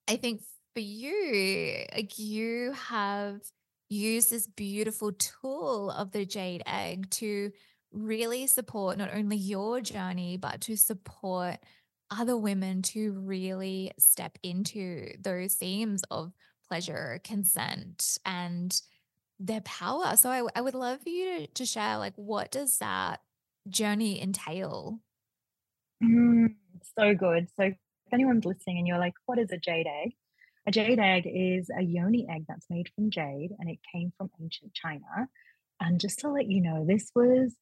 I 0.09 0.17
think 0.17 0.41
for 0.73 0.79
you, 0.79 1.85
like 1.93 2.17
you 2.19 2.73
have 2.73 3.41
used 3.89 4.29
this 4.29 4.47
beautiful 4.47 5.11
tool 5.13 5.89
of 5.91 6.11
the 6.11 6.25
jade 6.25 6.63
egg 6.65 7.09
to 7.09 7.51
really 7.91 8.47
support 8.47 8.97
not 8.97 9.13
only 9.13 9.37
your 9.37 9.81
journey, 9.81 10.37
but 10.37 10.61
to 10.61 10.77
support 10.77 11.57
other 12.11 12.37
women 12.37 12.81
to 12.81 13.11
really 13.13 13.91
step 13.99 14.37
into 14.43 15.07
those 15.19 15.55
themes 15.55 16.03
of 16.11 16.31
pleasure, 16.67 17.19
consent, 17.23 18.17
and 18.25 18.79
their 19.39 19.61
power. 19.61 20.15
So 20.17 20.29
I, 20.29 20.43
I 20.55 20.61
would 20.61 20.75
love 20.75 21.01
for 21.01 21.09
you 21.09 21.39
to, 21.39 21.47
to 21.47 21.65
share 21.65 21.97
like 21.97 22.13
what 22.15 22.51
does 22.51 22.77
that 22.77 23.21
journey 23.67 24.21
entail? 24.21 24.99
Mm, 26.03 26.55
so 26.97 27.13
good. 27.13 27.47
So 27.55 27.63
if 27.63 27.75
anyone's 28.13 28.45
listening 28.45 28.77
and 28.77 28.87
you're 28.87 28.99
like, 28.99 29.13
what 29.25 29.39
is 29.39 29.51
a 29.51 29.57
jade 29.57 29.87
egg? 29.87 30.11
A 30.69 30.71
jade 30.71 30.99
egg 30.99 31.23
is 31.25 31.71
a 31.75 31.81
yoni 31.81 32.27
egg 32.29 32.45
that's 32.47 32.69
made 32.69 32.89
from 32.93 33.09
jade 33.09 33.55
and 33.57 33.67
it 33.67 33.79
came 33.91 34.13
from 34.15 34.29
ancient 34.39 34.71
China. 34.71 35.27
And 35.79 35.99
just 35.99 36.19
to 36.19 36.29
let 36.29 36.47
you 36.47 36.61
know, 36.61 36.85
this 36.85 37.09
was 37.15 37.55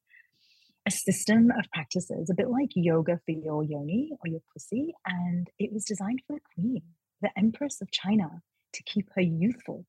a 0.84 0.90
system 0.90 1.50
of 1.58 1.70
practices, 1.72 2.28
a 2.28 2.34
bit 2.34 2.50
like 2.50 2.68
yoga 2.74 3.18
for 3.24 3.32
your 3.32 3.64
yoni 3.64 4.10
or 4.12 4.28
your 4.28 4.42
pussy. 4.52 4.92
And 5.06 5.48
it 5.58 5.72
was 5.72 5.86
designed 5.86 6.20
for 6.26 6.34
the 6.36 6.42
queen, 6.54 6.82
the 7.22 7.30
empress 7.34 7.80
of 7.80 7.90
China, 7.90 8.42
to 8.74 8.82
keep 8.82 9.08
her 9.14 9.22
youthful. 9.22 9.86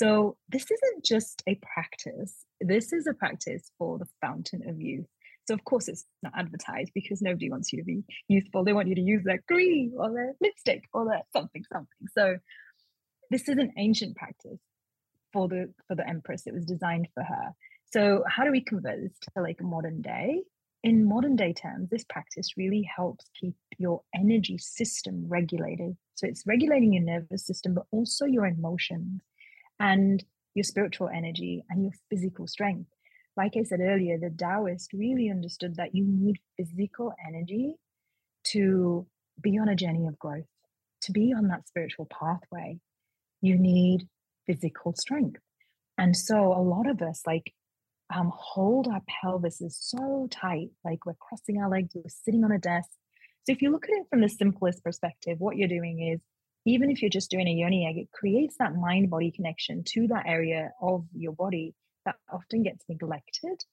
So 0.00 0.38
this 0.48 0.64
isn't 0.64 1.04
just 1.04 1.42
a 1.46 1.60
practice, 1.74 2.46
this 2.62 2.94
is 2.94 3.06
a 3.06 3.12
practice 3.12 3.72
for 3.76 3.98
the 3.98 4.08
fountain 4.22 4.66
of 4.66 4.80
youth. 4.80 5.04
So 5.46 5.54
of 5.54 5.64
course 5.64 5.88
it's 5.88 6.04
not 6.22 6.32
advertised 6.36 6.92
because 6.94 7.20
nobody 7.20 7.50
wants 7.50 7.72
you 7.72 7.78
to 7.78 7.84
be 7.84 8.02
youthful. 8.28 8.64
They 8.64 8.72
want 8.72 8.88
you 8.88 8.94
to 8.94 9.00
use 9.00 9.22
their 9.24 9.42
cream 9.46 9.92
or 9.96 10.12
their 10.12 10.34
lipstick 10.40 10.84
or 10.92 11.04
their 11.04 11.22
something, 11.32 11.64
something. 11.72 12.08
So 12.16 12.36
this 13.30 13.48
is 13.48 13.58
an 13.58 13.72
ancient 13.76 14.16
practice 14.16 14.60
for 15.32 15.48
the 15.48 15.72
for 15.88 15.94
the 15.94 16.08
empress. 16.08 16.46
It 16.46 16.54
was 16.54 16.64
designed 16.64 17.08
for 17.14 17.22
her. 17.22 17.52
So 17.92 18.24
how 18.26 18.44
do 18.44 18.50
we 18.50 18.62
convert 18.62 19.00
this 19.02 19.18
to 19.34 19.42
like 19.42 19.62
modern 19.62 20.00
day? 20.00 20.42
In 20.82 21.08
modern 21.08 21.36
day 21.36 21.52
terms, 21.54 21.88
this 21.88 22.04
practice 22.04 22.56
really 22.56 22.88
helps 22.94 23.24
keep 23.40 23.54
your 23.78 24.02
energy 24.14 24.58
system 24.58 25.24
regulated. 25.28 25.96
So 26.14 26.26
it's 26.26 26.46
regulating 26.46 26.92
your 26.92 27.04
nervous 27.04 27.46
system, 27.46 27.74
but 27.74 27.86
also 27.90 28.26
your 28.26 28.46
emotions 28.46 29.22
and 29.80 30.22
your 30.54 30.64
spiritual 30.64 31.08
energy 31.08 31.64
and 31.70 31.82
your 31.82 31.92
physical 32.10 32.46
strength 32.46 32.90
like 33.36 33.54
I 33.56 33.64
said 33.64 33.80
earlier, 33.80 34.18
the 34.18 34.30
Taoist 34.30 34.92
really 34.92 35.30
understood 35.30 35.76
that 35.76 35.94
you 35.94 36.04
need 36.06 36.36
physical 36.56 37.12
energy 37.26 37.74
to 38.48 39.06
be 39.40 39.58
on 39.58 39.68
a 39.68 39.74
journey 39.74 40.06
of 40.06 40.18
growth, 40.18 40.46
to 41.02 41.12
be 41.12 41.32
on 41.36 41.48
that 41.48 41.66
spiritual 41.66 42.06
pathway. 42.06 42.78
You 43.40 43.58
need 43.58 44.08
physical 44.46 44.94
strength. 44.94 45.40
And 45.98 46.16
so 46.16 46.52
a 46.52 46.62
lot 46.62 46.88
of 46.88 47.02
us 47.02 47.22
like 47.26 47.52
um, 48.14 48.32
hold 48.34 48.86
our 48.88 49.02
pelvises 49.24 49.72
so 49.80 50.28
tight, 50.30 50.70
like 50.84 51.04
we're 51.06 51.14
crossing 51.14 51.60
our 51.60 51.68
legs, 51.68 51.90
we're 51.94 52.02
sitting 52.08 52.44
on 52.44 52.52
a 52.52 52.58
desk. 52.58 52.90
So 53.44 53.52
if 53.52 53.62
you 53.62 53.70
look 53.70 53.84
at 53.84 53.90
it 53.90 54.06
from 54.10 54.20
the 54.20 54.28
simplest 54.28 54.84
perspective, 54.84 55.40
what 55.40 55.56
you're 55.56 55.68
doing 55.68 56.12
is 56.12 56.20
even 56.66 56.90
if 56.90 57.02
you're 57.02 57.10
just 57.10 57.30
doing 57.30 57.48
a 57.48 57.52
yoni 57.52 57.86
egg, 57.86 57.98
it 57.98 58.12
creates 58.12 58.56
that 58.58 58.74
mind 58.74 59.10
body 59.10 59.30
connection 59.30 59.82
to 59.84 60.06
that 60.08 60.24
area 60.26 60.70
of 60.80 61.04
your 61.14 61.32
body 61.32 61.74
that 62.04 62.16
often 62.32 62.62
gets 62.62 62.84
neglected 62.88 63.64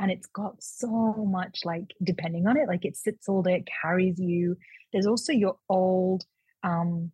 and 0.00 0.10
it's 0.10 0.26
got 0.26 0.62
so 0.62 1.14
much 1.28 1.60
like 1.64 1.92
depending 2.02 2.46
on 2.46 2.56
it 2.56 2.68
like 2.68 2.84
it 2.84 2.96
sits 2.96 3.28
all 3.28 3.42
day 3.42 3.56
it 3.56 3.68
carries 3.82 4.18
you. 4.18 4.56
There's 4.92 5.06
also 5.06 5.32
your 5.32 5.56
old 5.68 6.24
um 6.62 7.10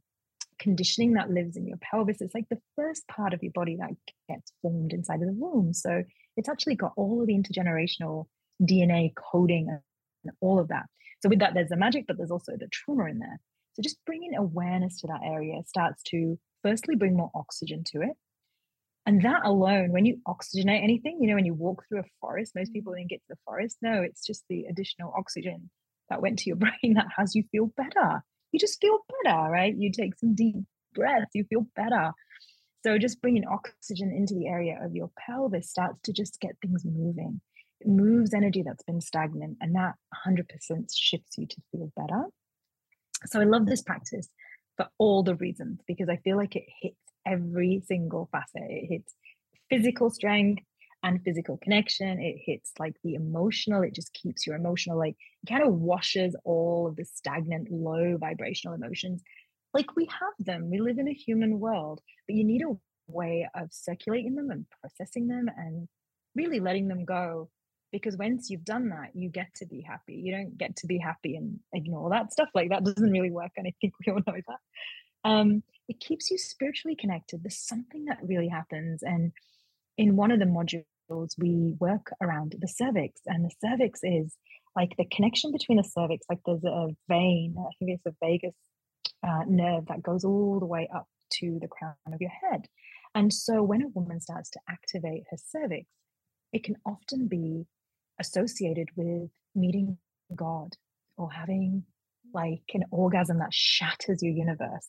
conditioning 0.59 1.14
that 1.14 1.31
lives 1.31 1.57
in 1.57 1.66
your 1.66 1.79
pelvis. 1.79 2.20
It's 2.20 2.35
like 2.35 2.49
the 2.49 2.61
first 2.77 3.07
part 3.09 3.35
of 3.35 3.43
your 3.43 3.53
body 3.53 3.77
that 3.77 3.91
gets 4.29 4.53
formed 4.62 4.93
inside 4.93 5.20
of 5.20 5.27
the 5.27 5.35
womb. 5.35 5.75
So 5.75 6.05
it's 6.37 6.49
actually 6.49 6.77
got 6.77 6.93
all 6.97 7.20
of 7.20 7.27
the 7.27 7.35
intergenerational 7.35 8.27
dna 8.62 9.12
coding 9.14 9.68
and 9.68 10.33
all 10.41 10.59
of 10.59 10.68
that. 10.68 10.87
So 11.20 11.29
with 11.29 11.41
that 11.41 11.55
there's 11.55 11.70
the 11.70 11.77
magic 11.77 12.07
but 12.07 12.16
there's 12.16 12.31
also 12.31 12.53
the 12.57 12.68
trauma 12.68 13.07
in 13.07 13.18
there. 13.18 13.41
So 13.75 13.83
just 13.83 14.05
bringing 14.07 14.37
awareness 14.37 15.01
to 15.01 15.09
that 15.09 15.22
area 15.25 15.61
starts 15.66 16.03
to 16.11 16.39
firstly 16.62 16.95
bring 16.95 17.16
more 17.16 17.31
oxygen 17.35 17.83
to 17.93 18.03
it 18.03 18.16
and 19.07 19.23
that 19.23 19.43
alone, 19.45 19.93
when 19.93 20.07
you 20.07 20.19
oxygenate 20.27 20.83
anything, 20.83 21.19
you 21.21 21.29
know, 21.29 21.35
when 21.35 21.45
you 21.45 21.55
walk 21.55 21.85
through 21.87 22.01
a 22.01 22.05
forest, 22.21 22.55
most 22.55 22.73
people 22.73 22.95
mm. 22.95 23.09
get 23.09 23.19
to 23.21 23.27
the 23.31 23.39
forest. 23.45 23.77
No, 23.83 24.03
it's 24.03 24.27
just 24.27 24.45
the 24.49 24.65
additional 24.65 25.13
oxygen 25.17 25.71
that 26.09 26.23
went 26.23 26.39
to 26.41 26.51
your 26.51 26.57
brain 26.83 26.95
that 26.95 27.07
has 27.17 27.35
you 27.35 27.45
feel 27.53 27.71
better. 27.77 28.23
You 28.53 28.59
just 28.59 28.81
feel 28.81 28.99
better, 29.25 29.51
right? 29.51 29.75
You 29.77 29.91
take 29.93 30.19
some 30.19 30.35
deep 30.35 30.57
breaths, 30.95 31.31
you 31.35 31.45
feel 31.45 31.67
better. 31.77 32.13
So 32.83 32.99
just 32.99 33.21
bringing 33.21 33.47
oxygen 33.47 34.11
into 34.11 34.35
the 34.35 34.47
area 34.47 34.79
of 34.83 34.95
your 34.95 35.11
pelvis 35.19 35.71
starts 35.71 36.01
to 36.03 36.13
just 36.13 36.41
get 36.41 36.57
things 36.63 36.85
moving. 36.85 37.41
It 37.81 37.89
moves 37.89 38.33
energy 38.33 38.63
that's 38.65 38.85
been 38.85 39.01
stagnant, 39.01 39.59
and 39.61 39.75
that 39.75 39.95
100% 40.27 40.45
shifts 40.95 41.37
you 41.37 41.47
to 41.47 41.57
feel 41.73 41.91
better. 41.97 42.25
So 43.27 43.41
I 43.41 43.45
love 43.45 43.67
this 43.67 43.83
practice 43.83 44.29
for 44.77 44.89
all 44.99 45.23
the 45.23 45.35
reasons 45.37 45.81
because 45.87 46.09
I 46.09 46.17
feel 46.19 46.37
like 46.37 46.57
it 46.57 46.65
hits 46.81 46.97
every 47.27 47.83
single 47.87 48.29
facet. 48.33 48.62
It 48.68 48.87
hits 48.89 49.14
physical 49.70 50.11
strength 50.11 50.62
and 51.03 51.22
physical 51.22 51.59
connection. 51.59 52.20
It 52.20 52.37
hits 52.45 52.72
like 52.79 52.97
the 53.05 53.14
emotional, 53.14 53.83
it 53.83 53.95
just 53.95 54.12
keeps 54.14 54.47
your 54.47 54.57
emotional, 54.57 54.99
like 54.99 55.16
it 55.43 55.49
kind 55.49 55.62
of 55.62 55.75
washes 55.75 56.35
all 56.45 56.87
of 56.87 56.97
the 56.97 57.05
stagnant, 57.05 57.70
low 57.70 58.16
vibrational 58.16 58.75
emotions. 58.75 59.22
Like 59.75 59.97
we 59.97 60.07
have 60.07 60.35
them, 60.39 60.70
we 60.70 60.81
live 60.81 60.99
in 60.99 61.09
a 61.09 61.12
human 61.12 61.61
world, 61.61 62.01
but 62.27 62.37
you 62.37 62.45
need 62.45 62.62
a 62.62 62.77
way 63.07 63.49
of 63.55 63.68
circulating 63.72 64.35
them 64.35 64.51
and 64.51 64.64
processing 64.81 65.29
them 65.29 65.51
and 65.57 65.89
really 66.35 66.61
letting 66.61 66.89
them 66.89 67.05
go. 67.05 67.51
Because 67.93 68.16
once 68.16 68.51
you've 68.51 68.64
done 68.64 68.89
that, 68.89 69.11
you 69.14 69.29
get 69.29 69.55
to 69.57 69.66
be 69.66 69.81
happy. 69.81 70.14
You 70.14 70.33
don't 70.33 70.59
get 70.59 70.75
to 70.77 70.87
be 70.89 70.99
happy 70.99 71.37
and 71.37 71.61
ignore 71.72 72.11
that 72.11 72.33
stuff. 72.33 72.49
Like 72.53 72.70
that 72.70 72.83
doesn't 72.83 73.11
really 73.11 73.31
work. 73.31 73.53
And 73.57 73.68
I 73.68 73.75
think 73.81 73.93
we 74.05 74.12
all 74.12 74.20
know 74.27 74.41
that 74.49 74.59
um, 75.25 75.62
it 75.89 76.01
keeps 76.01 76.30
you 76.30 76.39
spiritually 76.39 76.97
connected. 76.97 77.43
There's 77.43 77.59
something 77.59 78.07
that 78.07 78.18
really 78.22 78.49
happens. 78.49 79.03
And 79.03 79.32
in 79.99 80.16
one 80.16 80.30
of 80.30 80.39
the 80.39 80.47
modules, 80.47 81.32
we 81.39 81.74
work 81.78 82.11
around 82.20 82.55
the 82.59 82.68
cervix, 82.68 83.20
and 83.26 83.45
the 83.45 83.55
cervix 83.61 84.01
is 84.03 84.37
like 84.76 84.97
the 84.97 85.05
connection 85.07 85.53
between 85.53 85.78
the 85.78 85.85
cervix, 85.85 86.26
like 86.28 86.41
there's 86.45 86.64
a 86.64 86.89
vein, 87.09 87.55
I 87.59 87.70
think 87.78 87.93
it's 87.93 88.07
a 88.07 88.14
vagus 88.20 88.55
uh, 89.26 89.45
nerve 89.47 89.87
that 89.87 90.03
goes 90.03 90.24
all 90.24 90.59
the 90.59 90.66
way 90.66 90.89
up 90.95 91.07
to 91.35 91.59
the 91.61 91.68
crown 91.68 91.95
of 92.12 92.20
your 92.20 92.30
head. 92.30 92.66
And 93.14 93.32
so 93.32 93.62
when 93.62 93.82
a 93.82 93.89
woman 93.89 94.20
starts 94.20 94.51
to 94.51 94.61
activate 94.68 95.22
her 95.30 95.37
cervix, 95.37 95.87
it 96.53 96.64
can 96.64 96.76
often 96.85 97.28
be 97.28 97.66
associated 98.20 98.89
with 98.97 99.30
meeting 99.55 99.99
God 100.35 100.76
or 101.16 101.30
having 101.30 101.85
like 102.32 102.62
an 102.74 102.85
orgasm 102.91 103.39
that 103.39 103.55
shatters 103.55 104.22
your 104.22 104.32
universe. 104.32 104.89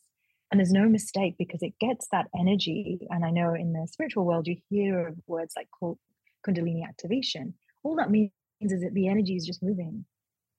And 0.50 0.60
there's 0.60 0.72
no 0.72 0.88
mistake 0.88 1.34
because 1.38 1.62
it 1.62 1.74
gets 1.80 2.06
that 2.12 2.28
energy. 2.38 3.06
And 3.10 3.24
I 3.24 3.30
know 3.30 3.54
in 3.54 3.72
the 3.72 3.86
spiritual 3.90 4.24
world, 4.24 4.46
you 4.46 4.56
hear 4.70 5.08
of 5.08 5.16
words 5.26 5.54
like 5.56 5.68
Kundalini 6.46 6.86
activation. 6.86 7.54
All 7.82 7.96
that 7.96 8.10
means 8.10 8.30
is 8.60 8.82
that 8.82 8.94
the 8.94 9.08
energy 9.08 9.36
is 9.36 9.46
just 9.46 9.62
moving 9.62 10.04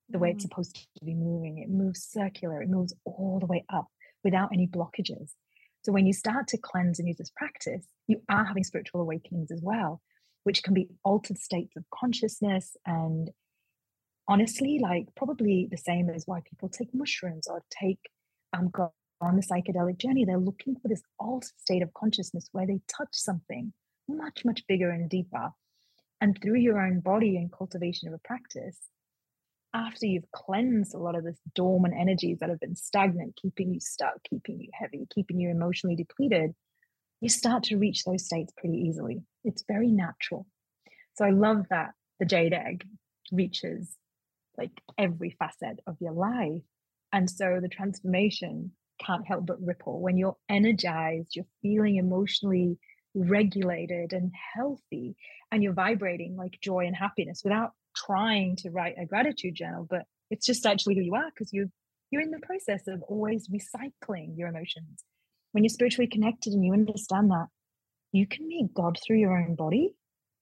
the 0.10 0.20
way 0.20 0.30
it's 0.30 0.46
mm. 0.46 0.50
supposed 0.50 0.76
to 0.98 1.06
be 1.06 1.14
moving. 1.14 1.58
It 1.60 1.70
moves 1.70 2.04
circular, 2.04 2.62
it 2.62 2.70
moves 2.70 2.94
all 3.06 3.40
the 3.40 3.46
way 3.46 3.66
up 3.70 3.88
without 4.24 4.50
any 4.54 4.68
blockages. 4.68 5.32
So 5.84 5.92
when 5.92 6.06
you 6.06 6.14
start 6.14 6.48
to 6.50 6.58
cleanse 6.58 7.00
and 7.00 7.08
use 7.08 7.18
this 7.18 7.32
practice, 7.36 7.86
you 8.08 8.22
are 8.30 8.46
having 8.46 8.64
spiritual 8.64 9.02
awakenings 9.02 9.52
as 9.52 9.62
well, 9.62 10.02
which 10.44 10.64
can 10.64 10.74
be 10.74 10.90
altered 11.04 11.38
states 11.38 11.76
of 11.78 11.84
consciousness 11.94 12.76
and 12.86 13.30
honestly, 14.28 14.80
like 14.82 15.08
probably 15.16 15.68
the 15.72 15.78
same 15.78 16.10
as 16.10 16.24
why 16.26 16.42
people 16.42 16.70
take 16.70 16.94
mushrooms 16.94 17.48
or 17.48 17.64
take 17.70 18.00
um, 18.54 18.70
on 19.22 19.36
the 19.36 19.42
psychedelic 19.42 19.98
journey, 19.98 20.26
they're 20.26 20.38
looking 20.38 20.76
for 20.76 20.88
this 20.88 21.02
altered 21.20 21.52
state 21.58 21.82
of 21.82 21.94
consciousness 21.94 22.50
where 22.52 22.68
they 22.68 22.80
touch 22.88 23.10
something 23.14 23.74
much, 24.08 24.46
much 24.46 24.66
bigger 24.68 24.90
and 24.90 25.10
deeper. 25.10 25.50
And 26.22 26.38
through 26.42 26.60
your 26.60 26.80
own 26.80 27.00
body 27.00 27.38
and 27.38 27.52
cultivation 27.52 28.08
of 28.08 28.14
a 28.14 28.28
practice, 28.28 28.78
after 29.74 30.06
you've 30.06 30.32
cleansed 30.32 30.94
a 30.94 30.98
lot 30.98 31.16
of 31.16 31.24
this 31.24 31.40
dormant 31.54 31.94
energies 31.98 32.40
that 32.40 32.50
have 32.50 32.60
been 32.60 32.76
stagnant, 32.76 33.36
keeping 33.36 33.74
you 33.74 33.80
stuck, 33.80 34.16
keeping 34.28 34.60
you 34.60 34.70
heavy, 34.74 35.08
keeping 35.14 35.40
you 35.40 35.50
emotionally 35.50 35.96
depleted, 35.96 36.54
you 37.22 37.30
start 37.30 37.64
to 37.64 37.78
reach 37.78 38.04
those 38.04 38.26
states 38.26 38.54
pretty 38.58 38.78
easily. 38.78 39.22
It's 39.44 39.64
very 39.68 39.92
natural. 39.92 40.48
So 41.16 41.26
I 41.26 41.32
love 41.32 41.66
that 41.70 41.92
the 42.20 42.26
jade 42.26 42.54
egg 42.54 42.86
reaches 43.32 43.96
like 44.58 44.72
every 44.98 45.36
facet 45.38 45.80
of 45.86 45.98
your 46.00 46.14
life. 46.14 46.62
And 47.12 47.30
so 47.30 47.60
the 47.62 47.70
transformation 47.70 48.72
can't 49.04 49.28
help 49.28 49.46
but 49.46 49.62
ripple. 49.62 50.02
When 50.02 50.18
you're 50.18 50.38
energized, 50.50 51.36
you're 51.36 51.46
feeling 51.62 51.98
emotionally 51.98 52.78
regulated 53.14 54.14
and 54.14 54.32
healthy, 54.56 55.16
and 55.52 55.64
you're 55.64 55.74
vibrating 55.74 56.36
like 56.36 56.60
joy 56.62 56.86
and 56.86 56.96
happiness 56.96 57.42
without 57.44 57.72
trying 57.96 58.56
to 58.58 58.70
write 58.70 58.96
a 58.98 59.06
gratitude 59.06 59.56
journal, 59.56 59.88
but 59.90 60.04
it's 60.30 60.46
just 60.46 60.66
actually 60.66 60.96
who 60.96 61.02
you 61.02 61.16
are 61.16 61.30
because 61.34 61.52
you 61.52 61.72
you're 62.12 62.22
in 62.22 62.32
the 62.32 62.40
process 62.40 62.88
of 62.88 63.02
always 63.04 63.50
recycling 63.50 64.38
your 64.38 64.48
emotions. 64.48 65.04
When 65.52 65.64
you're 65.64 65.70
spiritually 65.70 66.08
connected 66.08 66.54
and 66.54 66.64
you 66.64 66.72
understand 66.72 67.32
that, 67.32 67.48
you 68.14 68.26
can 68.26 68.48
meet 68.48 68.74
God 68.74 68.98
through 69.06 69.18
your 69.18 69.38
own 69.38 69.56
body. 69.56 69.96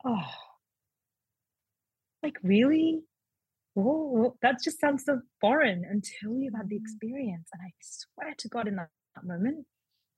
Oh, 0.06 0.32
like 2.22 2.38
really? 2.43 3.01
Whoa, 3.76 4.36
that 4.41 4.63
just 4.63 4.80
sounds 4.80 5.05
so 5.05 5.21
foreign 5.39 5.86
until 5.89 6.39
you've 6.39 6.55
had 6.55 6.69
the 6.69 6.76
mm. 6.76 6.82
experience. 6.82 7.49
And 7.53 7.61
I 7.61 7.71
swear 7.82 8.34
to 8.38 8.47
God, 8.47 8.67
in 8.67 8.78
that, 8.78 8.89
that 9.15 9.26
moment, 9.26 9.65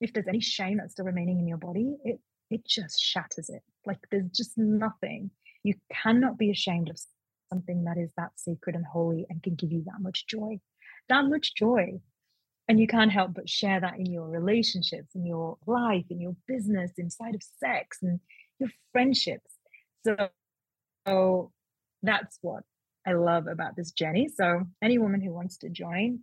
if 0.00 0.12
there's 0.12 0.28
any 0.28 0.40
shame 0.40 0.78
that's 0.78 0.92
still 0.92 1.04
remaining 1.04 1.38
in 1.38 1.48
your 1.48 1.58
body, 1.58 1.96
it 2.04 2.20
it 2.50 2.64
just 2.66 2.98
shatters 3.00 3.50
it. 3.50 3.62
Like 3.84 3.98
there's 4.10 4.30
just 4.30 4.56
nothing. 4.56 5.30
You 5.64 5.74
cannot 5.92 6.38
be 6.38 6.50
ashamed 6.50 6.88
of 6.88 6.98
something 7.50 7.84
that 7.84 7.98
is 7.98 8.10
that 8.16 8.30
sacred 8.36 8.74
and 8.74 8.86
holy 8.86 9.26
and 9.28 9.42
can 9.42 9.54
give 9.54 9.72
you 9.72 9.82
that 9.84 10.00
much 10.00 10.26
joy. 10.26 10.60
That 11.08 11.26
much 11.26 11.54
joy. 11.54 12.00
And 12.68 12.78
you 12.78 12.86
can't 12.86 13.12
help 13.12 13.34
but 13.34 13.48
share 13.48 13.80
that 13.80 13.98
in 13.98 14.06
your 14.06 14.28
relationships, 14.28 15.14
in 15.14 15.26
your 15.26 15.58
life, 15.66 16.04
in 16.10 16.20
your 16.20 16.36
business, 16.46 16.92
inside 16.96 17.34
of 17.34 17.42
sex 17.42 17.98
and 18.02 18.20
your 18.58 18.70
friendships. 18.92 19.50
So, 20.06 20.28
so 21.06 21.52
that's 22.02 22.38
what 22.40 22.62
I 23.08 23.12
love 23.14 23.46
about 23.46 23.74
this 23.74 23.90
journey. 23.92 24.28
So, 24.28 24.66
any 24.82 24.98
woman 24.98 25.22
who 25.22 25.32
wants 25.32 25.56
to 25.58 25.70
join, 25.70 26.20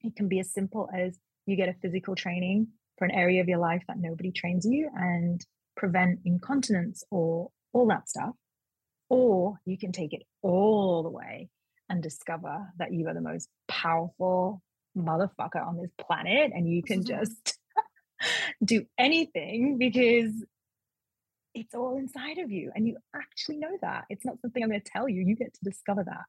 it 0.00 0.16
can 0.16 0.26
be 0.26 0.40
as 0.40 0.52
simple 0.52 0.88
as 0.92 1.16
you 1.46 1.54
get 1.54 1.68
a 1.68 1.74
physical 1.74 2.16
training 2.16 2.68
for 2.98 3.04
an 3.04 3.12
area 3.12 3.40
of 3.40 3.48
your 3.48 3.60
life 3.60 3.84
that 3.86 3.98
nobody 3.98 4.32
trains 4.32 4.66
you 4.66 4.90
and 4.96 5.40
prevent 5.76 6.18
incontinence 6.24 7.04
or 7.12 7.50
all 7.72 7.86
that 7.86 8.08
stuff. 8.08 8.34
Or 9.10 9.58
you 9.64 9.78
can 9.78 9.92
take 9.92 10.12
it 10.12 10.22
all 10.42 11.04
the 11.04 11.10
way 11.10 11.50
and 11.88 12.02
discover 12.02 12.66
that 12.78 12.92
you 12.92 13.06
are 13.06 13.14
the 13.14 13.20
most 13.20 13.48
powerful 13.68 14.60
motherfucker 14.98 15.64
on 15.64 15.76
this 15.76 15.92
planet 16.00 16.50
and 16.52 16.68
you 16.68 16.82
can 16.82 17.04
mm-hmm. 17.04 17.20
just 17.20 17.58
do 18.64 18.86
anything 18.98 19.78
because 19.78 20.32
it's 21.54 21.74
all 21.74 21.96
inside 21.96 22.38
of 22.38 22.50
you 22.50 22.70
and 22.74 22.86
you 22.86 22.96
actually 23.14 23.58
know 23.58 23.76
that 23.82 24.04
it's 24.08 24.24
not 24.24 24.40
something 24.40 24.62
i'm 24.62 24.70
going 24.70 24.80
to 24.80 24.90
tell 24.90 25.08
you 25.08 25.22
you 25.22 25.36
get 25.36 25.52
to 25.52 25.64
discover 25.64 26.04
that. 26.04 26.24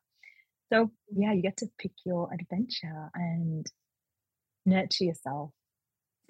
So 0.71 0.91
yeah 1.15 1.33
you 1.33 1.41
get 1.41 1.57
to 1.57 1.67
pick 1.77 1.91
your 2.05 2.29
adventure 2.33 3.09
and 3.15 3.65
nurture 4.65 5.05
yourself 5.05 5.51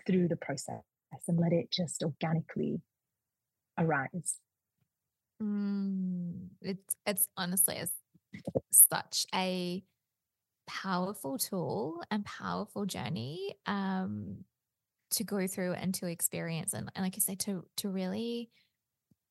through 0.06 0.28
the 0.28 0.36
process 0.36 0.84
and 1.28 1.40
let 1.40 1.54
it 1.54 1.72
just 1.72 2.04
organically 2.04 2.82
arise. 3.78 4.40
Mm, 5.42 6.48
it's 6.62 6.96
it's 7.06 7.28
honestly 7.38 7.76
it's 7.76 7.94
such 8.72 9.26
a 9.34 9.84
powerful 10.68 11.38
tool 11.38 12.02
and 12.10 12.24
powerful 12.26 12.86
journey 12.86 13.54
um 13.66 14.38
to 15.12 15.24
go 15.24 15.46
through 15.46 15.74
and 15.74 15.94
to 15.94 16.08
experience 16.08 16.74
and, 16.74 16.90
and 16.96 17.04
like 17.04 17.16
you 17.16 17.22
say 17.22 17.36
to 17.36 17.66
to 17.76 17.90
really 17.90 18.50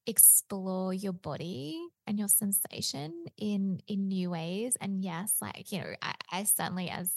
explore 0.06 0.92
your 0.92 1.12
body 1.12 1.80
and 2.06 2.18
your 2.18 2.28
sensation 2.28 3.26
in 3.38 3.80
in 3.86 4.08
new 4.08 4.30
ways 4.30 4.76
and 4.80 5.02
yes 5.02 5.36
like 5.40 5.70
you 5.70 5.78
know 5.78 5.94
I, 6.02 6.14
I 6.30 6.44
certainly 6.44 6.90
as 6.90 7.14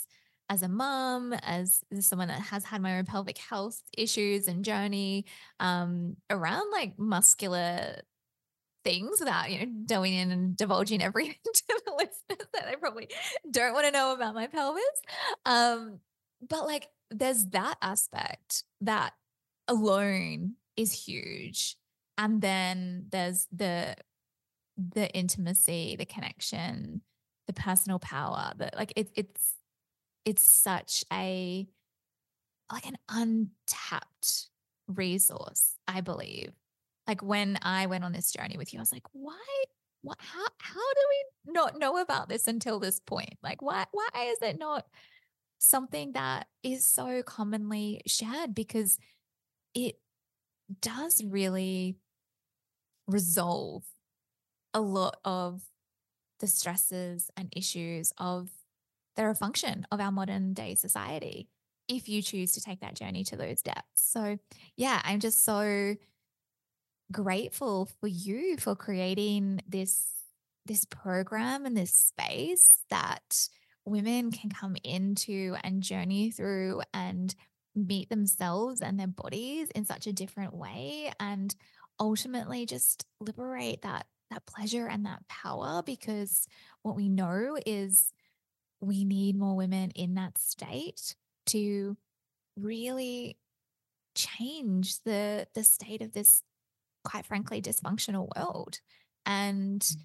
as 0.47 0.61
a 0.61 0.67
mom 0.67 1.33
as, 1.33 1.81
someone 2.01 2.27
that 2.27 2.39
has 2.39 2.63
had 2.65 2.79
my 2.79 2.99
own 2.99 3.05
pelvic 3.05 3.39
health 3.39 3.81
issues 3.97 4.47
and 4.47 4.63
journey 4.63 5.25
um 5.59 6.15
around 6.29 6.71
like 6.71 6.99
muscular 6.99 8.01
things 8.83 9.19
without 9.19 9.51
you 9.51 9.65
know 9.65 9.71
going 9.87 10.13
in 10.13 10.31
and 10.31 10.55
divulging 10.55 11.01
everything 11.01 11.35
to 11.53 11.81
the 11.85 11.91
listeners 11.91 12.47
that 12.53 12.67
they 12.69 12.75
probably 12.75 13.09
don't 13.49 13.73
want 13.73 13.85
to 13.85 13.91
know 13.91 14.13
about 14.13 14.35
my 14.35 14.45
pelvis 14.45 14.83
um 15.47 15.99
but 16.47 16.65
like 16.67 16.87
there's 17.09 17.47
that 17.47 17.75
aspect 17.81 18.63
that 18.81 19.13
alone 19.67 20.53
is 20.77 20.91
huge 20.91 21.77
and 22.17 22.41
then 22.41 23.05
there's 23.09 23.47
the 23.51 23.95
the 24.77 25.09
intimacy 25.15 25.95
the 25.97 26.05
connection 26.05 27.01
the 27.47 27.53
personal 27.53 27.99
power 27.99 28.51
that 28.57 28.75
like 28.75 28.93
it, 28.95 29.09
it's 29.15 29.53
it's 30.25 30.43
such 30.43 31.05
a 31.13 31.67
like 32.71 32.85
an 32.87 32.97
untapped 33.09 34.49
resource 34.87 35.75
i 35.87 36.01
believe. 36.01 36.51
Like 37.07 37.21
when 37.21 37.57
i 37.61 37.85
went 37.85 38.03
on 38.03 38.11
this 38.11 38.31
journey 38.31 38.57
with 38.57 38.73
you 38.73 38.79
i 38.79 38.81
was 38.81 38.91
like 38.91 39.07
why 39.13 39.37
what 40.05 40.17
how 40.19 40.45
how 40.59 40.93
do 40.93 41.01
we 41.09 41.53
not 41.53 41.79
know 41.79 41.97
about 41.97 42.29
this 42.29 42.47
until 42.47 42.79
this 42.79 42.99
point? 42.99 43.37
Like 43.43 43.61
why 43.61 43.85
why 43.91 44.07
is 44.27 44.37
it 44.41 44.59
not 44.59 44.85
something 45.57 46.13
that 46.13 46.47
is 46.63 46.89
so 46.89 47.23
commonly 47.23 48.01
shared? 48.05 48.53
Because 48.53 48.97
it 49.73 49.95
does 50.81 51.23
really 51.23 51.97
resolve 53.07 53.83
a 54.73 54.81
lot 54.81 55.17
of 55.23 55.61
the 56.39 56.47
stresses 56.47 57.29
and 57.37 57.51
issues 57.55 58.11
of 58.17 58.49
that 59.15 59.25
are 59.25 59.29
a 59.29 59.35
function 59.35 59.87
of 59.91 59.99
our 59.99 60.11
modern 60.11 60.53
day 60.53 60.75
society 60.75 61.47
if 61.87 62.09
you 62.09 62.21
choose 62.21 62.51
to 62.53 62.61
take 62.61 62.81
that 62.81 62.95
journey 62.95 63.23
to 63.23 63.35
those 63.35 63.61
depths. 63.61 63.85
So, 63.95 64.37
yeah, 64.75 65.01
I'm 65.03 65.19
just 65.19 65.45
so 65.45 65.95
grateful 67.11 67.89
for 67.99 68.07
you 68.07 68.57
for 68.57 68.75
creating 68.75 69.61
this 69.67 70.07
this 70.65 70.85
program 70.85 71.65
and 71.65 71.77
this 71.77 71.93
space 71.93 72.79
that 72.89 73.47
women 73.85 74.31
can 74.31 74.49
come 74.49 74.75
into 74.83 75.55
and 75.63 75.83
journey 75.83 76.31
through 76.31 76.81
and 76.91 77.35
meet 77.75 78.09
themselves 78.09 78.81
and 78.81 78.99
their 78.99 79.05
bodies 79.05 79.69
in 79.75 79.85
such 79.85 80.07
a 80.07 80.13
different 80.13 80.55
way 80.55 81.11
and 81.19 81.55
ultimately 81.99 82.65
just 82.65 83.05
liberate 83.19 83.81
that 83.83 84.05
that 84.31 84.45
pleasure 84.45 84.87
and 84.87 85.05
that 85.05 85.27
power 85.27 85.83
because 85.85 86.47
what 86.81 86.95
we 86.95 87.09
know 87.09 87.57
is 87.65 88.11
we 88.81 89.03
need 89.03 89.37
more 89.37 89.55
women 89.55 89.91
in 89.91 90.15
that 90.15 90.37
state 90.37 91.15
to 91.45 91.95
really 92.57 93.37
change 94.15 95.01
the 95.03 95.47
the 95.53 95.63
state 95.63 96.01
of 96.01 96.13
this 96.13 96.41
quite 97.03 97.25
frankly 97.25 97.61
dysfunctional 97.61 98.29
world 98.35 98.79
and 99.25 99.81
mm. 99.81 99.95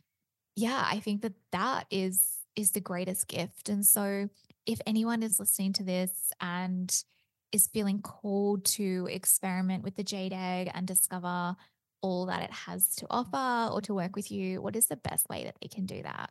yeah 0.56 0.84
i 0.90 0.98
think 0.98 1.22
that 1.22 1.34
that 1.52 1.86
is 1.90 2.38
is 2.56 2.72
the 2.72 2.80
greatest 2.80 3.28
gift 3.28 3.68
and 3.68 3.86
so 3.86 4.28
if 4.66 4.80
anyone 4.86 5.22
is 5.22 5.38
listening 5.38 5.72
to 5.72 5.84
this 5.84 6.32
and 6.40 7.04
is 7.52 7.68
feeling 7.68 8.00
called 8.00 8.64
to 8.64 9.08
experiment 9.10 9.84
with 9.84 9.94
the 9.96 10.02
jade 10.02 10.32
egg 10.32 10.70
and 10.74 10.86
discover 10.86 11.56
all 12.02 12.26
that 12.26 12.42
it 12.42 12.52
has 12.52 12.94
to 12.96 13.06
offer 13.10 13.72
or 13.72 13.80
to 13.82 13.94
work 13.94 14.16
with 14.16 14.30
you, 14.30 14.60
what 14.62 14.76
is 14.76 14.86
the 14.86 14.96
best 14.96 15.28
way 15.28 15.44
that 15.44 15.56
they 15.60 15.68
can 15.68 15.86
do 15.86 16.02
that? 16.02 16.30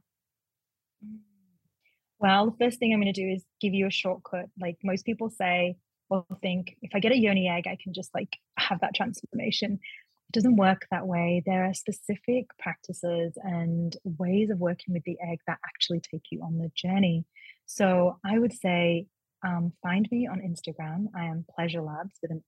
Well, 2.20 2.48
the 2.48 2.58
first 2.58 2.80
thing 2.80 2.94
I'm 2.94 3.02
going 3.02 3.14
to 3.14 3.22
do 3.22 3.30
is 3.30 3.46
give 3.62 3.74
you 3.74 3.88
a 3.88 3.92
shortcut. 3.92 4.48
Like 4.60 4.78
most 4.84 5.06
people 5.06 5.30
say, 5.30 5.78
well, 6.10 6.28
think 6.42 6.76
if 6.82 6.92
I 6.94 7.00
get 7.00 7.12
a 7.12 7.18
yoni 7.18 7.48
egg, 7.48 7.66
I 7.68 7.78
can 7.82 7.94
just 7.94 8.14
like 8.14 8.38
have 8.58 8.82
that 8.82 8.96
transformation. 8.96 9.74
It 9.74 10.34
doesn't 10.34 10.58
work 10.58 10.86
that 10.92 11.08
way. 11.08 11.42
There 11.46 11.66
are 11.66 11.74
specific 11.74 12.48
practices 12.60 13.38
and 13.42 13.96
ways 14.04 14.50
of 14.50 14.60
working 14.60 14.94
with 14.94 15.04
the 15.04 15.18
egg 15.22 15.40
that 15.48 15.60
actually 15.66 16.02
take 16.02 16.26
you 16.32 16.42
on 16.44 16.58
the 16.58 16.72
journey. 16.76 17.26
So 17.66 18.20
I 18.26 18.38
would 18.38 18.54
say 18.54 19.08
um, 19.46 19.72
find 19.82 20.08
me 20.12 20.28
on 20.28 20.42
Instagram. 20.42 21.06
I 21.16 21.26
am 21.26 21.46
Pleasure 21.56 21.82
Labs 21.82 22.16
with 22.22 22.32
an 22.32 22.44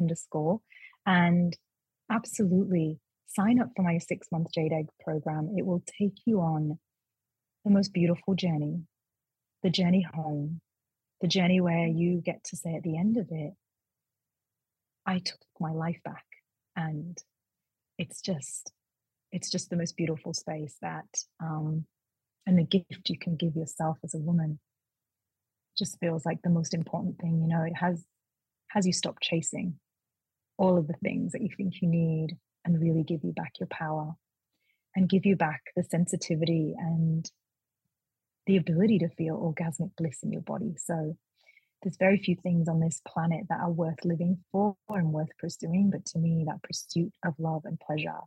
underscore. 0.00 0.60
And 1.06 1.56
Absolutely. 2.10 2.98
Sign 3.26 3.60
up 3.60 3.70
for 3.76 3.82
my 3.82 3.98
six 3.98 4.28
month 4.32 4.48
Jade 4.54 4.72
Egg 4.72 4.88
program. 5.00 5.54
It 5.56 5.66
will 5.66 5.82
take 5.86 6.18
you 6.24 6.40
on 6.40 6.78
the 7.64 7.70
most 7.70 7.92
beautiful 7.92 8.34
journey, 8.34 8.82
the 9.62 9.70
journey 9.70 10.06
home, 10.14 10.60
the 11.20 11.28
journey 11.28 11.60
where 11.60 11.86
you 11.86 12.22
get 12.24 12.42
to 12.44 12.56
say 12.56 12.74
at 12.74 12.82
the 12.82 12.96
end 12.96 13.16
of 13.16 13.28
it, 13.30 13.52
I 15.04 15.18
took 15.18 15.40
my 15.60 15.72
life 15.72 16.00
back. 16.04 16.24
And 16.76 17.18
it's 17.98 18.22
just, 18.22 18.72
it's 19.32 19.50
just 19.50 19.68
the 19.68 19.76
most 19.76 19.96
beautiful 19.96 20.32
space 20.32 20.76
that, 20.80 21.06
um, 21.40 21.84
and 22.46 22.58
the 22.58 22.64
gift 22.64 23.10
you 23.10 23.18
can 23.18 23.36
give 23.36 23.56
yourself 23.56 23.98
as 24.02 24.14
a 24.14 24.18
woman 24.18 24.58
just 25.76 25.98
feels 26.00 26.24
like 26.24 26.40
the 26.42 26.50
most 26.50 26.72
important 26.72 27.18
thing. 27.18 27.40
You 27.42 27.48
know, 27.48 27.62
it 27.62 27.76
has, 27.76 28.04
has 28.68 28.86
you 28.86 28.92
stop 28.92 29.16
chasing 29.20 29.78
all 30.58 30.76
of 30.76 30.86
the 30.86 30.94
things 31.02 31.32
that 31.32 31.42
you 31.42 31.48
think 31.56 31.80
you 31.80 31.88
need 31.88 32.36
and 32.64 32.80
really 32.80 33.04
give 33.04 33.24
you 33.24 33.32
back 33.32 33.52
your 33.60 33.68
power 33.68 34.14
and 34.94 35.08
give 35.08 35.24
you 35.24 35.36
back 35.36 35.62
the 35.76 35.84
sensitivity 35.84 36.74
and 36.76 37.30
the 38.46 38.56
ability 38.56 38.98
to 38.98 39.08
feel 39.08 39.36
orgasmic 39.36 39.90
bliss 39.96 40.22
in 40.22 40.32
your 40.32 40.42
body. 40.42 40.74
So 40.78 41.16
there's 41.82 41.96
very 41.96 42.18
few 42.18 42.34
things 42.34 42.68
on 42.68 42.80
this 42.80 43.00
planet 43.06 43.44
that 43.48 43.60
are 43.60 43.70
worth 43.70 44.04
living 44.04 44.38
for 44.50 44.76
and 44.88 45.12
worth 45.12 45.28
pursuing. 45.38 45.90
But 45.90 46.04
to 46.06 46.18
me, 46.18 46.44
that 46.46 46.62
pursuit 46.62 47.12
of 47.24 47.34
love 47.38 47.62
and 47.64 47.78
pleasure 47.78 48.18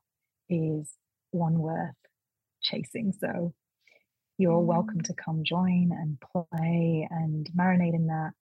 is 0.49 0.91
one 1.32 1.59
worth 1.59 1.95
chasing. 2.61 3.13
So 3.19 3.53
you're 4.38 4.59
welcome 4.59 4.99
mm. 4.99 5.05
to 5.05 5.13
come 5.13 5.43
join 5.43 5.91
and 5.91 6.17
play 6.32 7.07
and 7.11 7.49
marinate 7.57 7.95
in 7.95 8.07
that. 8.07 8.32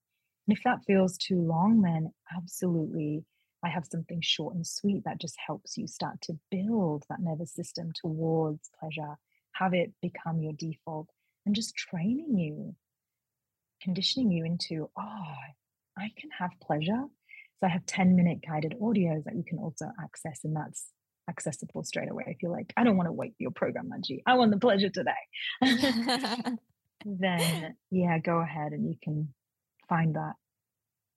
And 0.47 0.57
if 0.57 0.63
that 0.65 0.85
feels 0.87 1.17
too 1.17 1.41
long, 1.41 1.83
then 1.83 2.13
absolutely 2.37 3.25
I 3.65 3.69
have 3.69 3.87
something 3.87 4.21
short 4.23 4.55
and 4.55 4.67
sweet 4.67 5.05
that 5.05 5.21
just 5.21 5.37
helps 5.45 5.77
you 5.77 5.87
start 5.87 6.21
to 6.23 6.39
build 6.51 7.05
that 7.09 7.21
nervous 7.21 7.53
system 7.53 7.93
towards 7.95 8.71
pleasure, 8.79 9.17
have 9.53 9.75
it 9.75 9.93
become 10.01 10.41
your 10.41 10.53
default. 10.53 11.09
and 11.47 11.55
just 11.55 11.75
training 11.75 12.37
you, 12.39 12.75
conditioning 13.83 14.31
you 14.31 14.45
into, 14.45 14.91
oh, 14.99 15.35
I 15.97 16.11
can 16.19 16.31
have 16.39 16.51
pleasure. 16.63 17.05
So 17.59 17.67
I 17.67 17.69
have 17.69 17.87
10 17.87 18.15
minute 18.17 18.41
guided 18.47 18.75
audios 18.81 19.25
that 19.25 19.37
you 19.37 19.45
can 19.45 19.59
also 19.59 19.91
access, 20.03 20.41
and 20.45 20.55
that's 20.57 20.87
accessible 21.29 21.83
straight 21.85 22.11
away. 22.11 22.25
If 22.27 22.43
you're 22.43 22.53
like, 22.53 22.73
I 22.77 22.85
don't 22.85 22.97
want 22.97 23.09
to 23.09 23.13
wait 23.13 23.33
for 23.33 23.43
your 23.43 23.51
program, 23.51 23.91
Angie, 23.93 24.23
I 24.27 24.35
want 24.35 24.51
the 24.51 24.59
pleasure 24.59 24.91
today. 24.91 25.13
then 27.05 27.77
yeah, 27.91 28.19
go 28.19 28.39
ahead 28.39 28.73
and 28.73 28.89
you 28.89 28.97
can 29.03 29.33
find 29.89 30.17
that. 30.17 30.35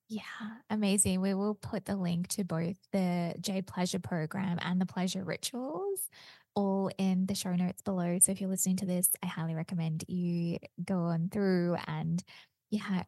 Yeah, 0.09 0.21
amazing. 0.69 1.21
We 1.21 1.33
will 1.33 1.55
put 1.55 1.85
the 1.85 1.95
link 1.95 2.27
to 2.29 2.43
both 2.43 2.77
the 2.91 3.33
Jade 3.39 3.65
Pleasure 3.67 3.99
program 3.99 4.59
and 4.61 4.79
the 4.79 4.85
Pleasure 4.85 5.23
Rituals 5.23 6.09
all 6.55 6.91
in 6.97 7.25
the 7.25 7.33
show 7.33 7.55
notes 7.55 7.81
below. 7.81 8.19
So 8.19 8.31
if 8.31 8.39
you're 8.39 8.49
listening 8.49 8.75
to 8.77 8.85
this, 8.85 9.09
I 9.23 9.27
highly 9.27 9.55
recommend 9.55 10.03
you 10.07 10.59
go 10.83 10.99
on 11.05 11.29
through 11.31 11.77
and 11.87 12.23
yeah, 12.69 13.03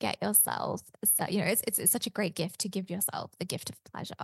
get 0.00 0.18
yourself. 0.20 0.82
So, 1.04 1.26
you 1.28 1.38
know, 1.38 1.46
it's, 1.46 1.62
it's, 1.66 1.78
it's 1.78 1.92
such 1.92 2.06
a 2.06 2.10
great 2.10 2.34
gift 2.34 2.60
to 2.60 2.68
give 2.68 2.90
yourself 2.90 3.30
the 3.38 3.46
gift 3.46 3.70
of 3.70 3.76
pleasure. 3.84 4.14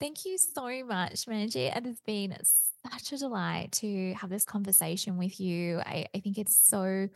Thank 0.00 0.24
you 0.24 0.38
so 0.38 0.84
much, 0.84 1.26
Manji. 1.26 1.70
And 1.72 1.86
It 1.86 1.90
has 1.90 2.00
been 2.00 2.36
such 2.90 3.12
a 3.12 3.18
delight 3.18 3.70
to 3.72 4.14
have 4.14 4.30
this 4.30 4.44
conversation 4.44 5.16
with 5.16 5.38
you. 5.38 5.78
I, 5.80 6.06
I 6.14 6.18
think 6.18 6.38
it's 6.38 6.56
so 6.56 7.08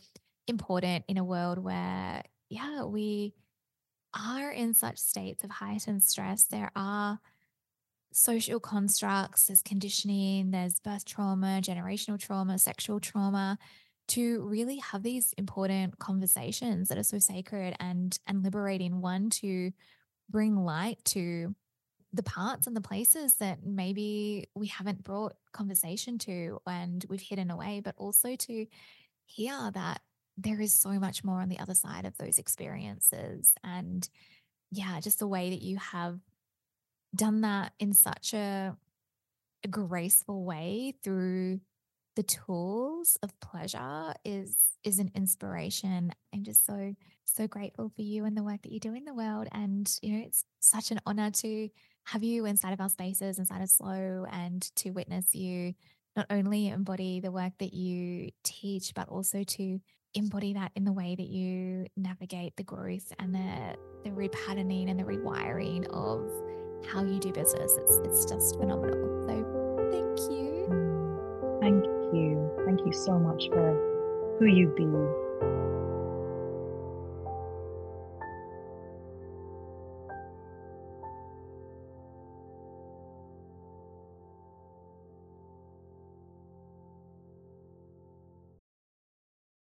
important 0.47 1.03
in 1.09 1.17
a 1.17 1.25
world 1.25 1.57
where, 1.57 2.23
yeah, 2.49 2.83
we 2.85 3.33
are 4.17 4.51
in 4.51 4.73
such 4.73 4.97
states 4.97 5.43
of 5.43 5.51
heightened 5.51 6.03
stress. 6.03 6.43
There 6.45 6.71
are 6.75 7.19
social 8.11 8.59
constructs, 8.59 9.45
there's 9.45 9.61
conditioning, 9.61 10.51
there's 10.51 10.79
birth 10.79 11.05
trauma, 11.05 11.61
generational 11.61 12.19
trauma, 12.19 12.57
sexual 12.57 12.99
trauma 12.99 13.57
to 14.09 14.41
really 14.47 14.77
have 14.77 15.03
these 15.03 15.33
important 15.37 15.99
conversations 15.99 16.87
that 16.87 16.97
are 16.97 17.03
so 17.03 17.19
sacred 17.19 17.75
and 17.79 18.17
and 18.25 18.43
liberating 18.43 19.01
one 19.01 19.29
to 19.29 19.71
bring 20.29 20.55
light 20.55 20.99
to 21.05 21.53
the 22.13 22.23
parts 22.23 22.67
and 22.67 22.75
the 22.75 22.81
places 22.81 23.35
that 23.35 23.63
maybe 23.63 24.47
we 24.55 24.67
haven't 24.67 25.03
brought 25.03 25.35
conversation 25.51 26.17
to 26.17 26.59
and 26.65 27.05
we've 27.09 27.21
hidden 27.21 27.51
away, 27.51 27.81
but 27.83 27.95
also 27.97 28.35
to 28.35 28.65
hear 29.25 29.71
that 29.73 30.01
there 30.37 30.61
is 30.61 30.73
so 30.73 30.91
much 30.99 31.23
more 31.23 31.41
on 31.41 31.49
the 31.49 31.59
other 31.59 31.73
side 31.73 32.05
of 32.05 32.17
those 32.17 32.37
experiences. 32.37 33.53
And 33.63 34.07
yeah, 34.71 34.99
just 34.99 35.19
the 35.19 35.27
way 35.27 35.49
that 35.49 35.61
you 35.61 35.77
have 35.77 36.19
done 37.15 37.41
that 37.41 37.73
in 37.79 37.93
such 37.93 38.33
a, 38.33 38.75
a 39.63 39.67
graceful 39.67 40.43
way 40.43 40.93
through 41.03 41.59
the 42.15 42.23
tools 42.23 43.17
of 43.21 43.39
pleasure 43.39 44.13
is 44.25 44.57
is 44.83 44.99
an 44.99 45.11
inspiration. 45.13 46.11
I'm 46.33 46.43
just 46.43 46.65
so 46.65 46.95
so 47.25 47.47
grateful 47.47 47.91
for 47.95 48.01
you 48.01 48.25
and 48.25 48.35
the 48.35 48.43
work 48.43 48.61
that 48.63 48.71
you 48.71 48.79
do 48.79 48.95
in 48.95 49.05
the 49.05 49.13
world. 49.13 49.47
And 49.51 49.91
you 50.01 50.13
know, 50.13 50.25
it's 50.25 50.43
such 50.59 50.91
an 50.91 50.99
honor 51.05 51.29
to 51.29 51.69
have 52.05 52.23
you 52.23 52.45
inside 52.45 52.73
of 52.73 52.81
our 52.81 52.89
spaces, 52.89 53.37
inside 53.37 53.61
of 53.61 53.69
Slow, 53.69 54.25
and 54.31 54.61
to 54.77 54.91
witness 54.91 55.35
you 55.35 55.73
not 56.15 56.25
only 56.31 56.69
embody 56.69 57.19
the 57.19 57.31
work 57.31 57.53
that 57.59 57.73
you 57.73 58.31
teach, 58.43 58.93
but 58.95 59.09
also 59.09 59.43
to 59.43 59.79
embody 60.17 60.53
that 60.53 60.71
in 60.75 60.83
the 60.83 60.91
way 60.91 61.15
that 61.15 61.27
you 61.27 61.85
navigate 61.95 62.55
the 62.57 62.63
growth 62.63 63.13
and 63.19 63.33
the 63.33 63.77
the 64.03 64.09
repatterning 64.09 64.89
and 64.89 64.99
the 64.99 65.03
rewiring 65.03 65.85
of 65.87 66.29
how 66.91 67.03
you 67.03 67.19
do 67.19 67.31
business. 67.31 67.71
It's 67.77 67.97
it's 68.03 68.25
just 68.25 68.57
phenomenal. 68.57 69.25
So 69.27 69.87
thank 69.91 70.31
you. 70.31 70.67
Mm. 70.69 71.61
Thank 71.61 71.85
you. 72.13 72.51
Thank 72.65 72.79
you 72.85 72.93
so 72.93 73.17
much 73.19 73.47
for 73.49 74.35
who 74.39 74.45
you 74.45 74.67
be 74.75 74.85